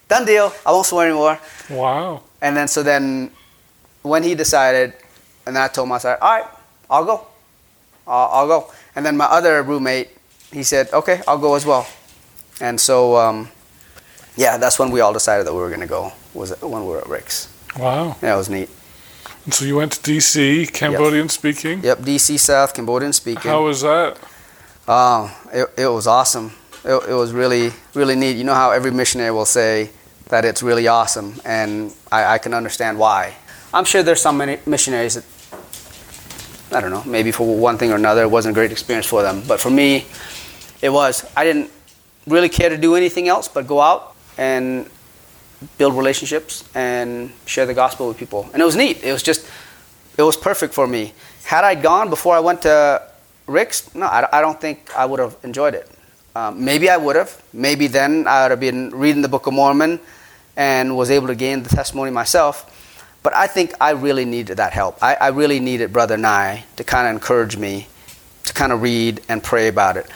done 0.07 0.25
deal. 0.25 0.51
I 0.65 0.71
won't 0.71 0.87
swear 0.87 1.07
anymore. 1.07 1.39
Wow. 1.69 2.23
And 2.41 2.57
then 2.57 2.67
so 2.67 2.81
then, 2.81 3.29
when 4.01 4.23
he 4.23 4.33
decided, 4.33 4.93
and 5.45 5.55
then 5.55 5.61
I 5.61 5.67
told 5.67 5.87
him, 5.87 5.91
I 5.91 5.97
said, 5.99 6.17
all 6.19 6.39
right, 6.39 6.49
I'll 6.89 7.05
go. 7.05 7.27
I'll, 8.07 8.29
I'll 8.31 8.47
go. 8.47 8.71
And 8.95 9.05
then 9.05 9.17
my 9.17 9.25
other 9.25 9.63
roommate, 9.63 10.09
he 10.51 10.63
said, 10.63 10.89
okay, 10.93 11.21
I'll 11.27 11.37
go 11.39 11.55
as 11.55 11.65
well. 11.65 11.87
And 12.61 12.79
so, 12.79 13.17
um, 13.17 13.49
yeah, 14.35 14.57
that's 14.57 14.77
when 14.77 14.91
we 14.91 15.01
all 15.01 15.13
decided 15.13 15.47
that 15.47 15.53
we 15.53 15.59
were 15.59 15.69
gonna 15.69 15.87
go. 15.87 16.11
Was 16.33 16.59
when 16.61 16.83
we 16.85 16.89
were 16.89 16.99
at 16.99 17.07
Ricks. 17.07 17.49
Wow. 17.77 18.15
Yeah, 18.21 18.33
it 18.33 18.37
was 18.37 18.49
neat. 18.49 18.69
And 19.45 19.53
so 19.53 19.65
you 19.65 19.75
went 19.75 19.91
to 19.93 20.01
D.C., 20.01 20.67
Cambodian 20.67 21.29
speaking. 21.29 21.83
Yep, 21.83 21.99
DC 21.99 22.39
South, 22.39 22.73
Cambodian 22.73 23.13
speaking. 23.13 23.51
How 23.51 23.63
was 23.63 23.81
that? 23.81 24.17
Oh, 24.87 25.35
it, 25.51 25.69
it 25.77 25.87
was 25.87 26.07
awesome. 26.07 26.53
It, 26.83 27.09
it 27.09 27.13
was 27.13 27.31
really, 27.31 27.71
really 27.93 28.15
neat. 28.15 28.37
You 28.37 28.43
know 28.43 28.53
how 28.53 28.71
every 28.71 28.91
missionary 28.91 29.31
will 29.31 29.45
say 29.45 29.89
that 30.29 30.45
it's 30.45 30.63
really 30.63 30.87
awesome, 30.87 31.35
and 31.45 31.93
I, 32.11 32.35
I 32.35 32.37
can 32.37 32.53
understand 32.53 32.97
why. 32.97 33.35
I'm 33.73 33.85
sure 33.85 34.03
there's 34.03 34.21
some 34.21 34.37
many 34.37 34.59
missionaries 34.65 35.15
that, 35.15 35.25
I 36.73 36.81
don't 36.81 36.91
know, 36.91 37.03
maybe 37.05 37.31
for 37.31 37.45
one 37.57 37.77
thing 37.77 37.91
or 37.91 37.95
another, 37.95 38.23
it 38.23 38.29
wasn't 38.29 38.53
a 38.53 38.55
great 38.55 38.71
experience 38.71 39.05
for 39.05 39.21
them. 39.21 39.43
But 39.47 39.59
for 39.59 39.69
me, 39.69 40.05
it 40.81 40.89
was. 40.89 41.25
I 41.37 41.43
didn't 41.43 41.69
really 42.27 42.49
care 42.49 42.69
to 42.69 42.77
do 42.77 42.95
anything 42.95 43.27
else 43.27 43.47
but 43.47 43.67
go 43.67 43.79
out 43.81 44.15
and 44.37 44.89
build 45.77 45.95
relationships 45.95 46.63
and 46.75 47.31
share 47.45 47.65
the 47.65 47.73
gospel 47.73 48.07
with 48.07 48.17
people. 48.17 48.49
And 48.53 48.61
it 48.61 48.65
was 48.65 48.75
neat. 48.75 49.03
It 49.03 49.11
was 49.11 49.23
just, 49.23 49.47
it 50.17 50.23
was 50.23 50.37
perfect 50.37 50.73
for 50.73 50.87
me. 50.87 51.13
Had 51.43 51.63
I 51.63 51.75
gone 51.75 52.09
before 52.09 52.35
I 52.35 52.39
went 52.39 52.61
to 52.63 53.01
Ricks, 53.47 53.93
no, 53.93 54.07
I, 54.07 54.41
don't 54.41 54.59
think 54.59 54.95
I 54.95 55.05
would 55.05 55.19
have 55.19 55.37
enjoyed 55.43 55.73
it. 55.73 55.89
Um, 56.35 56.63
maybe 56.63 56.89
I 56.89 56.97
would 56.97 57.15
have. 57.15 57.41
Maybe 57.53 57.87
then 57.87 58.25
I 58.27 58.43
would 58.43 58.51
have 58.51 58.59
been 58.59 58.89
reading 58.91 59.21
the 59.21 59.27
Book 59.27 59.47
of 59.47 59.53
Mormon 59.53 59.99
and 60.55 60.95
was 60.95 61.11
able 61.11 61.27
to 61.27 61.35
gain 61.35 61.63
the 61.63 61.69
testimony 61.69 62.11
myself. 62.11 62.69
But 63.23 63.33
I 63.33 63.47
think 63.47 63.73
I 63.79 63.91
really 63.91 64.25
needed 64.25 64.57
that 64.57 64.73
help. 64.73 65.01
I, 65.01 65.15
I 65.15 65.27
really 65.29 65.59
needed 65.61 65.93
Brother 65.93 66.17
Nye 66.17 66.65
to 66.75 66.83
kind 66.83 67.07
of 67.07 67.13
encourage 67.13 67.55
me 67.55 67.87
to 68.43 68.53
kind 68.53 68.73
of 68.73 68.81
read 68.81 69.21
and 69.29 69.41
pray 69.41 69.69
about 69.69 69.95
it. 69.95 70.07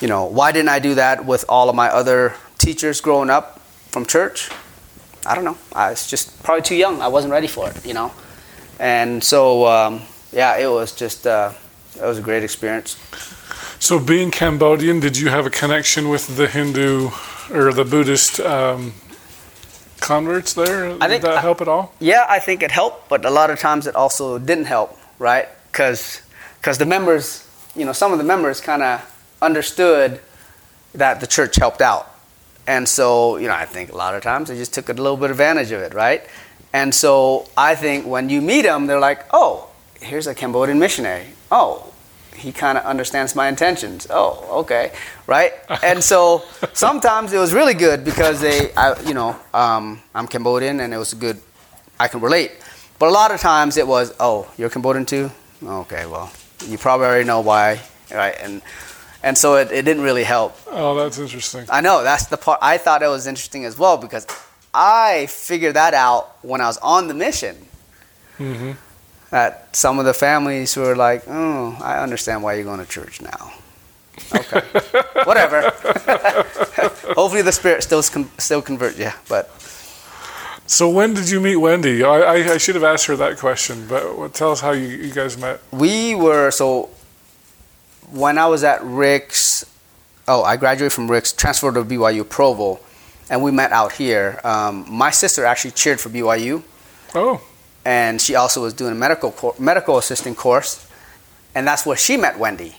You 0.00 0.08
know, 0.08 0.24
why 0.24 0.52
didn't 0.52 0.68
I 0.68 0.78
do 0.78 0.94
that 0.94 1.26
with 1.26 1.44
all 1.48 1.68
of 1.68 1.74
my 1.74 1.88
other 1.88 2.34
teachers 2.58 3.00
growing 3.00 3.30
up 3.30 3.60
from 3.90 4.06
church? 4.06 4.48
I 5.26 5.34
don't 5.34 5.44
know. 5.44 5.58
I 5.72 5.90
was 5.90 6.06
just 6.06 6.42
probably 6.42 6.62
too 6.62 6.76
young. 6.76 7.02
I 7.02 7.08
wasn't 7.08 7.32
ready 7.32 7.46
for 7.46 7.68
it, 7.68 7.84
you 7.84 7.94
know. 7.94 8.12
And 8.78 9.22
so, 9.22 9.66
um, 9.66 10.02
yeah, 10.32 10.56
it 10.56 10.68
was 10.68 10.94
just 10.94 11.26
uh, 11.26 11.52
it 11.96 12.04
was 12.04 12.18
a 12.18 12.22
great 12.22 12.42
experience. 12.42 12.96
So, 13.78 13.98
being 13.98 14.30
Cambodian, 14.30 15.00
did 15.00 15.16
you 15.16 15.28
have 15.28 15.46
a 15.46 15.50
connection 15.50 16.08
with 16.08 16.36
the 16.36 16.46
Hindu 16.48 17.10
or 17.52 17.72
the 17.72 17.84
Buddhist 17.84 18.40
um, 18.40 18.94
converts 20.02 20.52
there? 20.52 20.96
I 21.00 21.08
Did 21.08 21.22
that 21.22 21.40
help 21.40 21.60
at 21.60 21.68
all? 21.68 21.94
Yeah, 22.00 22.26
I 22.28 22.38
think 22.38 22.62
it 22.62 22.70
helped, 22.70 23.08
but 23.08 23.24
a 23.24 23.30
lot 23.30 23.48
of 23.50 23.58
times 23.58 23.86
it 23.86 23.94
also 23.96 24.38
didn't 24.38 24.66
help, 24.66 24.98
right? 25.18 25.48
Because 25.70 26.22
the 26.60 26.84
members, 26.86 27.46
you 27.74 27.84
know, 27.84 27.92
some 27.92 28.12
of 28.12 28.18
the 28.18 28.24
members 28.24 28.60
kind 28.60 28.82
of 28.82 29.00
understood 29.40 30.20
that 30.94 31.20
the 31.20 31.26
church 31.26 31.56
helped 31.56 31.80
out. 31.80 32.08
And 32.66 32.88
so, 32.88 33.38
you 33.38 33.48
know, 33.48 33.54
I 33.54 33.64
think 33.64 33.92
a 33.92 33.96
lot 33.96 34.14
of 34.14 34.22
times 34.22 34.48
they 34.48 34.56
just 34.56 34.74
took 34.74 34.88
a 34.88 34.92
little 34.92 35.16
bit 35.16 35.30
advantage 35.30 35.72
of 35.72 35.80
it, 35.80 35.94
right? 35.94 36.22
And 36.72 36.94
so 36.94 37.48
I 37.56 37.74
think 37.74 38.06
when 38.06 38.28
you 38.28 38.40
meet 38.40 38.62
them, 38.62 38.86
they're 38.86 39.00
like, 39.00 39.24
oh, 39.32 39.68
here's 40.00 40.26
a 40.26 40.34
Cambodian 40.34 40.78
missionary. 40.78 41.26
Oh, 41.50 41.91
he 42.34 42.52
kind 42.52 42.78
of 42.78 42.84
understands 42.84 43.34
my 43.34 43.48
intentions. 43.48 44.06
Oh, 44.10 44.60
okay, 44.60 44.92
right. 45.26 45.52
and 45.82 46.02
so 46.02 46.42
sometimes 46.72 47.32
it 47.32 47.38
was 47.38 47.52
really 47.52 47.74
good 47.74 48.04
because 48.04 48.40
they, 48.40 48.72
I, 48.74 49.00
you 49.02 49.14
know, 49.14 49.36
um, 49.54 50.00
I'm 50.14 50.26
Cambodian 50.26 50.80
and 50.80 50.92
it 50.92 50.98
was 50.98 51.14
good. 51.14 51.40
I 52.00 52.08
can 52.08 52.20
relate. 52.20 52.52
But 52.98 53.08
a 53.08 53.12
lot 53.12 53.30
of 53.32 53.40
times 53.40 53.76
it 53.76 53.86
was, 53.86 54.14
oh, 54.20 54.50
you're 54.56 54.70
Cambodian 54.70 55.06
too. 55.06 55.30
Okay, 55.64 56.06
well, 56.06 56.32
you 56.66 56.78
probably 56.78 57.06
already 57.06 57.24
know 57.24 57.40
why, 57.40 57.80
right? 58.12 58.36
And 58.40 58.62
and 59.22 59.38
so 59.38 59.54
it, 59.56 59.70
it 59.70 59.84
didn't 59.84 60.02
really 60.02 60.24
help. 60.24 60.56
Oh, 60.66 60.96
that's 60.96 61.18
interesting. 61.18 61.64
I 61.70 61.80
know 61.80 62.02
that's 62.02 62.26
the 62.26 62.36
part 62.36 62.58
I 62.60 62.76
thought 62.78 63.02
it 63.02 63.08
was 63.08 63.26
interesting 63.26 63.64
as 63.64 63.78
well 63.78 63.96
because 63.96 64.26
I 64.74 65.26
figured 65.26 65.74
that 65.74 65.94
out 65.94 66.44
when 66.44 66.60
I 66.60 66.66
was 66.66 66.78
on 66.78 67.06
the 67.08 67.14
mission. 67.14 67.56
hmm 68.36 68.72
That 69.32 69.74
some 69.74 69.98
of 69.98 70.04
the 70.04 70.12
families 70.14 70.76
were 70.76 70.94
like, 70.94 71.24
"Oh, 71.26 71.74
I 71.80 71.98
understand 72.04 72.42
why 72.44 72.54
you're 72.54 72.68
going 72.68 72.84
to 72.84 72.90
church 72.98 73.20
now." 73.22 73.52
Okay, 74.34 74.60
whatever. 75.24 75.62
Hopefully, 77.16 77.40
the 77.42 77.52
spirit 77.52 77.82
still 77.82 78.02
con- 78.02 78.30
still 78.38 78.60
convert 78.62 78.98
you. 78.98 79.10
But 79.28 79.48
So 80.66 80.88
when 80.90 81.14
did 81.14 81.30
you 81.30 81.40
meet 81.40 81.56
Wendy? 81.56 82.04
I, 82.04 82.16
I, 82.20 82.34
I 82.54 82.58
should 82.58 82.74
have 82.76 82.84
asked 82.84 83.06
her 83.06 83.16
that 83.16 83.38
question, 83.38 83.86
but 83.88 84.34
tell 84.34 84.52
us 84.52 84.60
how 84.60 84.72
you, 84.72 84.86
you 84.88 85.12
guys 85.12 85.36
met. 85.38 85.60
we 85.72 86.14
were 86.14 86.50
so 86.50 86.90
when 88.10 88.36
I 88.36 88.46
was 88.46 88.62
at 88.64 88.84
Ricks. 88.84 89.64
Oh, 90.28 90.42
I 90.44 90.56
graduated 90.56 90.92
from 90.92 91.10
Ricks, 91.10 91.32
transferred 91.32 91.74
to 91.74 91.84
BYU 91.84 92.28
Provo, 92.28 92.78
and 93.30 93.42
we 93.42 93.50
met 93.50 93.72
out 93.72 93.92
here. 93.92 94.38
Um, 94.44 94.84
my 94.88 95.10
sister 95.10 95.44
actually 95.44 95.72
cheered 95.72 96.00
for 96.00 96.10
BYU. 96.10 96.62
Oh, 97.14 97.40
and 97.84 98.20
she 98.20 98.34
also 98.34 98.62
was 98.62 98.74
doing 98.74 98.92
a 98.92 98.94
medical 98.96 99.54
medical 99.58 99.98
assisting 99.98 100.34
course, 100.34 100.86
and 101.54 101.66
that's 101.66 101.84
where 101.86 101.96
she 101.96 102.16
met 102.16 102.38
Wendy. 102.38 102.76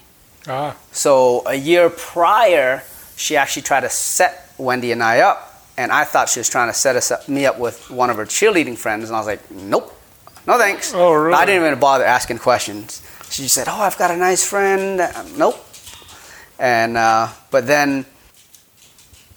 ah, 0.47 0.75
So 0.91 1.43
a 1.45 1.55
year 1.55 1.89
prior, 1.89 2.83
she 3.15 3.35
actually 3.37 3.63
tried 3.63 3.81
to 3.81 3.89
set 3.89 4.49
Wendy 4.57 4.91
and 4.91 5.01
I 5.03 5.19
up, 5.21 5.39
and 5.77 5.91
I 5.91 6.03
thought 6.05 6.29
she 6.29 6.39
was 6.39 6.49
trying 6.49 6.69
to 6.69 6.73
set 6.73 6.95
us 6.95 7.11
up, 7.11 7.27
me 7.27 7.45
up 7.45 7.59
with 7.59 7.89
one 7.89 8.09
of 8.09 8.17
her 8.17 8.25
cheerleading 8.25 8.77
friends, 8.77 9.09
and 9.09 9.15
I 9.15 9.19
was 9.19 9.27
like, 9.27 9.49
nope, 9.51 9.91
no 10.47 10.57
thanks. 10.57 10.93
Oh, 10.93 11.13
really? 11.13 11.33
I 11.35 11.45
didn't 11.45 11.65
even 11.65 11.79
bother 11.79 12.05
asking 12.05 12.39
questions. 12.39 13.01
She 13.29 13.47
said, 13.47 13.67
oh, 13.67 13.81
I've 13.81 13.97
got 13.97 14.11
a 14.11 14.17
nice 14.17 14.45
friend. 14.45 15.01
Uh, 15.01 15.23
Nope. 15.35 15.57
And 16.59 16.95
uh, 16.97 17.29
but 17.49 17.65
then 17.65 18.05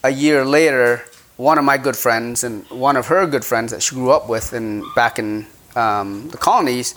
a 0.05 0.11
year 0.11 0.45
later, 0.45 1.03
one 1.39 1.57
of 1.59 1.65
my 1.65 1.79
good 1.79 1.97
friends 1.97 2.45
and 2.45 2.65
one 2.71 2.95
of 2.97 3.07
her 3.07 3.27
good 3.27 3.45
friends 3.45 3.73
that 3.73 3.83
she 3.83 3.95
grew 3.95 4.11
up 4.11 4.29
with 4.29 4.53
in 4.53 4.85
back 4.95 5.19
in 5.19 5.47
um, 5.77 6.29
the 6.31 6.39
colonies 6.39 6.95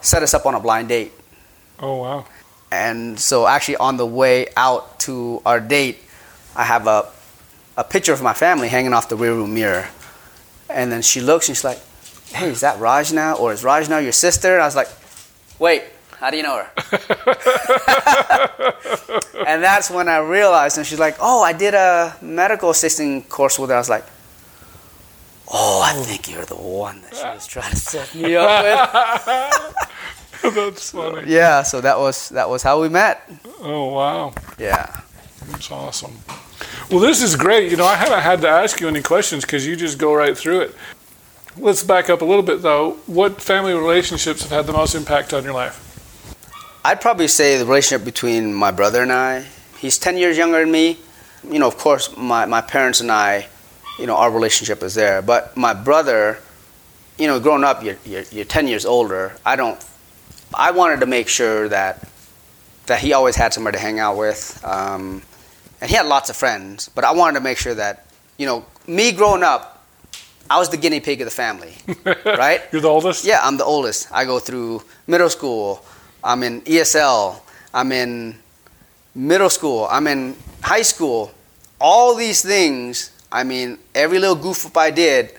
set 0.00 0.22
us 0.22 0.34
up 0.34 0.46
on 0.46 0.54
a 0.54 0.60
blind 0.60 0.88
date. 0.88 1.12
oh 1.78 1.96
wow. 1.96 2.24
And 2.72 3.18
so, 3.18 3.48
actually, 3.48 3.76
on 3.78 3.96
the 3.96 4.06
way 4.06 4.46
out 4.56 5.00
to 5.00 5.42
our 5.44 5.58
date, 5.58 5.98
I 6.54 6.62
have 6.62 6.86
a, 6.86 7.08
a 7.76 7.82
picture 7.82 8.12
of 8.12 8.22
my 8.22 8.32
family 8.32 8.68
hanging 8.68 8.92
off 8.92 9.08
the 9.08 9.16
rear 9.16 9.34
view 9.34 9.48
mirror. 9.48 9.88
And 10.68 10.92
then 10.92 11.02
she 11.02 11.20
looks 11.20 11.48
and 11.48 11.56
she's 11.56 11.64
like, 11.64 11.80
Hey, 12.28 12.48
is 12.48 12.60
that 12.60 12.78
Rajna? 12.78 13.40
Or 13.40 13.52
is 13.52 13.64
Rajna 13.64 14.02
your 14.02 14.12
sister? 14.12 14.54
And 14.54 14.62
I 14.62 14.66
was 14.66 14.76
like, 14.76 14.88
Wait, 15.58 15.82
how 16.18 16.30
do 16.30 16.36
you 16.36 16.44
know 16.44 16.62
her? 16.62 16.70
and 19.46 19.60
that's 19.62 19.90
when 19.90 20.08
I 20.08 20.18
realized. 20.18 20.78
And 20.78 20.86
she's 20.86 21.00
like, 21.00 21.16
Oh, 21.18 21.42
I 21.42 21.52
did 21.52 21.74
a 21.74 22.16
medical 22.22 22.70
assisting 22.70 23.24
course 23.24 23.58
with 23.58 23.70
her. 23.70 23.76
I 23.76 23.80
was 23.80 23.90
like, 23.90 24.04
Oh, 25.52 25.82
I 25.84 25.92
think 26.04 26.30
you're 26.30 26.44
the 26.44 26.54
one 26.54 27.02
that 27.02 27.14
she 27.16 27.24
was 27.24 27.46
trying 27.46 27.70
to 27.70 27.76
set 27.76 28.14
me 28.14 28.36
up 28.36 29.24
with. 30.42 30.54
that's 30.54 30.90
funny. 30.90 31.30
yeah, 31.30 31.62
so 31.62 31.80
that 31.80 31.98
was 31.98 32.28
that 32.30 32.48
was 32.48 32.62
how 32.62 32.80
we 32.80 32.88
met. 32.88 33.28
Oh 33.60 33.92
wow, 33.94 34.32
Yeah. 34.58 35.00
that's 35.50 35.70
awesome. 35.70 36.12
Well, 36.90 37.00
this 37.00 37.22
is 37.22 37.36
great. 37.36 37.70
You 37.70 37.76
know, 37.76 37.84
I 37.86 37.94
haven't 37.96 38.20
had 38.20 38.40
to 38.42 38.48
ask 38.48 38.80
you 38.80 38.88
any 38.88 39.02
questions 39.02 39.44
because 39.44 39.66
you 39.66 39.76
just 39.76 39.98
go 39.98 40.14
right 40.14 40.36
through 40.36 40.60
it. 40.60 40.74
Let's 41.56 41.82
back 41.82 42.10
up 42.10 42.22
a 42.22 42.24
little 42.24 42.42
bit 42.44 42.62
though. 42.62 42.92
What 43.06 43.40
family 43.42 43.74
relationships 43.74 44.42
have 44.42 44.50
had 44.50 44.66
the 44.66 44.72
most 44.72 44.94
impact 44.94 45.32
on 45.32 45.42
your 45.44 45.52
life? 45.52 45.86
I'd 46.84 47.00
probably 47.00 47.28
say 47.28 47.58
the 47.58 47.66
relationship 47.66 48.04
between 48.04 48.54
my 48.54 48.70
brother 48.70 49.02
and 49.02 49.12
I. 49.12 49.46
He's 49.78 49.98
10 49.98 50.16
years 50.16 50.38
younger 50.38 50.60
than 50.60 50.70
me. 50.70 50.98
You 51.44 51.58
know, 51.58 51.66
of 51.68 51.76
course, 51.76 52.16
my, 52.16 52.46
my 52.46 52.60
parents 52.60 53.00
and 53.00 53.10
I, 53.10 53.48
you 54.00 54.06
know, 54.06 54.16
our 54.16 54.30
relationship 54.30 54.82
is 54.82 54.94
there. 54.94 55.22
But 55.22 55.56
my 55.56 55.74
brother, 55.74 56.38
you 57.18 57.26
know, 57.26 57.38
growing 57.38 57.64
up, 57.64 57.84
you're, 57.84 57.98
you're, 58.04 58.24
you're 58.32 58.44
10 58.44 58.66
years 58.66 58.86
older. 58.86 59.36
I 59.44 59.56
don't, 59.56 59.82
I 60.54 60.70
wanted 60.70 61.00
to 61.00 61.06
make 61.06 61.28
sure 61.28 61.68
that, 61.68 62.08
that 62.86 63.00
he 63.00 63.12
always 63.12 63.36
had 63.36 63.52
somebody 63.52 63.76
to 63.76 63.82
hang 63.82 63.98
out 63.98 64.16
with. 64.16 64.60
Um, 64.64 65.22
and 65.80 65.90
he 65.90 65.96
had 65.96 66.06
lots 66.06 66.30
of 66.30 66.36
friends, 66.36 66.88
but 66.88 67.04
I 67.04 67.12
wanted 67.12 67.34
to 67.38 67.44
make 67.44 67.58
sure 67.58 67.74
that, 67.74 68.06
you 68.36 68.46
know, 68.46 68.64
me 68.86 69.12
growing 69.12 69.42
up, 69.42 69.84
I 70.48 70.58
was 70.58 70.68
the 70.68 70.76
guinea 70.76 70.98
pig 71.00 71.20
of 71.20 71.26
the 71.26 71.30
family, 71.30 71.74
right? 72.24 72.62
You're 72.72 72.80
the 72.80 72.88
oldest. 72.88 73.24
Yeah, 73.24 73.40
I'm 73.42 73.56
the 73.56 73.64
oldest. 73.64 74.08
I 74.10 74.24
go 74.24 74.40
through 74.40 74.82
middle 75.06 75.30
school. 75.30 75.84
I'm 76.24 76.42
in 76.42 76.62
ESL. 76.62 77.40
I'm 77.72 77.92
in 77.92 78.36
middle 79.14 79.48
school. 79.48 79.86
I'm 79.88 80.06
in 80.08 80.36
high 80.62 80.82
school. 80.82 81.30
All 81.80 82.16
these 82.16 82.42
things, 82.42 83.12
I 83.32 83.44
mean, 83.44 83.78
every 83.94 84.18
little 84.18 84.36
goof 84.36 84.66
up 84.66 84.76
I 84.76 84.90
did, 84.90 85.32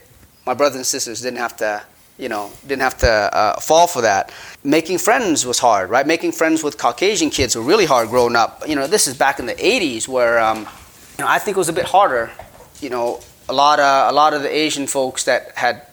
my 0.46 0.54
brothers 0.54 0.78
and 0.78 0.86
sisters 0.86 1.22
didn't 1.22 1.40
have 1.40 1.58
to, 1.58 1.84
you 2.18 2.30
know, 2.30 2.52
didn't 2.68 2.82
have 2.82 2.98
to 3.00 3.10
uh, 3.10 3.60
fall 3.60 3.88
for 3.88 4.02
that. 4.02 4.32
Making 4.64 4.98
friends 4.98 5.46
was 5.46 5.60
hard, 5.60 5.90
right? 5.90 6.08
Making 6.08 6.32
friends 6.32 6.64
with 6.64 6.78
Caucasian 6.78 7.30
kids 7.30 7.56
were 7.56 7.62
really 7.62 7.86
hard 7.86 8.10
growing 8.10 8.36
up. 8.36 8.64
You 8.68 8.76
know, 8.76 8.88
this 8.88 9.08
is 9.08 9.18
back 9.18 9.40
in 9.40 9.46
the 9.46 9.56
80s 9.56 10.08
where, 10.08 10.40
um, 10.40 10.60
you 10.60 11.26
know, 11.26 11.28
I 11.28 11.40
think 11.40 11.58
it 11.58 11.60
was 11.60 11.70
a 11.70 11.74
bit 11.74 11.86
harder. 11.86 12.32
You 12.80 12.90
know, 12.90 13.20
a 13.50 13.54
lot 13.54 13.80
of, 13.80 14.12
a 14.12 14.16
lot 14.16 14.34
of 14.34 14.42
the 14.42 14.50
Asian 14.56 14.88
folks 14.88 15.26
that 15.26 15.52
had 15.56 15.86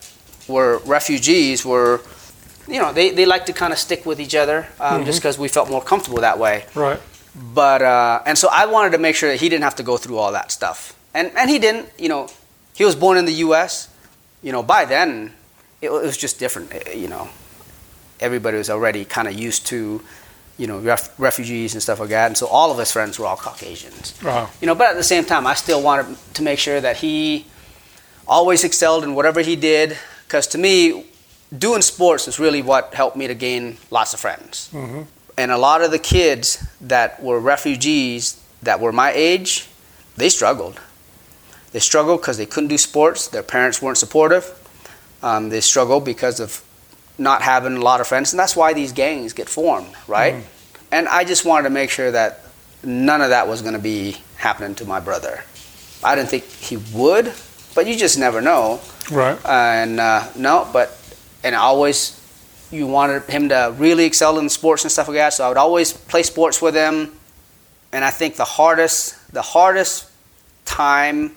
were 0.46 0.78
refugees 0.86 1.64
were, 1.64 2.00
you 2.66 2.78
know, 2.78 2.92
they, 2.92 3.10
they 3.10 3.26
like 3.26 3.46
to 3.46 3.52
kind 3.52 3.72
of 3.72 3.78
stick 3.78 4.06
with 4.06 4.20
each 4.20 4.34
other 4.34 4.66
um, 4.80 5.04
just 5.04 5.20
because 5.20 5.38
we 5.38 5.48
felt 5.48 5.70
more 5.70 5.82
comfortable 5.82 6.20
that 6.20 6.38
way. 6.38 6.64
Right. 6.74 7.00
But 7.54 7.82
uh, 7.82 8.22
and 8.26 8.36
so 8.36 8.48
I 8.50 8.66
wanted 8.66 8.92
to 8.92 8.98
make 8.98 9.14
sure 9.14 9.30
that 9.30 9.40
he 9.40 9.48
didn't 9.48 9.64
have 9.64 9.76
to 9.76 9.82
go 9.82 9.96
through 9.96 10.16
all 10.18 10.32
that 10.32 10.50
stuff, 10.50 10.97
and 11.18 11.26
and 11.36 11.50
he 11.50 11.58
didn't. 11.58 11.86
You 11.98 12.08
know, 12.08 12.28
he 12.78 12.84
was 12.84 12.94
born 12.96 13.16
in 13.18 13.24
the 13.26 13.36
U.S. 13.46 13.88
You 14.42 14.52
know, 14.52 14.62
by 14.62 14.84
then 14.86 15.32
it, 15.82 15.88
it 15.90 16.06
was 16.10 16.16
just 16.16 16.38
different. 16.38 16.72
eh, 16.74 16.94
You 17.02 17.08
know, 17.08 17.28
everybody 18.20 18.56
was 18.58 18.70
already 18.70 19.04
kind 19.04 19.26
of 19.28 19.34
used 19.34 19.66
to, 19.72 19.76
you 20.60 20.66
know, 20.66 20.78
ref, 20.90 21.02
refugees 21.18 21.74
and 21.74 21.82
stuff 21.82 21.98
like 22.00 22.10
that, 22.10 22.26
and 22.26 22.36
so 22.36 22.46
all 22.46 22.70
of 22.70 22.78
his 22.78 22.90
friends 22.92 23.18
were 23.18 23.26
all 23.26 23.36
Caucasians. 23.36 24.14
Wow. 24.22 24.48
You 24.60 24.66
know, 24.68 24.74
but 24.74 24.86
at 24.90 24.96
the 24.96 25.08
same 25.14 25.24
time, 25.24 25.46
I 25.52 25.54
still 25.54 25.82
wanted 25.82 26.16
to 26.34 26.42
make 26.42 26.58
sure 26.58 26.80
that 26.80 26.96
he 26.98 27.44
always 28.26 28.64
excelled 28.64 29.04
in 29.04 29.14
whatever 29.14 29.40
he 29.40 29.56
did, 29.56 29.96
because 30.26 30.46
to 30.48 30.58
me, 30.58 31.06
doing 31.56 31.82
sports 31.82 32.28
is 32.28 32.38
really 32.38 32.62
what 32.62 32.92
helped 32.94 33.16
me 33.16 33.26
to 33.26 33.34
gain 33.34 33.76
lots 33.90 34.14
of 34.14 34.20
friends. 34.20 34.68
hmm 34.72 35.02
And 35.38 35.50
a 35.50 35.56
lot 35.58 35.80
of 35.84 35.90
the 35.90 35.98
kids 36.16 36.58
that 36.88 37.22
were 37.22 37.40
refugees 37.40 38.36
that 38.62 38.80
were 38.80 38.92
my 38.92 39.10
age, 39.14 39.66
they 40.16 40.28
struggled. 40.28 40.76
They 41.78 41.82
struggled 41.82 42.20
because 42.20 42.38
they 42.38 42.44
couldn't 42.44 42.70
do 42.70 42.76
sports. 42.76 43.28
Their 43.28 43.44
parents 43.44 43.80
weren't 43.80 43.98
supportive. 43.98 44.52
Um, 45.22 45.48
they 45.48 45.60
struggled 45.60 46.04
because 46.04 46.40
of 46.40 46.60
not 47.18 47.40
having 47.40 47.76
a 47.76 47.80
lot 47.80 48.00
of 48.00 48.08
friends, 48.08 48.32
and 48.32 48.40
that's 48.40 48.56
why 48.56 48.72
these 48.72 48.90
gangs 48.90 49.32
get 49.32 49.48
formed, 49.48 49.94
right? 50.08 50.34
Mm. 50.34 50.42
And 50.90 51.06
I 51.06 51.22
just 51.22 51.44
wanted 51.44 51.68
to 51.68 51.70
make 51.70 51.90
sure 51.90 52.10
that 52.10 52.42
none 52.82 53.20
of 53.20 53.28
that 53.28 53.46
was 53.46 53.62
going 53.62 53.74
to 53.74 53.78
be 53.78 54.16
happening 54.38 54.74
to 54.74 54.86
my 54.86 54.98
brother. 54.98 55.44
I 56.02 56.16
didn't 56.16 56.30
think 56.30 56.46
he 56.46 56.78
would, 56.98 57.32
but 57.76 57.86
you 57.86 57.94
just 57.94 58.18
never 58.18 58.40
know. 58.40 58.80
Right. 59.08 59.38
And 59.46 60.00
uh, 60.00 60.26
no, 60.34 60.68
but 60.72 60.98
and 61.44 61.54
I 61.54 61.60
always 61.60 62.18
you 62.72 62.88
wanted 62.88 63.22
him 63.30 63.50
to 63.50 63.72
really 63.78 64.04
excel 64.04 64.40
in 64.40 64.48
sports 64.48 64.82
and 64.82 64.90
stuff 64.90 65.06
like 65.06 65.18
that. 65.18 65.32
So 65.32 65.44
I 65.44 65.48
would 65.48 65.56
always 65.56 65.92
play 65.92 66.24
sports 66.24 66.60
with 66.60 66.74
him. 66.74 67.12
And 67.92 68.04
I 68.04 68.10
think 68.10 68.34
the 68.34 68.44
hardest 68.44 69.32
the 69.32 69.42
hardest 69.42 70.10
time 70.64 71.36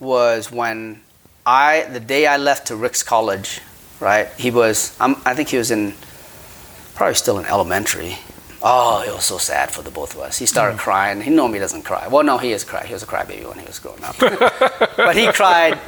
was 0.00 0.50
when 0.50 1.00
I 1.46 1.84
the 1.84 2.00
day 2.00 2.26
I 2.26 2.38
left 2.38 2.68
to 2.68 2.76
Ricks 2.76 3.02
College, 3.02 3.60
right? 4.00 4.28
He 4.38 4.50
was 4.50 4.96
I'm, 4.98 5.16
I 5.24 5.34
think 5.34 5.50
he 5.50 5.58
was 5.58 5.70
in 5.70 5.94
probably 6.94 7.14
still 7.14 7.38
in 7.38 7.44
elementary. 7.44 8.18
Oh, 8.62 9.02
it 9.06 9.12
was 9.14 9.24
so 9.24 9.38
sad 9.38 9.70
for 9.70 9.80
the 9.82 9.90
both 9.90 10.14
of 10.14 10.20
us. 10.20 10.38
He 10.38 10.44
started 10.44 10.78
crying. 10.78 11.22
He 11.22 11.30
normally 11.30 11.60
doesn't 11.60 11.82
cry. 11.82 12.08
Well, 12.08 12.22
no, 12.22 12.36
he 12.36 12.52
is 12.52 12.62
cry. 12.62 12.84
He 12.84 12.92
was 12.92 13.02
a 13.02 13.06
crybaby 13.06 13.48
when 13.48 13.58
he 13.58 13.64
was 13.64 13.78
growing 13.78 14.04
up. 14.04 14.18
but 14.98 15.16
he 15.16 15.32
cried, 15.32 15.78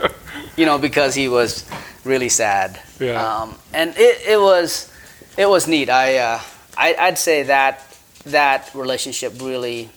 you 0.57 0.65
know, 0.65 0.79
because 0.79 1.15
he 1.15 1.29
was 1.29 1.69
really 2.05 2.31
sad. 2.31 2.81
Yeah. 2.99 3.23
Um, 3.23 3.59
and 3.75 3.95
it, 3.97 4.23
it 4.27 4.41
was 4.41 4.91
it 5.37 5.49
was 5.49 5.69
neat. 5.69 5.91
I, 5.91 6.17
uh, 6.19 6.41
I 6.77 6.95
I'd 6.99 7.19
say 7.19 7.43
that 7.45 7.83
that 8.25 8.71
relationship 8.75 9.35
really, 9.41 9.91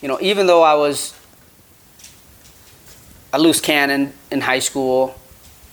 you 0.00 0.08
know, 0.08 0.18
even 0.20 0.46
though 0.46 0.62
I 0.62 0.74
was 0.74 1.14
a 3.32 3.38
loose 3.38 3.60
cannon 3.60 4.12
in 4.30 4.40
high 4.40 4.58
school, 4.58 5.14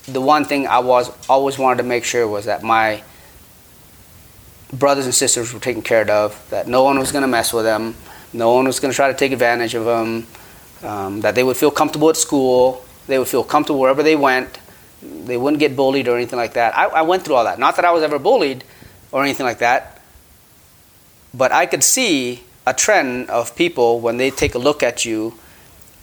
the 0.07 0.21
one 0.21 0.45
thing 0.45 0.67
I 0.67 0.79
was 0.79 1.11
always 1.27 1.57
wanted 1.57 1.77
to 1.77 1.83
make 1.83 2.03
sure 2.03 2.27
was 2.27 2.45
that 2.45 2.63
my 2.63 3.03
brothers 4.71 5.05
and 5.05 5.13
sisters 5.13 5.53
were 5.53 5.59
taken 5.59 5.81
care 5.81 6.09
of, 6.09 6.47
that 6.49 6.67
no 6.67 6.83
one 6.83 6.99
was 6.99 7.11
going 7.11 7.23
to 7.23 7.27
mess 7.27 7.53
with 7.53 7.65
them, 7.65 7.95
no 8.33 8.53
one 8.53 8.65
was 8.65 8.79
going 8.79 8.91
to 8.91 8.95
try 8.95 9.11
to 9.11 9.17
take 9.17 9.31
advantage 9.31 9.75
of 9.75 9.85
them, 9.85 10.27
um, 10.83 11.21
that 11.21 11.35
they 11.35 11.43
would 11.43 11.57
feel 11.57 11.71
comfortable 11.71 12.09
at 12.09 12.17
school, 12.17 12.85
they 13.07 13.17
would 13.17 13.27
feel 13.27 13.43
comfortable 13.43 13.79
wherever 13.79 14.03
they 14.03 14.15
went, 14.15 14.59
they 15.01 15.37
wouldn't 15.37 15.59
get 15.59 15.75
bullied 15.75 16.07
or 16.07 16.15
anything 16.15 16.37
like 16.37 16.53
that. 16.53 16.77
I, 16.77 16.85
I 16.85 17.01
went 17.01 17.23
through 17.23 17.35
all 17.35 17.45
that. 17.45 17.57
Not 17.57 17.75
that 17.77 17.85
I 17.85 17.91
was 17.91 18.03
ever 18.03 18.19
bullied 18.19 18.63
or 19.11 19.23
anything 19.23 19.45
like 19.45 19.59
that, 19.59 20.01
but 21.33 21.51
I 21.51 21.65
could 21.65 21.83
see 21.83 22.43
a 22.67 22.73
trend 22.73 23.29
of 23.29 23.55
people 23.55 23.99
when 23.99 24.17
they 24.17 24.29
take 24.29 24.55
a 24.55 24.59
look 24.59 24.83
at 24.83 25.05
you 25.05 25.33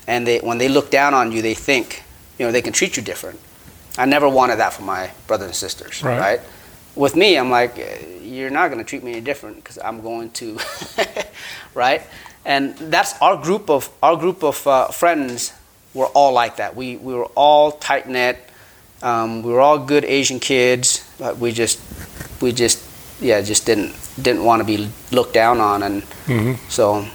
and 0.06 0.26
they, 0.26 0.38
when 0.38 0.58
they 0.58 0.68
look 0.68 0.90
down 0.90 1.14
on 1.14 1.32
you, 1.32 1.42
they 1.42 1.54
think, 1.54 2.02
you 2.38 2.46
know, 2.46 2.52
they 2.52 2.62
can 2.62 2.72
treat 2.72 2.96
you 2.96 3.02
different. 3.02 3.38
I 3.98 4.04
never 4.06 4.28
wanted 4.28 4.56
that 4.56 4.72
for 4.72 4.82
my 4.82 5.10
brothers 5.26 5.46
and 5.48 5.56
sisters, 5.56 6.02
Right. 6.02 6.18
right? 6.20 6.40
With 6.94 7.14
me, 7.16 7.36
I'm 7.36 7.50
like, 7.50 7.78
eh, 7.78 7.98
you're 8.22 8.50
not 8.50 8.68
going 8.70 8.78
to 8.78 8.84
treat 8.84 9.02
me 9.04 9.12
any 9.12 9.20
different 9.20 9.56
because 9.56 9.78
I'm 9.78 10.00
going 10.00 10.30
to, 10.32 10.58
right? 11.74 12.02
And 12.44 12.76
that's 12.76 13.14
our 13.20 13.36
group 13.36 13.68
of 13.70 13.90
our 14.02 14.16
group 14.16 14.42
of 14.44 14.66
uh, 14.66 14.88
friends. 14.88 15.52
Were 15.94 16.06
all 16.14 16.32
like 16.34 16.56
that. 16.56 16.76
We 16.76 16.96
we 16.98 17.14
were 17.14 17.24
all 17.34 17.72
tight 17.72 18.06
knit. 18.06 18.36
Um, 19.02 19.42
we 19.42 19.50
were 19.50 19.60
all 19.60 19.78
good 19.78 20.04
Asian 20.04 20.40
kids, 20.40 21.02
but 21.18 21.38
we 21.38 21.52
just 21.52 21.80
we 22.42 22.52
just 22.52 22.82
yeah 23.18 23.40
just 23.40 23.64
didn't 23.64 23.94
didn't 24.20 24.44
want 24.44 24.60
to 24.60 24.64
be 24.64 24.90
looked 25.10 25.32
down 25.32 25.58
on, 25.58 25.82
and 25.82 26.02
hmm 26.26 26.52
so 26.68 27.06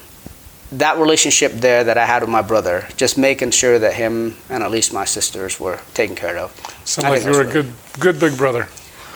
that 0.72 0.98
relationship 0.98 1.52
there 1.54 1.84
that 1.84 1.98
I 1.98 2.06
had 2.06 2.22
with 2.22 2.30
my 2.30 2.42
brother, 2.42 2.88
just 2.96 3.18
making 3.18 3.52
sure 3.52 3.78
that 3.80 3.94
him 3.94 4.38
and 4.50 4.64
at 4.64 4.72
least 4.72 4.94
my 4.94 5.06
sisters 5.06 5.60
were 5.60 5.80
taken 5.94 6.16
care 6.16 6.38
of. 6.38 6.52
Sound 6.86 7.10
like 7.10 7.24
you 7.24 7.32
were 7.32 7.42
a 7.42 7.52
good, 7.52 7.72
good 8.00 8.20
big 8.20 8.38
brother. 8.38 8.68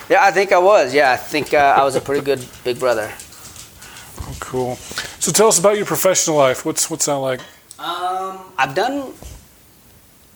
Yeah, 0.08 0.22
I 0.22 0.30
think 0.30 0.52
I 0.52 0.58
was. 0.58 0.94
Yeah, 0.94 1.12
I 1.12 1.16
think 1.16 1.54
uh, 1.54 1.76
I 1.78 1.82
was 1.82 1.96
a 1.96 2.00
pretty 2.00 2.24
good 2.24 2.46
big 2.62 2.78
brother. 2.78 3.12
Oh, 4.20 4.36
cool. 4.40 4.76
So 5.18 5.32
tell 5.32 5.48
us 5.48 5.58
about 5.58 5.76
your 5.76 5.86
professional 5.86 6.36
life. 6.36 6.64
What's 6.64 6.90
what's 6.90 7.06
that 7.06 7.14
like? 7.14 7.40
Um, 7.78 8.40
I've 8.56 8.74
done 8.74 9.12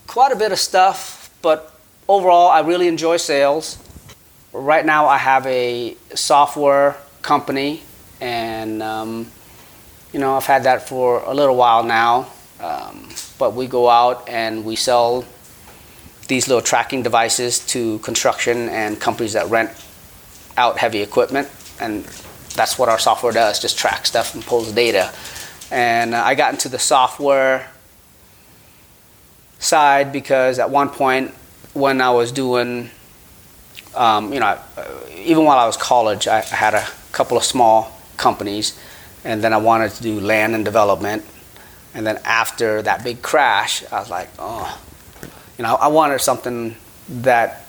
quite 0.06 0.32
a 0.32 0.36
bit 0.36 0.52
of 0.52 0.58
stuff, 0.58 1.30
but 1.42 1.72
overall, 2.08 2.48
I 2.48 2.60
really 2.60 2.88
enjoy 2.88 3.16
sales. 3.18 3.78
Right 4.52 4.84
now, 4.84 5.06
I 5.06 5.18
have 5.18 5.46
a 5.46 5.96
software 6.14 6.96
company, 7.22 7.82
and 8.20 8.82
um, 8.82 9.30
you 10.12 10.18
know, 10.20 10.36
I've 10.36 10.46
had 10.46 10.64
that 10.64 10.88
for 10.88 11.20
a 11.20 11.34
little 11.34 11.56
while 11.56 11.82
now. 11.82 12.30
Um, 12.60 13.08
but 13.38 13.54
we 13.54 13.66
go 13.66 13.88
out 13.88 14.28
and 14.28 14.64
we 14.64 14.76
sell 14.76 15.24
these 16.28 16.46
little 16.46 16.62
tracking 16.62 17.02
devices 17.02 17.58
to 17.66 17.98
construction 18.00 18.68
and 18.68 19.00
companies 19.00 19.32
that 19.32 19.48
rent 19.48 19.70
out 20.56 20.78
heavy 20.78 21.00
equipment, 21.00 21.48
and 21.80 22.04
that's 22.54 22.78
what 22.78 22.88
our 22.88 22.98
software 22.98 23.32
does: 23.32 23.58
just 23.60 23.78
track 23.78 24.06
stuff 24.06 24.34
and 24.34 24.44
pulls 24.44 24.70
data. 24.72 25.12
And 25.70 26.14
uh, 26.14 26.22
I 26.22 26.34
got 26.34 26.52
into 26.52 26.68
the 26.68 26.78
software 26.78 27.68
side 29.58 30.12
because 30.12 30.58
at 30.58 30.70
one 30.70 30.88
point 30.90 31.32
when 31.72 32.00
I 32.00 32.10
was 32.10 32.30
doing, 32.30 32.90
um, 33.94 34.32
you 34.32 34.40
know, 34.40 34.58
uh, 34.76 34.88
even 35.14 35.44
while 35.44 35.58
I 35.58 35.66
was 35.66 35.76
college, 35.76 36.28
I, 36.28 36.38
I 36.38 36.56
had 36.56 36.74
a 36.74 36.86
couple 37.12 37.36
of 37.36 37.44
small 37.44 37.96
companies, 38.16 38.78
and 39.24 39.42
then 39.42 39.52
I 39.52 39.58
wanted 39.58 39.92
to 39.92 40.02
do 40.02 40.20
land 40.20 40.54
and 40.54 40.64
development. 40.64 41.24
And 41.94 42.06
then 42.06 42.20
after 42.24 42.82
that 42.82 43.02
big 43.02 43.20
crash, 43.22 43.84
I 43.92 43.98
was 43.98 44.10
like, 44.10 44.28
oh, 44.38 44.80
you 45.58 45.64
know, 45.64 45.74
I 45.74 45.88
wanted 45.88 46.20
something 46.20 46.76
that 47.08 47.64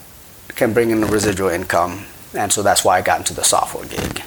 can 0.54 0.72
bring 0.72 0.90
in 0.90 1.00
the 1.00 1.06
residual 1.06 1.48
income, 1.48 2.04
and 2.34 2.52
so 2.52 2.62
that's 2.62 2.84
why 2.84 2.98
I 2.98 3.02
got 3.02 3.18
into 3.18 3.34
the 3.34 3.42
software 3.42 3.84
gig. 3.86 4.22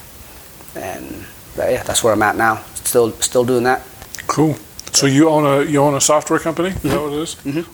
And 0.76 1.26
yeah, 1.58 1.84
that's 1.84 2.04
where 2.04 2.14
I'm 2.14 2.22
at 2.24 2.36
now. 2.36 2.58
Still, 2.84 3.12
still 3.14 3.46
doing 3.46 3.64
that. 3.64 3.82
Cool. 4.28 4.56
So 4.92 5.08
you 5.08 5.30
own 5.30 5.46
a 5.46 5.70
you 5.70 5.80
own 5.82 5.94
a 5.96 6.02
software 6.02 6.40
company? 6.40 6.70
Is 6.70 6.82
that 6.84 7.02
what 7.02 7.14
it 7.14 7.20
is? 7.20 7.36
Mhm. 7.36 7.66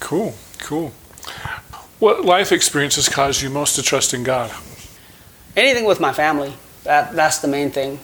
Cool. 0.00 0.34
Cool. 0.58 0.92
What 1.98 2.24
life 2.24 2.52
experiences 2.52 3.08
caused 3.08 3.40
you 3.42 3.50
most 3.50 3.76
to 3.76 3.82
trust 3.82 4.14
in 4.14 4.24
God? 4.24 4.50
anything 5.56 5.84
with 5.84 6.00
my 6.00 6.12
family. 6.12 6.52
That 6.84 7.14
that's 7.14 7.38
the 7.38 7.48
main 7.48 7.70
thing. 7.70 7.98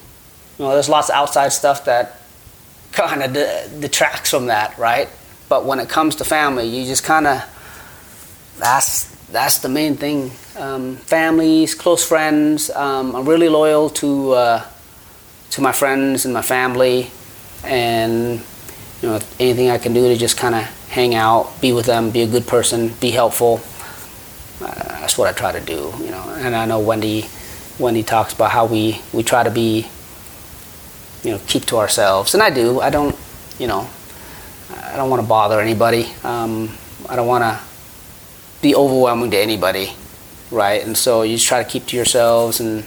You 0.60 0.66
know, 0.66 0.72
there's 0.74 0.90
lots 0.90 1.08
of 1.08 1.14
outside 1.14 1.54
stuff 1.54 1.86
that 1.86 2.16
kind 2.92 3.22
of 3.22 3.32
de- 3.32 3.80
detracts 3.80 4.28
from 4.28 4.48
that, 4.48 4.76
right? 4.76 5.08
But 5.48 5.64
when 5.64 5.80
it 5.80 5.88
comes 5.88 6.16
to 6.16 6.24
family, 6.24 6.68
you 6.68 6.84
just 6.84 7.02
kind 7.02 7.26
of 7.26 7.42
that's 8.58 9.06
that's 9.28 9.60
the 9.60 9.70
main 9.70 9.96
thing. 9.96 10.32
Um, 10.58 10.96
families, 10.96 11.74
close 11.74 12.06
friends. 12.06 12.68
Um, 12.68 13.16
I'm 13.16 13.26
really 13.26 13.48
loyal 13.48 13.88
to 14.04 14.32
uh, 14.32 14.66
to 15.52 15.62
my 15.62 15.72
friends 15.72 16.26
and 16.26 16.34
my 16.34 16.42
family, 16.42 17.10
and 17.64 18.42
you 19.00 19.08
know, 19.08 19.18
anything 19.38 19.70
I 19.70 19.78
can 19.78 19.94
do 19.94 20.08
to 20.08 20.16
just 20.16 20.36
kind 20.36 20.54
of 20.54 20.64
hang 20.90 21.14
out, 21.14 21.58
be 21.62 21.72
with 21.72 21.86
them, 21.86 22.10
be 22.10 22.20
a 22.20 22.26
good 22.26 22.46
person, 22.46 22.92
be 23.00 23.10
helpful. 23.12 23.62
Uh, 24.60 24.74
that's 25.00 25.16
what 25.16 25.26
I 25.26 25.32
try 25.32 25.52
to 25.52 25.60
do, 25.60 25.90
you 26.00 26.10
know. 26.10 26.34
And 26.36 26.54
I 26.54 26.66
know 26.66 26.80
Wendy, 26.80 27.30
Wendy 27.78 28.02
talks 28.02 28.34
about 28.34 28.50
how 28.50 28.66
we 28.66 29.00
we 29.14 29.22
try 29.22 29.42
to 29.42 29.50
be, 29.50 29.88
you 31.22 31.32
know, 31.32 31.40
keep 31.46 31.66
to 31.66 31.76
ourselves, 31.76 32.34
and 32.34 32.42
I 32.42 32.50
do. 32.50 32.80
I 32.80 32.90
don't, 32.90 33.16
you 33.58 33.66
know, 33.66 33.88
I 34.70 34.96
don't 34.96 35.10
want 35.10 35.22
to 35.22 35.28
bother 35.28 35.60
anybody. 35.60 36.06
Um, 36.24 36.70
I 37.08 37.16
don't 37.16 37.26
want 37.26 37.44
to 37.44 37.60
be 38.62 38.74
overwhelming 38.74 39.30
to 39.30 39.38
anybody, 39.38 39.92
right? 40.50 40.82
And 40.82 40.96
so 40.96 41.22
you 41.22 41.36
just 41.36 41.46
try 41.46 41.62
to 41.62 41.68
keep 41.68 41.86
to 41.86 41.96
yourselves, 41.96 42.60
and 42.60 42.84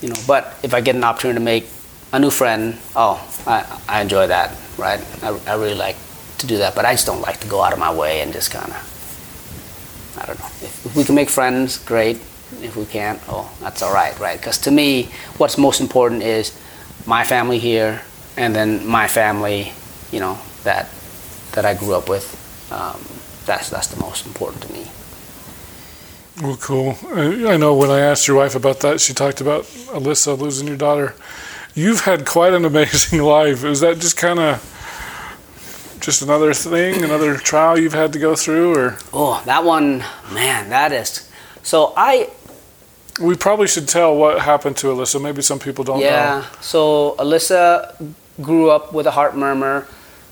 you 0.00 0.10
know. 0.10 0.20
But 0.26 0.58
if 0.62 0.74
I 0.74 0.80
get 0.80 0.96
an 0.96 1.04
opportunity 1.04 1.38
to 1.38 1.44
make 1.44 1.66
a 2.12 2.18
new 2.18 2.30
friend, 2.30 2.78
oh, 2.96 3.20
I, 3.46 3.80
I 3.88 4.00
enjoy 4.02 4.26
that, 4.26 4.56
right? 4.78 5.00
I, 5.22 5.38
I 5.46 5.54
really 5.54 5.74
like 5.74 5.96
to 6.38 6.46
do 6.46 6.58
that, 6.58 6.74
but 6.74 6.84
I 6.84 6.92
just 6.92 7.06
don't 7.06 7.20
like 7.20 7.40
to 7.40 7.48
go 7.48 7.62
out 7.62 7.72
of 7.72 7.78
my 7.78 7.94
way 7.94 8.20
and 8.20 8.32
just 8.32 8.50
kind 8.50 8.70
of, 8.70 10.16
I 10.22 10.26
don't 10.26 10.38
know. 10.38 10.46
If, 10.46 10.86
if 10.86 10.96
we 10.96 11.04
can 11.04 11.14
make 11.14 11.28
friends, 11.28 11.78
great. 11.78 12.16
If 12.62 12.76
we 12.76 12.86
can't, 12.86 13.20
oh, 13.28 13.50
that's 13.60 13.82
all 13.82 13.92
right, 13.92 14.18
right? 14.18 14.38
Because 14.38 14.56
to 14.58 14.70
me, 14.70 15.10
what's 15.36 15.58
most 15.58 15.80
important 15.80 16.22
is 16.22 16.58
my 17.06 17.24
family 17.24 17.58
here, 17.58 18.02
and 18.36 18.54
then 18.54 18.86
my 18.86 19.08
family, 19.08 19.72
you 20.12 20.20
know, 20.20 20.38
that 20.64 20.88
that 21.52 21.64
I 21.64 21.74
grew 21.74 21.94
up 21.94 22.08
with. 22.08 22.34
Um, 22.70 23.00
that's 23.46 23.70
that's 23.70 23.88
the 23.88 24.00
most 24.00 24.26
important 24.26 24.62
to 24.64 24.72
me. 24.72 24.86
Well, 26.42 26.56
cool. 26.56 26.96
I 27.12 27.54
I 27.54 27.56
know 27.56 27.74
when 27.74 27.90
I 27.90 28.00
asked 28.00 28.28
your 28.28 28.36
wife 28.36 28.54
about 28.54 28.80
that, 28.80 29.00
she 29.00 29.12
talked 29.14 29.40
about 29.40 29.64
Alyssa 29.90 30.38
losing 30.38 30.68
your 30.68 30.76
daughter. 30.76 31.14
You've 31.74 32.00
had 32.00 32.26
quite 32.26 32.54
an 32.54 32.64
amazing 32.64 33.22
life. 33.38 33.64
Is 33.64 33.80
that 33.80 33.98
just 33.98 34.16
kind 34.16 34.38
of 34.38 34.74
just 36.00 36.22
another 36.22 36.54
thing, 36.54 37.02
another 37.02 37.36
trial 37.36 37.78
you've 37.78 37.92
had 37.92 38.12
to 38.12 38.18
go 38.18 38.36
through, 38.36 38.74
or 38.76 38.98
Oh, 39.12 39.42
that 39.46 39.64
one, 39.64 40.04
man, 40.32 40.70
that 40.70 40.92
is. 40.92 41.28
So 41.62 41.92
I 41.96 42.30
we 43.20 43.34
probably 43.36 43.66
should 43.66 43.88
tell 43.88 44.16
what 44.16 44.40
happened 44.40 44.76
to 44.78 44.88
Alyssa. 44.88 45.20
Maybe 45.20 45.42
some 45.42 45.58
people 45.58 45.84
don't 45.84 46.00
Yeah. 46.00 46.44
So 46.60 47.16
Alyssa 47.18 48.14
grew 48.40 48.70
up 48.70 48.92
with 48.92 49.06
a 49.06 49.10
heart 49.10 49.36
murmur. 49.36 49.86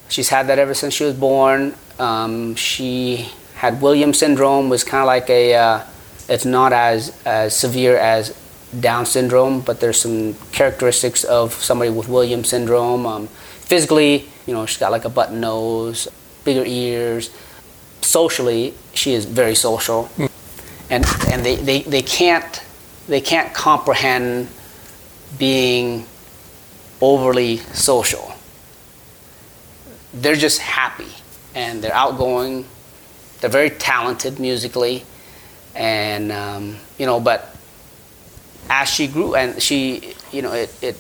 She's 0.09 0.29
had 0.29 0.47
that 0.49 0.59
ever 0.59 0.75
since 0.75 0.95
she 0.95 1.05
was 1.05 1.15
born. 1.15 1.75
Um, 1.99 2.55
she 2.55 3.29
had 3.57 3.83
Williams 3.83 4.19
syndrome, 4.19 4.69
was 4.69 4.85
kind 4.85 5.01
of 5.01 5.07
like 5.07 5.29
a. 5.31 5.55
Uh, 5.55 5.81
it's 6.29 6.45
not 6.45 6.73
as 6.73 7.17
as 7.25 7.57
severe 7.57 7.97
as 7.97 8.37
Down 8.79 9.07
syndrome, 9.07 9.61
but 9.61 9.81
there's 9.81 10.01
some 10.01 10.35
characteristics 10.53 11.25
of 11.25 11.55
somebody 11.55 11.91
with 11.91 12.09
Williams 12.09 12.49
syndrome. 12.49 13.07
Um, 13.07 13.27
physically, 13.27 14.27
you 14.47 14.55
know, 14.55 14.67
she's 14.67 14.79
got 14.79 14.93
like 14.93 15.05
a 15.05 15.09
button 15.09 15.41
nose, 15.41 16.09
bigger 16.45 16.65
ears. 16.65 17.31
Socially, 18.03 18.75
she 18.93 19.15
is 19.15 19.25
very 19.25 19.55
social, 19.55 20.09
and 20.91 21.05
and 21.31 21.45
they, 21.45 21.57
they, 21.57 21.83
they 21.83 22.03
can't 22.03 22.63
they 23.09 23.21
can't 23.21 23.53
comprehend 23.55 24.49
being 25.39 26.07
overly 27.01 27.59
social. 27.59 28.33
They're 30.13 30.35
just 30.35 30.61
happy 30.61 31.13
and 31.55 31.83
they're 31.83 31.95
outgoing. 31.95 32.67
They're 33.41 33.51
very 33.51 33.71
talented 33.71 34.39
musically, 34.39 35.05
and 35.75 36.33
um, 36.33 36.77
you 36.99 37.07
know. 37.07 37.21
But 37.21 37.55
as 38.71 38.89
she 38.89 39.07
grew, 39.07 39.35
and 39.35 39.61
she, 39.63 40.15
you 40.33 40.43
know, 40.43 40.53
it, 40.53 40.75
it 40.83 40.97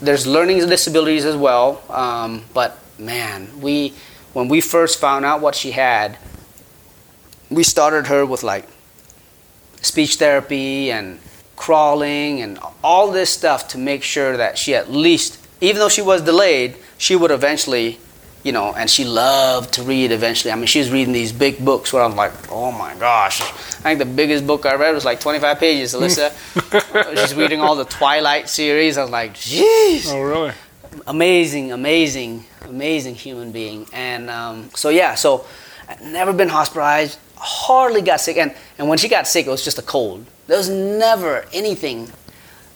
there's 0.00 0.26
learning 0.26 0.58
disabilities 0.60 1.24
as 1.24 1.36
well. 1.36 1.82
Um, 1.90 2.44
but 2.54 2.78
man, 2.98 3.60
we 3.60 3.94
when 4.32 4.48
we 4.48 4.60
first 4.60 5.00
found 5.00 5.24
out 5.24 5.40
what 5.40 5.54
she 5.54 5.72
had, 5.72 6.18
we 7.50 7.64
started 7.64 8.06
her 8.06 8.24
with 8.24 8.42
like 8.42 8.68
speech 9.82 10.16
therapy 10.16 10.90
and 10.90 11.18
crawling 11.56 12.40
and 12.40 12.58
all 12.82 13.10
this 13.10 13.30
stuff 13.30 13.68
to 13.68 13.78
make 13.78 14.02
sure 14.02 14.36
that 14.36 14.56
she 14.56 14.74
at 14.74 14.90
least, 14.90 15.38
even 15.60 15.78
though 15.78 15.88
she 15.88 16.02
was 16.02 16.22
delayed, 16.22 16.76
she 16.98 17.16
would 17.16 17.30
eventually 17.30 17.98
you 18.42 18.52
know, 18.52 18.72
and 18.72 18.88
she 18.88 19.04
loved 19.04 19.74
to 19.74 19.82
read 19.82 20.12
eventually. 20.12 20.50
I 20.50 20.56
mean, 20.56 20.66
she 20.66 20.78
was 20.78 20.90
reading 20.90 21.12
these 21.12 21.32
big 21.32 21.62
books 21.62 21.92
where 21.92 22.02
I'm 22.02 22.16
like, 22.16 22.32
oh 22.50 22.72
my 22.72 22.94
gosh. 22.94 23.42
I 23.42 23.94
think 23.94 23.98
the 23.98 24.06
biggest 24.06 24.46
book 24.46 24.64
I 24.64 24.76
read 24.76 24.94
was 24.94 25.04
like 25.04 25.20
25 25.20 25.58
pages, 25.58 25.94
Alyssa. 25.94 26.30
She's 27.26 27.34
reading 27.34 27.60
all 27.60 27.76
the 27.76 27.84
Twilight 27.84 28.48
series. 28.48 28.96
I 28.96 29.02
was 29.02 29.10
like, 29.10 29.34
jeez. 29.34 30.10
Oh, 30.10 30.22
really? 30.22 30.52
Amazing, 31.06 31.72
amazing, 31.72 32.44
amazing 32.62 33.14
human 33.14 33.52
being. 33.52 33.86
And 33.92 34.30
um, 34.30 34.70
so, 34.74 34.88
yeah, 34.88 35.14
so 35.14 35.44
never 36.02 36.32
been 36.32 36.48
hospitalized, 36.48 37.18
hardly 37.40 38.02
got 38.02 38.20
sick. 38.20 38.36
And, 38.36 38.54
and 38.78 38.88
when 38.88 38.98
she 38.98 39.08
got 39.08 39.26
sick, 39.26 39.46
it 39.46 39.50
was 39.50 39.64
just 39.64 39.78
a 39.78 39.82
cold. 39.82 40.26
There 40.46 40.58
was 40.58 40.68
never 40.68 41.46
anything 41.52 42.10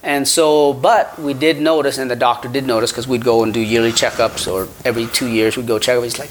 and 0.04 0.28
so, 0.28 0.74
but 0.74 1.18
we 1.18 1.32
did 1.32 1.62
notice, 1.62 1.96
and 1.96 2.10
the 2.10 2.16
doctor 2.16 2.46
did 2.46 2.66
notice, 2.66 2.92
because 2.92 3.08
we'd 3.08 3.24
go 3.24 3.42
and 3.42 3.54
do 3.54 3.60
yearly 3.60 3.90
checkups, 3.90 4.46
or 4.46 4.68
every 4.84 5.06
two 5.06 5.28
years 5.28 5.56
we'd 5.56 5.66
go 5.66 5.78
check 5.78 5.96
up. 5.96 6.04
He's 6.04 6.18
like, 6.18 6.28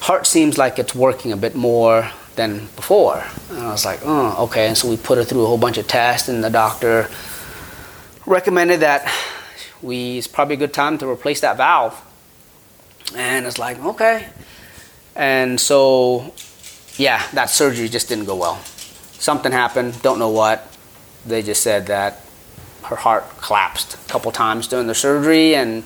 heart 0.00 0.28
seems 0.28 0.56
like 0.56 0.78
it's 0.78 0.94
working 0.94 1.32
a 1.32 1.36
bit 1.36 1.56
more 1.56 2.08
than 2.36 2.68
before. 2.76 3.24
And 3.50 3.58
I 3.58 3.72
was 3.72 3.84
like, 3.84 3.98
oh, 4.04 4.44
okay. 4.44 4.68
And 4.68 4.78
so 4.78 4.88
we 4.88 4.96
put 4.96 5.18
her 5.18 5.24
through 5.24 5.42
a 5.42 5.46
whole 5.46 5.58
bunch 5.58 5.76
of 5.76 5.88
tests, 5.88 6.28
and 6.28 6.42
the 6.42 6.50
doctor 6.50 7.08
recommended 8.26 8.80
that 8.80 9.12
we 9.82 10.18
it's 10.18 10.28
probably 10.28 10.54
a 10.54 10.58
good 10.58 10.72
time 10.72 10.98
to 10.98 11.08
replace 11.08 11.40
that 11.40 11.56
valve. 11.56 12.00
And 13.16 13.44
it's 13.44 13.58
like, 13.58 13.84
okay. 13.84 14.28
And 15.16 15.60
so, 15.60 16.32
yeah, 16.98 17.22
that 17.32 17.48
surgery 17.50 17.88
just 17.88 18.08
didn't 18.08 18.26
go 18.26 18.36
well. 18.36 18.56
Something 19.18 19.52
happened, 19.52 20.00
don't 20.02 20.18
know 20.18 20.28
what. 20.30 20.66
They 21.26 21.42
just 21.42 21.62
said 21.62 21.86
that 21.86 22.20
her 22.84 22.96
heart 22.96 23.24
collapsed 23.40 23.94
a 23.94 24.08
couple 24.12 24.30
times 24.32 24.68
during 24.68 24.86
the 24.86 24.94
surgery, 24.94 25.54
and 25.54 25.82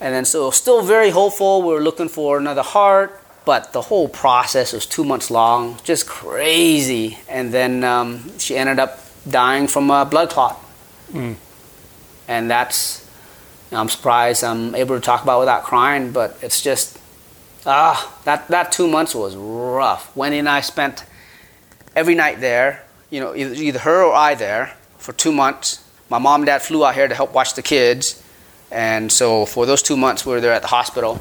and 0.00 0.14
then 0.14 0.24
so 0.24 0.50
still 0.50 0.82
very 0.82 1.10
hopeful. 1.10 1.62
We 1.62 1.72
were 1.74 1.82
looking 1.82 2.08
for 2.08 2.38
another 2.38 2.62
heart, 2.62 3.22
but 3.44 3.72
the 3.72 3.82
whole 3.82 4.08
process 4.08 4.72
was 4.72 4.86
two 4.86 5.04
months 5.04 5.30
long, 5.30 5.78
just 5.84 6.06
crazy. 6.06 7.18
And 7.28 7.52
then 7.52 7.84
um, 7.84 8.38
she 8.38 8.56
ended 8.56 8.78
up 8.78 8.98
dying 9.28 9.66
from 9.68 9.90
a 9.90 10.04
blood 10.04 10.30
clot, 10.30 10.56
Mm. 11.12 11.34
and 12.28 12.50
that's 12.50 13.06
I'm 13.72 13.88
surprised 13.88 14.42
I'm 14.44 14.74
able 14.74 14.94
to 14.96 15.00
talk 15.00 15.22
about 15.22 15.36
it 15.38 15.40
without 15.40 15.62
crying, 15.64 16.12
but 16.12 16.36
it's 16.42 16.60
just 16.60 16.98
ah 17.66 18.18
that 18.24 18.48
that 18.48 18.72
two 18.72 18.88
months 18.88 19.14
was 19.14 19.36
rough. 19.36 20.14
Wendy 20.16 20.38
and 20.38 20.48
I 20.48 20.60
spent 20.60 21.04
every 21.94 22.14
night 22.14 22.40
there, 22.40 22.84
you 23.10 23.20
know, 23.20 23.34
either, 23.34 23.54
either 23.54 23.78
her 23.80 24.02
or 24.02 24.14
I 24.14 24.34
there 24.34 24.76
for 24.98 25.12
two 25.12 25.32
months. 25.32 25.84
My 26.08 26.18
mom 26.18 26.40
and 26.42 26.46
dad 26.46 26.62
flew 26.62 26.84
out 26.84 26.94
here 26.94 27.08
to 27.08 27.14
help 27.14 27.32
watch 27.34 27.54
the 27.54 27.62
kids, 27.62 28.22
and 28.70 29.10
so 29.12 29.46
for 29.46 29.66
those 29.66 29.82
two 29.82 29.96
months 29.96 30.26
we 30.26 30.32
were 30.32 30.40
there 30.40 30.52
at 30.52 30.62
the 30.62 30.68
hospital, 30.68 31.20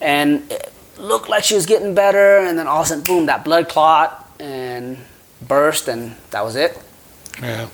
and 0.00 0.50
it 0.50 0.72
looked 0.98 1.28
like 1.28 1.44
she 1.44 1.54
was 1.54 1.66
getting 1.66 1.94
better, 1.94 2.38
and 2.38 2.58
then 2.58 2.66
all 2.66 2.80
of 2.80 2.86
a 2.86 2.88
sudden, 2.88 3.04
boom, 3.04 3.26
that 3.26 3.44
blood 3.44 3.68
clot 3.68 4.28
and 4.40 4.98
burst, 5.46 5.88
and 5.88 6.16
that 6.30 6.44
was 6.44 6.56
it. 6.56 6.78
Yeah. 7.40 7.68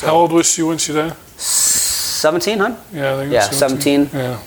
How 0.00 0.14
old 0.14 0.32
was 0.32 0.50
she 0.52 0.62
when 0.62 0.78
she 0.78 0.92
died? 0.92 1.16
Seventeen, 1.36 2.58
huh? 2.58 2.76
Yeah, 2.92 3.14
I 3.14 3.16
think 3.18 3.32
Yeah, 3.32 3.48
was 3.48 3.58
17. 3.58 4.10
Yeah, 4.12 4.38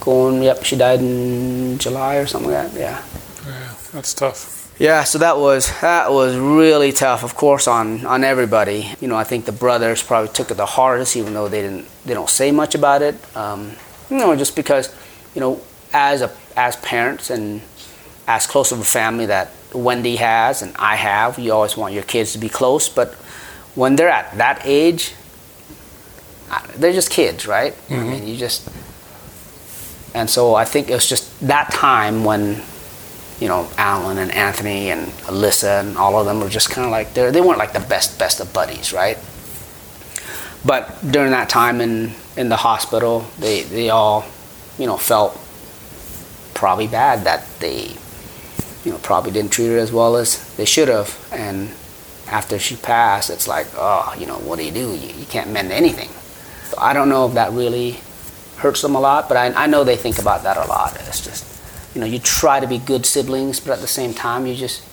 Going, 0.00 0.42
yep, 0.42 0.64
she 0.64 0.76
died 0.76 1.00
in 1.00 1.78
July 1.78 2.16
or 2.16 2.26
something 2.26 2.50
like 2.50 2.72
that. 2.72 2.78
Yeah. 2.80 3.02
yeah, 3.46 3.74
that's 3.92 4.14
tough. 4.14 4.54
Yeah, 4.78 5.02
so 5.02 5.18
that 5.18 5.38
was 5.38 5.68
that 5.80 6.12
was 6.12 6.36
really 6.36 6.92
tough, 6.92 7.24
of 7.24 7.34
course, 7.34 7.66
on 7.66 8.06
on 8.06 8.22
everybody. 8.22 8.92
You 9.00 9.08
know, 9.08 9.16
I 9.16 9.24
think 9.24 9.44
the 9.44 9.52
brothers 9.52 10.02
probably 10.04 10.32
took 10.32 10.50
it 10.52 10.56
the 10.56 10.66
hardest, 10.66 11.16
even 11.16 11.34
though 11.34 11.48
they 11.48 11.62
didn't 11.62 11.86
they 12.04 12.14
don't 12.14 12.30
say 12.30 12.52
much 12.52 12.74
about 12.76 13.02
it. 13.02 13.16
Um, 13.36 13.72
you 14.08 14.18
know, 14.18 14.36
just 14.36 14.54
because, 14.54 14.94
you 15.34 15.40
know, 15.40 15.60
as 15.92 16.22
a 16.22 16.30
as 16.56 16.76
parents 16.76 17.28
and 17.30 17.60
as 18.28 18.46
close 18.46 18.70
of 18.70 18.78
a 18.78 18.84
family 18.84 19.26
that 19.26 19.50
Wendy 19.74 20.14
has 20.16 20.62
and 20.62 20.76
I 20.78 20.94
have, 20.94 21.40
you 21.40 21.52
always 21.52 21.76
want 21.76 21.92
your 21.92 22.04
kids 22.04 22.32
to 22.34 22.38
be 22.38 22.48
close. 22.48 22.88
But 22.88 23.14
when 23.74 23.96
they're 23.96 24.08
at 24.10 24.36
that 24.38 24.60
age, 24.64 25.12
uh, 26.52 26.60
they're 26.76 26.92
just 26.92 27.10
kids, 27.10 27.46
right? 27.48 27.74
I 27.90 27.94
Mhm. 27.94 28.10
mean, 28.10 28.26
you 28.28 28.36
just 28.36 28.62
and 30.14 30.28
so 30.28 30.54
I 30.54 30.64
think 30.64 30.90
it 30.90 30.94
was 30.94 31.08
just 31.08 31.38
that 31.46 31.70
time 31.70 32.24
when 32.24 32.62
you 33.40 33.46
know, 33.46 33.68
Alan 33.76 34.18
and 34.18 34.32
Anthony 34.32 34.90
and 34.90 35.06
Alyssa 35.28 35.80
and 35.80 35.96
all 35.96 36.18
of 36.18 36.26
them 36.26 36.40
were 36.40 36.48
just 36.48 36.70
kind 36.70 36.84
of 36.84 36.90
like 36.90 37.14
they 37.14 37.40
weren't 37.40 37.58
like 37.58 37.72
the 37.72 37.80
best 37.80 38.18
best 38.18 38.40
of 38.40 38.52
buddies, 38.52 38.92
right? 38.92 39.18
But 40.64 40.98
during 41.08 41.30
that 41.30 41.48
time 41.48 41.80
in 41.80 42.12
in 42.36 42.48
the 42.48 42.56
hospital, 42.56 43.26
they 43.38 43.62
they 43.62 43.90
all, 43.90 44.24
you 44.76 44.86
know, 44.86 44.96
felt 44.96 45.38
probably 46.54 46.88
bad 46.88 47.24
that 47.24 47.46
they, 47.60 47.94
you 48.84 48.90
know, 48.90 48.98
probably 48.98 49.30
didn't 49.30 49.52
treat 49.52 49.68
her 49.68 49.78
as 49.78 49.92
well 49.92 50.16
as 50.16 50.54
they 50.56 50.64
should 50.64 50.88
have. 50.88 51.16
And 51.30 51.70
after 52.26 52.58
she 52.58 52.74
passed, 52.74 53.30
it's 53.30 53.46
like, 53.46 53.68
oh, 53.76 54.14
you 54.18 54.26
know, 54.26 54.38
what 54.38 54.58
do 54.58 54.64
you 54.64 54.72
do? 54.72 54.94
You, 54.96 55.14
you 55.14 55.26
can't 55.26 55.52
mend 55.52 55.70
anything. 55.70 56.08
So 56.70 56.76
I 56.78 56.92
don't 56.92 57.08
know 57.08 57.26
if 57.28 57.34
that 57.34 57.52
really 57.52 58.00
hurts 58.58 58.82
them 58.82 58.94
a 58.94 59.00
lot, 59.00 59.28
but 59.28 59.36
I, 59.36 59.64
I 59.64 59.66
know 59.66 59.84
they 59.84 59.96
think 59.96 60.18
about 60.18 60.42
that 60.42 60.56
a 60.56 60.66
lot. 60.66 60.96
It's 61.06 61.24
just 61.24 61.58
you 61.94 62.00
know 62.00 62.06
you 62.06 62.18
try 62.18 62.60
to 62.60 62.66
be 62.66 62.78
good 62.78 63.06
siblings 63.06 63.60
but 63.60 63.72
at 63.72 63.80
the 63.80 63.88
same 63.88 64.14
time 64.14 64.46
you 64.46 64.54
just 64.54 64.84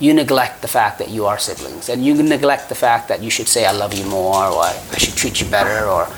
you 0.00 0.12
neglect 0.12 0.60
the 0.60 0.68
fact 0.68 0.98
that 0.98 1.08
you 1.08 1.24
are 1.26 1.38
siblings. 1.38 1.88
And 1.88 2.04
you 2.04 2.14
neglect 2.14 2.68
the 2.68 2.74
fact 2.74 3.08
that 3.08 3.22
you 3.22 3.30
should 3.30 3.48
say 3.48 3.64
i 3.64 3.72
love 3.72 3.94
you 3.94 4.04
more 4.06 4.44
or 4.46 4.62
i 4.62 4.98
should 4.98 5.14
treat 5.14 5.40
you 5.40 5.48
better 5.48 5.86
or 5.86 6.08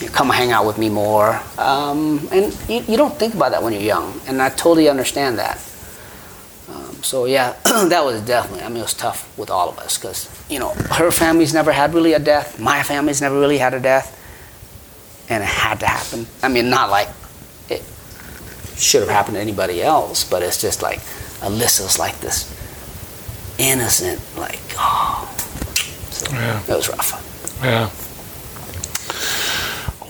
you 0.00 0.08
come 0.08 0.28
hang 0.28 0.50
out 0.50 0.66
with 0.66 0.76
me 0.76 0.88
more. 0.88 1.40
Um, 1.56 2.28
and 2.32 2.52
you, 2.68 2.82
you 2.88 2.96
don't 2.96 3.14
think 3.14 3.34
about 3.34 3.52
that 3.52 3.62
when 3.62 3.72
you're 3.72 3.82
young 3.82 4.20
and 4.26 4.42
i 4.42 4.48
totally 4.50 4.88
understand 4.88 5.38
that. 5.38 5.56
Um, 6.68 7.02
so 7.02 7.24
yeah 7.24 7.54
that 7.64 8.04
was 8.04 8.20
definitely 8.22 8.64
i 8.64 8.68
mean 8.68 8.78
it 8.78 8.82
was 8.82 8.94
tough 8.94 9.36
with 9.38 9.50
all 9.50 9.68
of 9.68 9.78
us 9.78 9.98
because 9.98 10.28
you 10.48 10.58
know 10.58 10.70
her 10.98 11.10
family's 11.10 11.54
never 11.54 11.72
had 11.72 11.94
really 11.94 12.12
a 12.12 12.18
death. 12.18 12.58
My 12.60 12.82
family's 12.82 13.20
never 13.20 13.38
really 13.38 13.58
had 13.58 13.74
a 13.74 13.80
death 13.80 14.20
and 15.28 15.42
it 15.42 15.46
had 15.48 15.80
to 15.80 15.86
happen 15.86 16.26
i 16.42 16.48
mean 16.48 16.68
not 16.70 16.90
like 16.90 17.08
it 17.68 17.82
should 18.76 19.00
have 19.02 19.10
happened 19.10 19.36
to 19.36 19.40
anybody 19.40 19.80
else, 19.82 20.28
but 20.28 20.42
it's 20.42 20.60
just 20.60 20.82
like 20.82 20.98
Alyssa's 21.40 21.96
like 21.98 22.18
this 22.20 22.50
innocent, 23.58 24.20
like 24.36 24.58
oh, 24.76 25.32
so 26.10 26.32
Yeah. 26.32 26.60
it 26.60 26.68
was 26.68 26.88
rough. 26.88 27.60
Yeah. 27.62 27.88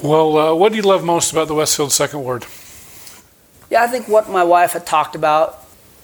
Well, 0.02 0.36
uh, 0.38 0.54
what 0.54 0.70
do 0.72 0.76
you 0.76 0.82
love 0.82 1.04
most 1.04 1.32
about 1.32 1.48
the 1.48 1.54
Westfield 1.54 1.92
Second 1.92 2.20
Ward? 2.24 2.46
Yeah, 3.70 3.82
I 3.82 3.86
think 3.86 4.08
what 4.08 4.28
my 4.30 4.44
wife 4.44 4.72
had 4.72 4.86
talked 4.86 5.14
about. 5.14 5.60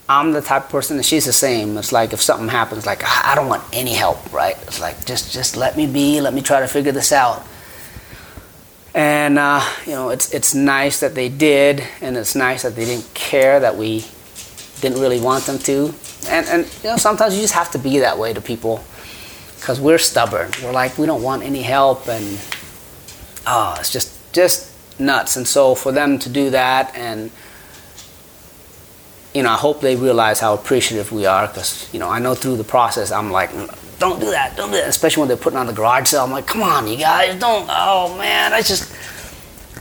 I'm 0.08 0.32
the 0.32 0.40
type 0.42 0.64
of 0.64 0.70
person, 0.70 0.96
and 0.96 1.06
she's 1.06 1.26
the 1.26 1.32
same. 1.32 1.78
It's 1.78 1.92
like 1.92 2.12
if 2.12 2.20
something 2.20 2.48
happens, 2.48 2.84
like 2.84 3.02
I 3.04 3.34
don't 3.34 3.48
want 3.48 3.62
any 3.72 3.94
help, 3.94 4.32
right? 4.32 4.56
It's 4.62 4.80
like 4.80 5.06
just 5.06 5.32
just 5.32 5.56
let 5.56 5.76
me 5.76 5.86
be, 5.86 6.20
let 6.20 6.34
me 6.34 6.42
try 6.42 6.60
to 6.60 6.68
figure 6.68 6.92
this 6.92 7.12
out. 7.12 7.42
And 8.94 9.38
uh, 9.38 9.64
you 9.86 9.92
know, 9.92 10.10
it's 10.10 10.32
it's 10.34 10.54
nice 10.54 11.00
that 11.00 11.14
they 11.14 11.28
did, 11.28 11.82
and 12.00 12.16
it's 12.16 12.34
nice 12.34 12.62
that 12.62 12.74
they 12.74 12.84
didn't 12.84 13.12
care 13.14 13.60
that 13.60 13.76
we 13.76 14.04
didn't 14.80 15.00
really 15.00 15.20
want 15.20 15.44
them 15.44 15.58
to. 15.60 15.94
And 16.28 16.46
and 16.48 16.64
you 16.82 16.90
know, 16.90 16.96
sometimes 16.96 17.34
you 17.36 17.40
just 17.40 17.54
have 17.54 17.70
to 17.72 17.78
be 17.78 18.00
that 18.00 18.18
way 18.18 18.32
to 18.32 18.40
people 18.40 18.82
because 19.56 19.80
we're 19.80 19.98
stubborn. 19.98 20.50
We're 20.62 20.72
like 20.72 20.98
we 20.98 21.06
don't 21.06 21.22
want 21.22 21.44
any 21.44 21.62
help, 21.62 22.08
and 22.08 22.40
oh, 23.46 23.76
it's 23.78 23.92
just 23.92 24.32
just 24.32 24.72
nuts. 24.98 25.36
And 25.36 25.46
so 25.46 25.74
for 25.76 25.92
them 25.92 26.18
to 26.18 26.28
do 26.28 26.50
that, 26.50 26.92
and 26.96 27.30
you 29.34 29.44
know, 29.44 29.50
I 29.50 29.56
hope 29.56 29.80
they 29.80 29.94
realize 29.94 30.40
how 30.40 30.54
appreciative 30.54 31.12
we 31.12 31.26
are 31.26 31.46
because 31.46 31.88
you 31.92 32.00
know 32.00 32.08
I 32.08 32.18
know 32.18 32.34
through 32.34 32.56
the 32.56 32.64
process 32.64 33.12
I'm 33.12 33.30
like 33.30 33.50
don't 34.00 34.18
do 34.18 34.30
that, 34.30 34.56
don't 34.56 34.70
do 34.70 34.78
that. 34.78 34.88
Especially 34.88 35.20
when 35.20 35.28
they're 35.28 35.36
putting 35.36 35.58
on 35.58 35.66
the 35.66 35.72
garage 35.72 36.08
sale. 36.08 36.24
I'm 36.24 36.32
like, 36.32 36.46
come 36.46 36.62
on, 36.62 36.88
you 36.88 36.96
guys, 36.96 37.38
don't. 37.38 37.68
Oh 37.70 38.16
man, 38.18 38.52
I 38.52 38.62
just, 38.62 38.92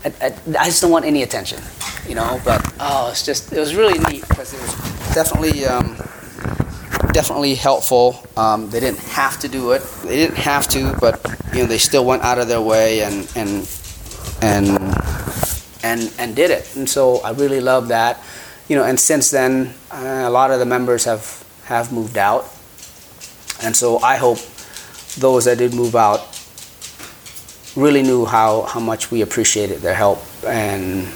I, 0.05 0.13
I, 0.22 0.26
I 0.59 0.65
just 0.65 0.82
don't 0.82 0.91
want 0.91 1.05
any 1.05 1.24
attention, 1.24 1.63
you 2.07 2.13
know. 2.13 2.39
But 2.45 2.61
oh, 2.80 3.09
it's 3.09 3.26
just, 3.26 3.51
it 3.51 3.59
was 3.59 3.74
really 3.76 3.97
neat 4.11 4.28
because 4.28 4.53
it 4.53 4.61
was 4.61 5.15
definitely, 5.15 5.65
um, 5.65 5.95
definitely 7.13 7.55
helpful. 7.55 8.22
Um, 8.38 8.70
they 8.70 8.80
didn't 8.80 8.99
have 8.99 9.39
to 9.39 9.47
do 9.47 9.72
it. 9.72 9.82
They 10.03 10.17
didn't 10.17 10.38
have 10.38 10.67
to, 10.67 10.95
but 10.99 11.20
you 11.53 11.61
know, 11.61 11.65
they 11.65 11.78
still 11.78 12.05
went 12.05 12.24
out 12.24 12.38
of 12.38 12.47
their 12.47 12.61
way 12.61 13.01
and 13.01 13.32
and 13.36 13.67
and 14.41 14.67
and 15.82 16.13
and 16.20 16.36
did 16.36 16.51
it. 16.51 16.76
And 16.76 16.88
so 16.89 17.20
I 17.22 17.32
really 17.32 17.61
love 17.61 17.88
that, 17.88 18.22
you 18.67 18.76
know. 18.76 18.84
And 18.84 18.99
since 18.99 19.32
then, 19.32 19.74
uh, 19.91 20.24
a 20.26 20.30
lot 20.30 20.51
of 20.51 20.59
the 20.59 20.65
members 20.65 21.05
have 21.05 21.43
have 21.65 21.91
moved 21.93 22.17
out. 22.17 22.53
And 23.62 23.76
so 23.76 23.99
I 23.99 24.16
hope 24.18 24.39
those 25.18 25.45
that 25.45 25.57
did 25.57 25.74
move 25.74 25.95
out 25.95 26.22
really 27.76 28.01
knew 28.03 28.26
how, 28.26 28.64
how 28.64 28.80
much 28.80 29.12
we 29.12 29.22
appreciated 29.22 29.80
their 29.82 29.93
help 29.95 30.24
and 30.45 31.07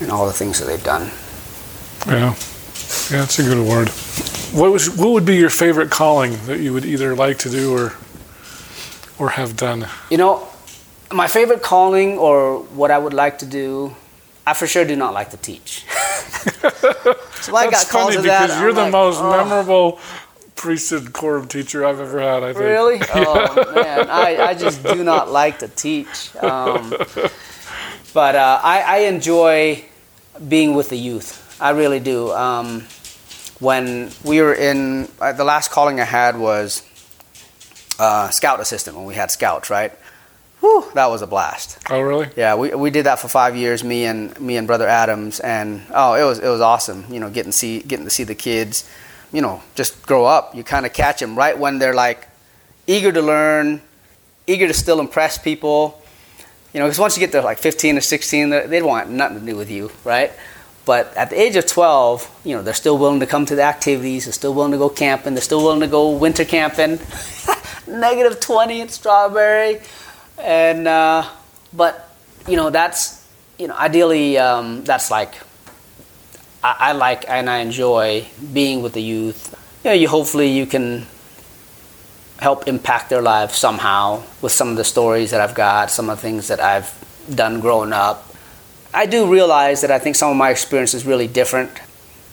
and 0.00 0.10
all 0.10 0.26
the 0.26 0.32
things 0.32 0.58
that 0.60 0.66
they've 0.66 0.84
done. 0.84 1.10
Yeah, 2.06 2.34
yeah, 3.10 3.24
it's 3.24 3.38
a 3.38 3.42
good 3.42 3.56
award. 3.58 3.88
What 4.52 4.70
was 4.70 4.90
what 4.90 5.10
would 5.10 5.24
be 5.24 5.36
your 5.36 5.50
favorite 5.50 5.90
calling 5.90 6.36
that 6.46 6.60
you 6.60 6.72
would 6.74 6.84
either 6.84 7.16
like 7.16 7.38
to 7.38 7.50
do 7.50 7.72
or 7.74 7.94
or 9.18 9.30
have 9.30 9.56
done? 9.56 9.88
You 10.10 10.18
know, 10.18 10.46
my 11.12 11.26
favorite 11.28 11.62
calling 11.62 12.18
or 12.18 12.58
what 12.76 12.90
I 12.90 12.98
would 12.98 13.14
like 13.14 13.38
to 13.38 13.46
do 13.46 13.96
I 14.46 14.54
for 14.54 14.66
sure 14.68 14.84
do 14.84 14.94
not 14.94 15.12
like 15.12 15.30
to 15.30 15.36
teach. 15.36 15.84
so 17.40 17.56
I 17.56 17.68
That's 17.68 17.84
got 17.84 17.88
calls 17.88 18.14
funny 18.14 18.16
of 18.18 18.22
that. 18.24 18.42
because 18.46 18.60
you're 18.60 18.68
I'm 18.70 18.74
the 18.76 18.82
like, 18.82 18.92
most 18.92 19.18
"Oh." 19.20 19.30
memorable 19.30 19.98
priesthood 20.56 21.12
quorum 21.12 21.46
teacher 21.48 21.84
I've 21.84 22.00
ever 22.00 22.20
had. 22.20 22.42
I 22.42 22.52
think. 22.52 22.64
Really? 22.64 23.00
Oh 23.14 23.74
man, 23.74 24.10
I, 24.10 24.48
I 24.48 24.54
just 24.54 24.82
do 24.82 25.04
not 25.04 25.30
like 25.30 25.60
to 25.60 25.68
teach. 25.68 26.34
Um, 26.36 26.94
but 28.12 28.34
uh, 28.34 28.60
I, 28.62 28.82
I 28.82 28.96
enjoy 29.08 29.84
being 30.48 30.74
with 30.74 30.88
the 30.88 30.96
youth. 30.96 31.56
I 31.60 31.70
really 31.70 32.00
do. 32.00 32.32
Um, 32.32 32.82
when 33.60 34.10
we 34.24 34.40
were 34.40 34.54
in 34.54 35.08
uh, 35.20 35.32
the 35.32 35.44
last 35.44 35.70
calling 35.70 36.00
I 36.00 36.04
had 36.04 36.38
was 36.38 36.82
uh, 37.98 38.28
scout 38.30 38.60
assistant 38.60 38.96
when 38.96 39.06
we 39.06 39.14
had 39.14 39.30
scouts, 39.30 39.70
right? 39.70 39.92
Whew, 40.60 40.90
that 40.94 41.06
was 41.10 41.22
a 41.22 41.26
blast. 41.26 41.78
Oh, 41.90 42.00
really? 42.00 42.28
Yeah, 42.36 42.54
we, 42.56 42.74
we 42.74 42.90
did 42.90 43.06
that 43.06 43.18
for 43.18 43.28
five 43.28 43.56
years, 43.56 43.84
me 43.84 44.04
and 44.06 44.38
me 44.40 44.56
and 44.56 44.66
brother 44.66 44.88
Adams, 44.88 45.38
and 45.40 45.82
oh, 45.90 46.14
it 46.14 46.24
was 46.24 46.38
it 46.38 46.48
was 46.48 46.60
awesome. 46.60 47.04
You 47.12 47.20
know, 47.20 47.30
getting 47.30 47.52
see 47.52 47.80
getting 47.80 48.04
to 48.06 48.10
see 48.10 48.24
the 48.24 48.34
kids, 48.34 48.88
you 49.32 49.42
know, 49.42 49.62
just 49.74 50.06
grow 50.06 50.24
up. 50.24 50.54
You 50.54 50.64
kind 50.64 50.86
of 50.86 50.92
catch 50.92 51.20
them 51.20 51.36
right 51.36 51.56
when 51.58 51.78
they're 51.78 51.94
like 51.94 52.28
eager 52.86 53.12
to 53.12 53.22
learn, 53.22 53.82
eager 54.46 54.66
to 54.66 54.74
still 54.74 55.00
impress 55.00 55.38
people. 55.38 56.02
You 56.72 56.80
know, 56.80 56.86
because 56.86 56.98
once 56.98 57.16
you 57.16 57.20
get 57.20 57.32
to 57.32 57.42
like 57.42 57.58
15 57.58 57.98
or 57.98 58.00
16, 58.00 58.50
they 58.50 58.82
want 58.82 59.10
nothing 59.10 59.40
to 59.40 59.46
do 59.46 59.56
with 59.56 59.70
you, 59.70 59.90
right? 60.04 60.32
But 60.84 61.16
at 61.16 61.30
the 61.30 61.40
age 61.40 61.56
of 61.56 61.66
12, 61.66 62.42
you 62.44 62.54
know, 62.54 62.62
they're 62.62 62.72
still 62.72 62.96
willing 62.96 63.20
to 63.20 63.26
come 63.26 63.44
to 63.46 63.56
the 63.56 63.62
activities. 63.62 64.24
They're 64.26 64.32
still 64.32 64.54
willing 64.54 64.72
to 64.72 64.78
go 64.78 64.88
camping. 64.88 65.34
They're 65.34 65.42
still 65.42 65.62
willing 65.62 65.80
to 65.80 65.88
go 65.88 66.10
winter 66.10 66.44
camping. 66.44 67.00
Negative 67.88 68.38
20 68.38 68.82
at 68.82 68.90
Strawberry, 68.90 69.80
and 70.38 70.86
uh, 70.86 71.28
but 71.72 72.14
you 72.48 72.56
know 72.56 72.70
that's 72.70 73.24
you 73.58 73.68
know 73.68 73.76
ideally 73.76 74.38
um, 74.38 74.82
that's 74.84 75.10
like 75.10 75.34
I, 76.66 76.90
I 76.90 76.92
like 76.92 77.28
and 77.28 77.48
I 77.48 77.58
enjoy 77.58 78.26
being 78.52 78.82
with 78.82 78.92
the 78.94 79.02
youth. 79.02 79.54
You 79.84 79.90
know, 79.90 79.94
you 79.94 80.08
hopefully 80.08 80.48
you 80.48 80.66
can 80.66 81.06
help 82.38 82.66
impact 82.66 83.08
their 83.08 83.22
lives 83.22 83.56
somehow 83.56 84.24
with 84.42 84.52
some 84.52 84.70
of 84.70 84.76
the 84.76 84.84
stories 84.84 85.30
that 85.30 85.40
I've 85.40 85.54
got, 85.54 85.90
some 85.90 86.10
of 86.10 86.16
the 86.16 86.22
things 86.22 86.48
that 86.48 86.58
I've 86.58 86.90
done 87.32 87.60
growing 87.60 87.92
up. 87.92 88.34
I 88.92 89.06
do 89.06 89.30
realize 89.30 89.82
that 89.82 89.92
I 89.92 90.00
think 90.00 90.16
some 90.16 90.30
of 90.30 90.36
my 90.36 90.50
experience 90.50 90.92
is 90.92 91.06
really 91.06 91.28
different, 91.28 91.70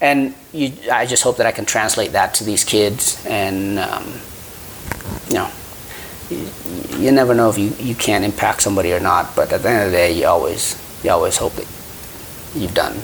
and 0.02 0.34
you, 0.52 0.74
I 0.92 1.06
just 1.06 1.22
hope 1.22 1.38
that 1.38 1.46
I 1.46 1.52
can 1.52 1.66
translate 1.66 2.14
that 2.14 2.34
to 2.36 2.44
these 2.44 2.64
kids. 2.64 3.24
And 3.28 3.78
um, 3.80 4.06
you 5.28 5.36
know, 5.36 5.52
you, 6.30 6.50
you 6.98 7.12
never 7.12 7.36
know 7.36 7.50
if 7.50 7.58
you, 7.58 7.70
you 7.80 7.96
can 7.96 8.24
impact 8.24 8.62
somebody 8.62 8.94
or 8.94 9.00
not. 9.00 9.36
But 9.36 9.52
at 9.54 9.62
the 9.62 9.70
end 9.70 9.84
of 9.86 9.92
the 9.92 9.98
day, 9.98 10.12
you 10.14 10.26
always 10.26 10.80
you 11.04 11.12
always 11.12 11.38
hope 11.38 11.54
that 11.54 11.68
you've 12.56 12.74
done 12.74 12.98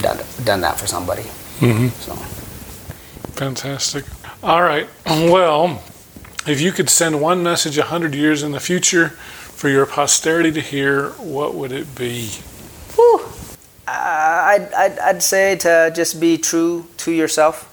done 0.00 0.18
done 0.44 0.60
that 0.60 0.78
for 0.78 0.86
somebody. 0.86 1.22
Mm-hmm. 1.60 1.88
So. 1.88 2.14
Fantastic. 3.36 4.04
All 4.42 4.62
right. 4.62 4.88
Well, 5.06 5.82
if 6.46 6.60
you 6.60 6.72
could 6.72 6.88
send 6.88 7.20
one 7.20 7.42
message 7.42 7.76
a 7.76 7.84
hundred 7.84 8.14
years 8.14 8.42
in 8.42 8.52
the 8.52 8.60
future 8.60 9.10
for 9.10 9.68
your 9.68 9.86
posterity 9.86 10.52
to 10.52 10.60
hear, 10.60 11.10
what 11.12 11.54
would 11.54 11.72
it 11.72 11.94
be? 11.94 12.28
Whew. 12.94 13.20
Uh, 13.86 13.90
I'd, 13.90 14.72
I'd, 14.72 14.98
I'd 14.98 15.22
say 15.22 15.56
to 15.56 15.92
just 15.94 16.20
be 16.20 16.38
true 16.38 16.86
to 16.98 17.12
yourself, 17.12 17.72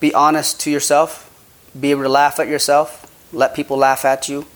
be 0.00 0.14
honest 0.14 0.60
to 0.60 0.70
yourself, 0.70 1.24
be 1.78 1.90
able 1.90 2.02
to 2.02 2.08
laugh 2.08 2.38
at 2.38 2.48
yourself, 2.48 3.10
let 3.32 3.54
people 3.54 3.76
laugh 3.76 4.04
at 4.04 4.28
you. 4.28 4.46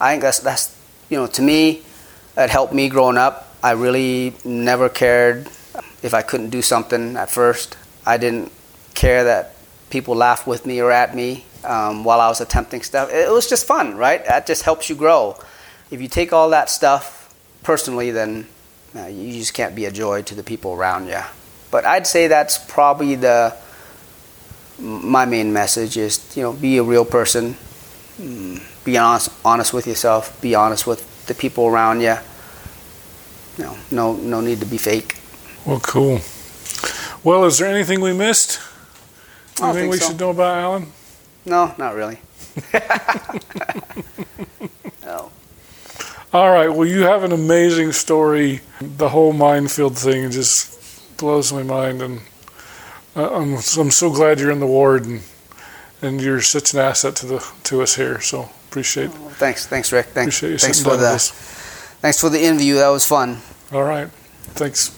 I 0.00 0.12
think 0.12 0.22
that's, 0.22 0.40
that's 0.40 0.76
you 1.08 1.18
know, 1.18 1.26
to 1.26 1.42
me, 1.42 1.82
it 2.36 2.50
helped 2.50 2.72
me 2.72 2.88
growing 2.88 3.16
up. 3.16 3.54
I 3.62 3.72
really 3.72 4.34
never 4.44 4.88
cared 4.88 5.48
if 6.06 6.14
I 6.14 6.22
couldn't 6.22 6.50
do 6.50 6.62
something 6.62 7.16
at 7.16 7.28
first. 7.28 7.76
I 8.06 8.16
didn't 8.16 8.52
care 8.94 9.24
that 9.24 9.56
people 9.90 10.14
laughed 10.14 10.46
with 10.46 10.64
me 10.64 10.80
or 10.80 10.92
at 10.92 11.14
me 11.14 11.44
um, 11.64 12.04
while 12.04 12.20
I 12.20 12.28
was 12.28 12.40
attempting 12.40 12.82
stuff. 12.82 13.10
It 13.10 13.30
was 13.30 13.48
just 13.48 13.66
fun, 13.66 13.96
right? 13.96 14.24
That 14.24 14.46
just 14.46 14.62
helps 14.62 14.88
you 14.88 14.94
grow. 14.94 15.36
If 15.90 16.00
you 16.00 16.08
take 16.08 16.32
all 16.32 16.50
that 16.50 16.70
stuff 16.70 17.34
personally, 17.64 18.12
then 18.12 18.46
uh, 18.94 19.06
you 19.06 19.32
just 19.32 19.52
can't 19.52 19.74
be 19.74 19.84
a 19.84 19.90
joy 19.90 20.22
to 20.22 20.34
the 20.34 20.44
people 20.44 20.72
around 20.74 21.08
you. 21.08 21.20
But 21.72 21.84
I'd 21.84 22.06
say 22.06 22.28
that's 22.28 22.56
probably 22.56 23.16
the 23.16 23.54
my 24.78 25.24
main 25.24 25.52
message 25.52 25.96
is 25.96 26.36
you 26.36 26.42
know 26.42 26.52
be 26.52 26.76
a 26.78 26.82
real 26.82 27.04
person, 27.04 27.56
mm, 28.18 28.84
be 28.84 28.96
honest 28.96 29.30
honest 29.44 29.72
with 29.72 29.86
yourself, 29.86 30.40
be 30.40 30.54
honest 30.54 30.86
with 30.86 31.26
the 31.26 31.34
people 31.34 31.66
around 31.66 32.00
you. 32.00 32.16
No, 33.58 33.76
no, 33.90 34.12
no 34.14 34.40
need 34.40 34.60
to 34.60 34.66
be 34.66 34.78
fake. 34.78 35.15
Well, 35.66 35.80
cool. 35.80 36.20
Well, 37.24 37.44
is 37.44 37.58
there 37.58 37.68
anything 37.68 38.00
we 38.00 38.12
missed? 38.12 38.60
I 39.60 39.70
Anything 39.70 39.82
think 39.82 39.92
we 39.92 39.98
so. 39.98 40.08
should 40.08 40.20
know 40.20 40.30
about 40.30 40.64
Alain? 40.64 40.92
No, 41.44 41.74
not 41.76 41.94
really. 41.94 42.18
no. 45.02 45.30
All 46.32 46.50
right. 46.50 46.68
Well, 46.68 46.86
you 46.86 47.02
have 47.02 47.24
an 47.24 47.32
amazing 47.32 47.92
story. 47.92 48.60
The 48.80 49.08
whole 49.08 49.32
minefield 49.32 49.98
thing 49.98 50.30
just 50.30 51.16
blows 51.16 51.52
my 51.52 51.62
mind, 51.62 52.02
and 52.02 52.20
uh, 53.16 53.30
I'm 53.30 53.54
I'm 53.54 53.90
so 53.90 54.10
glad 54.10 54.38
you're 54.38 54.50
in 54.50 54.60
the 54.60 54.66
ward, 54.66 55.04
and 55.04 55.22
and 56.02 56.20
you're 56.20 56.42
such 56.42 56.74
an 56.74 56.80
asset 56.80 57.16
to 57.16 57.26
the 57.26 57.52
to 57.64 57.82
us 57.82 57.96
here. 57.96 58.20
So 58.20 58.50
appreciate 58.68 59.10
Thanks, 59.10 59.66
thanks, 59.66 59.92
Rick. 59.92 60.06
Thanks, 60.06 60.36
appreciate 60.38 60.52
you 60.52 60.58
thanks 60.58 60.82
for 60.82 60.96
the 60.96 61.18
thanks 62.00 62.20
for 62.20 62.28
the 62.28 62.42
interview. 62.42 62.74
That 62.76 62.88
was 62.88 63.06
fun. 63.06 63.38
All 63.72 63.84
right. 63.84 64.08
Thanks. 64.54 64.90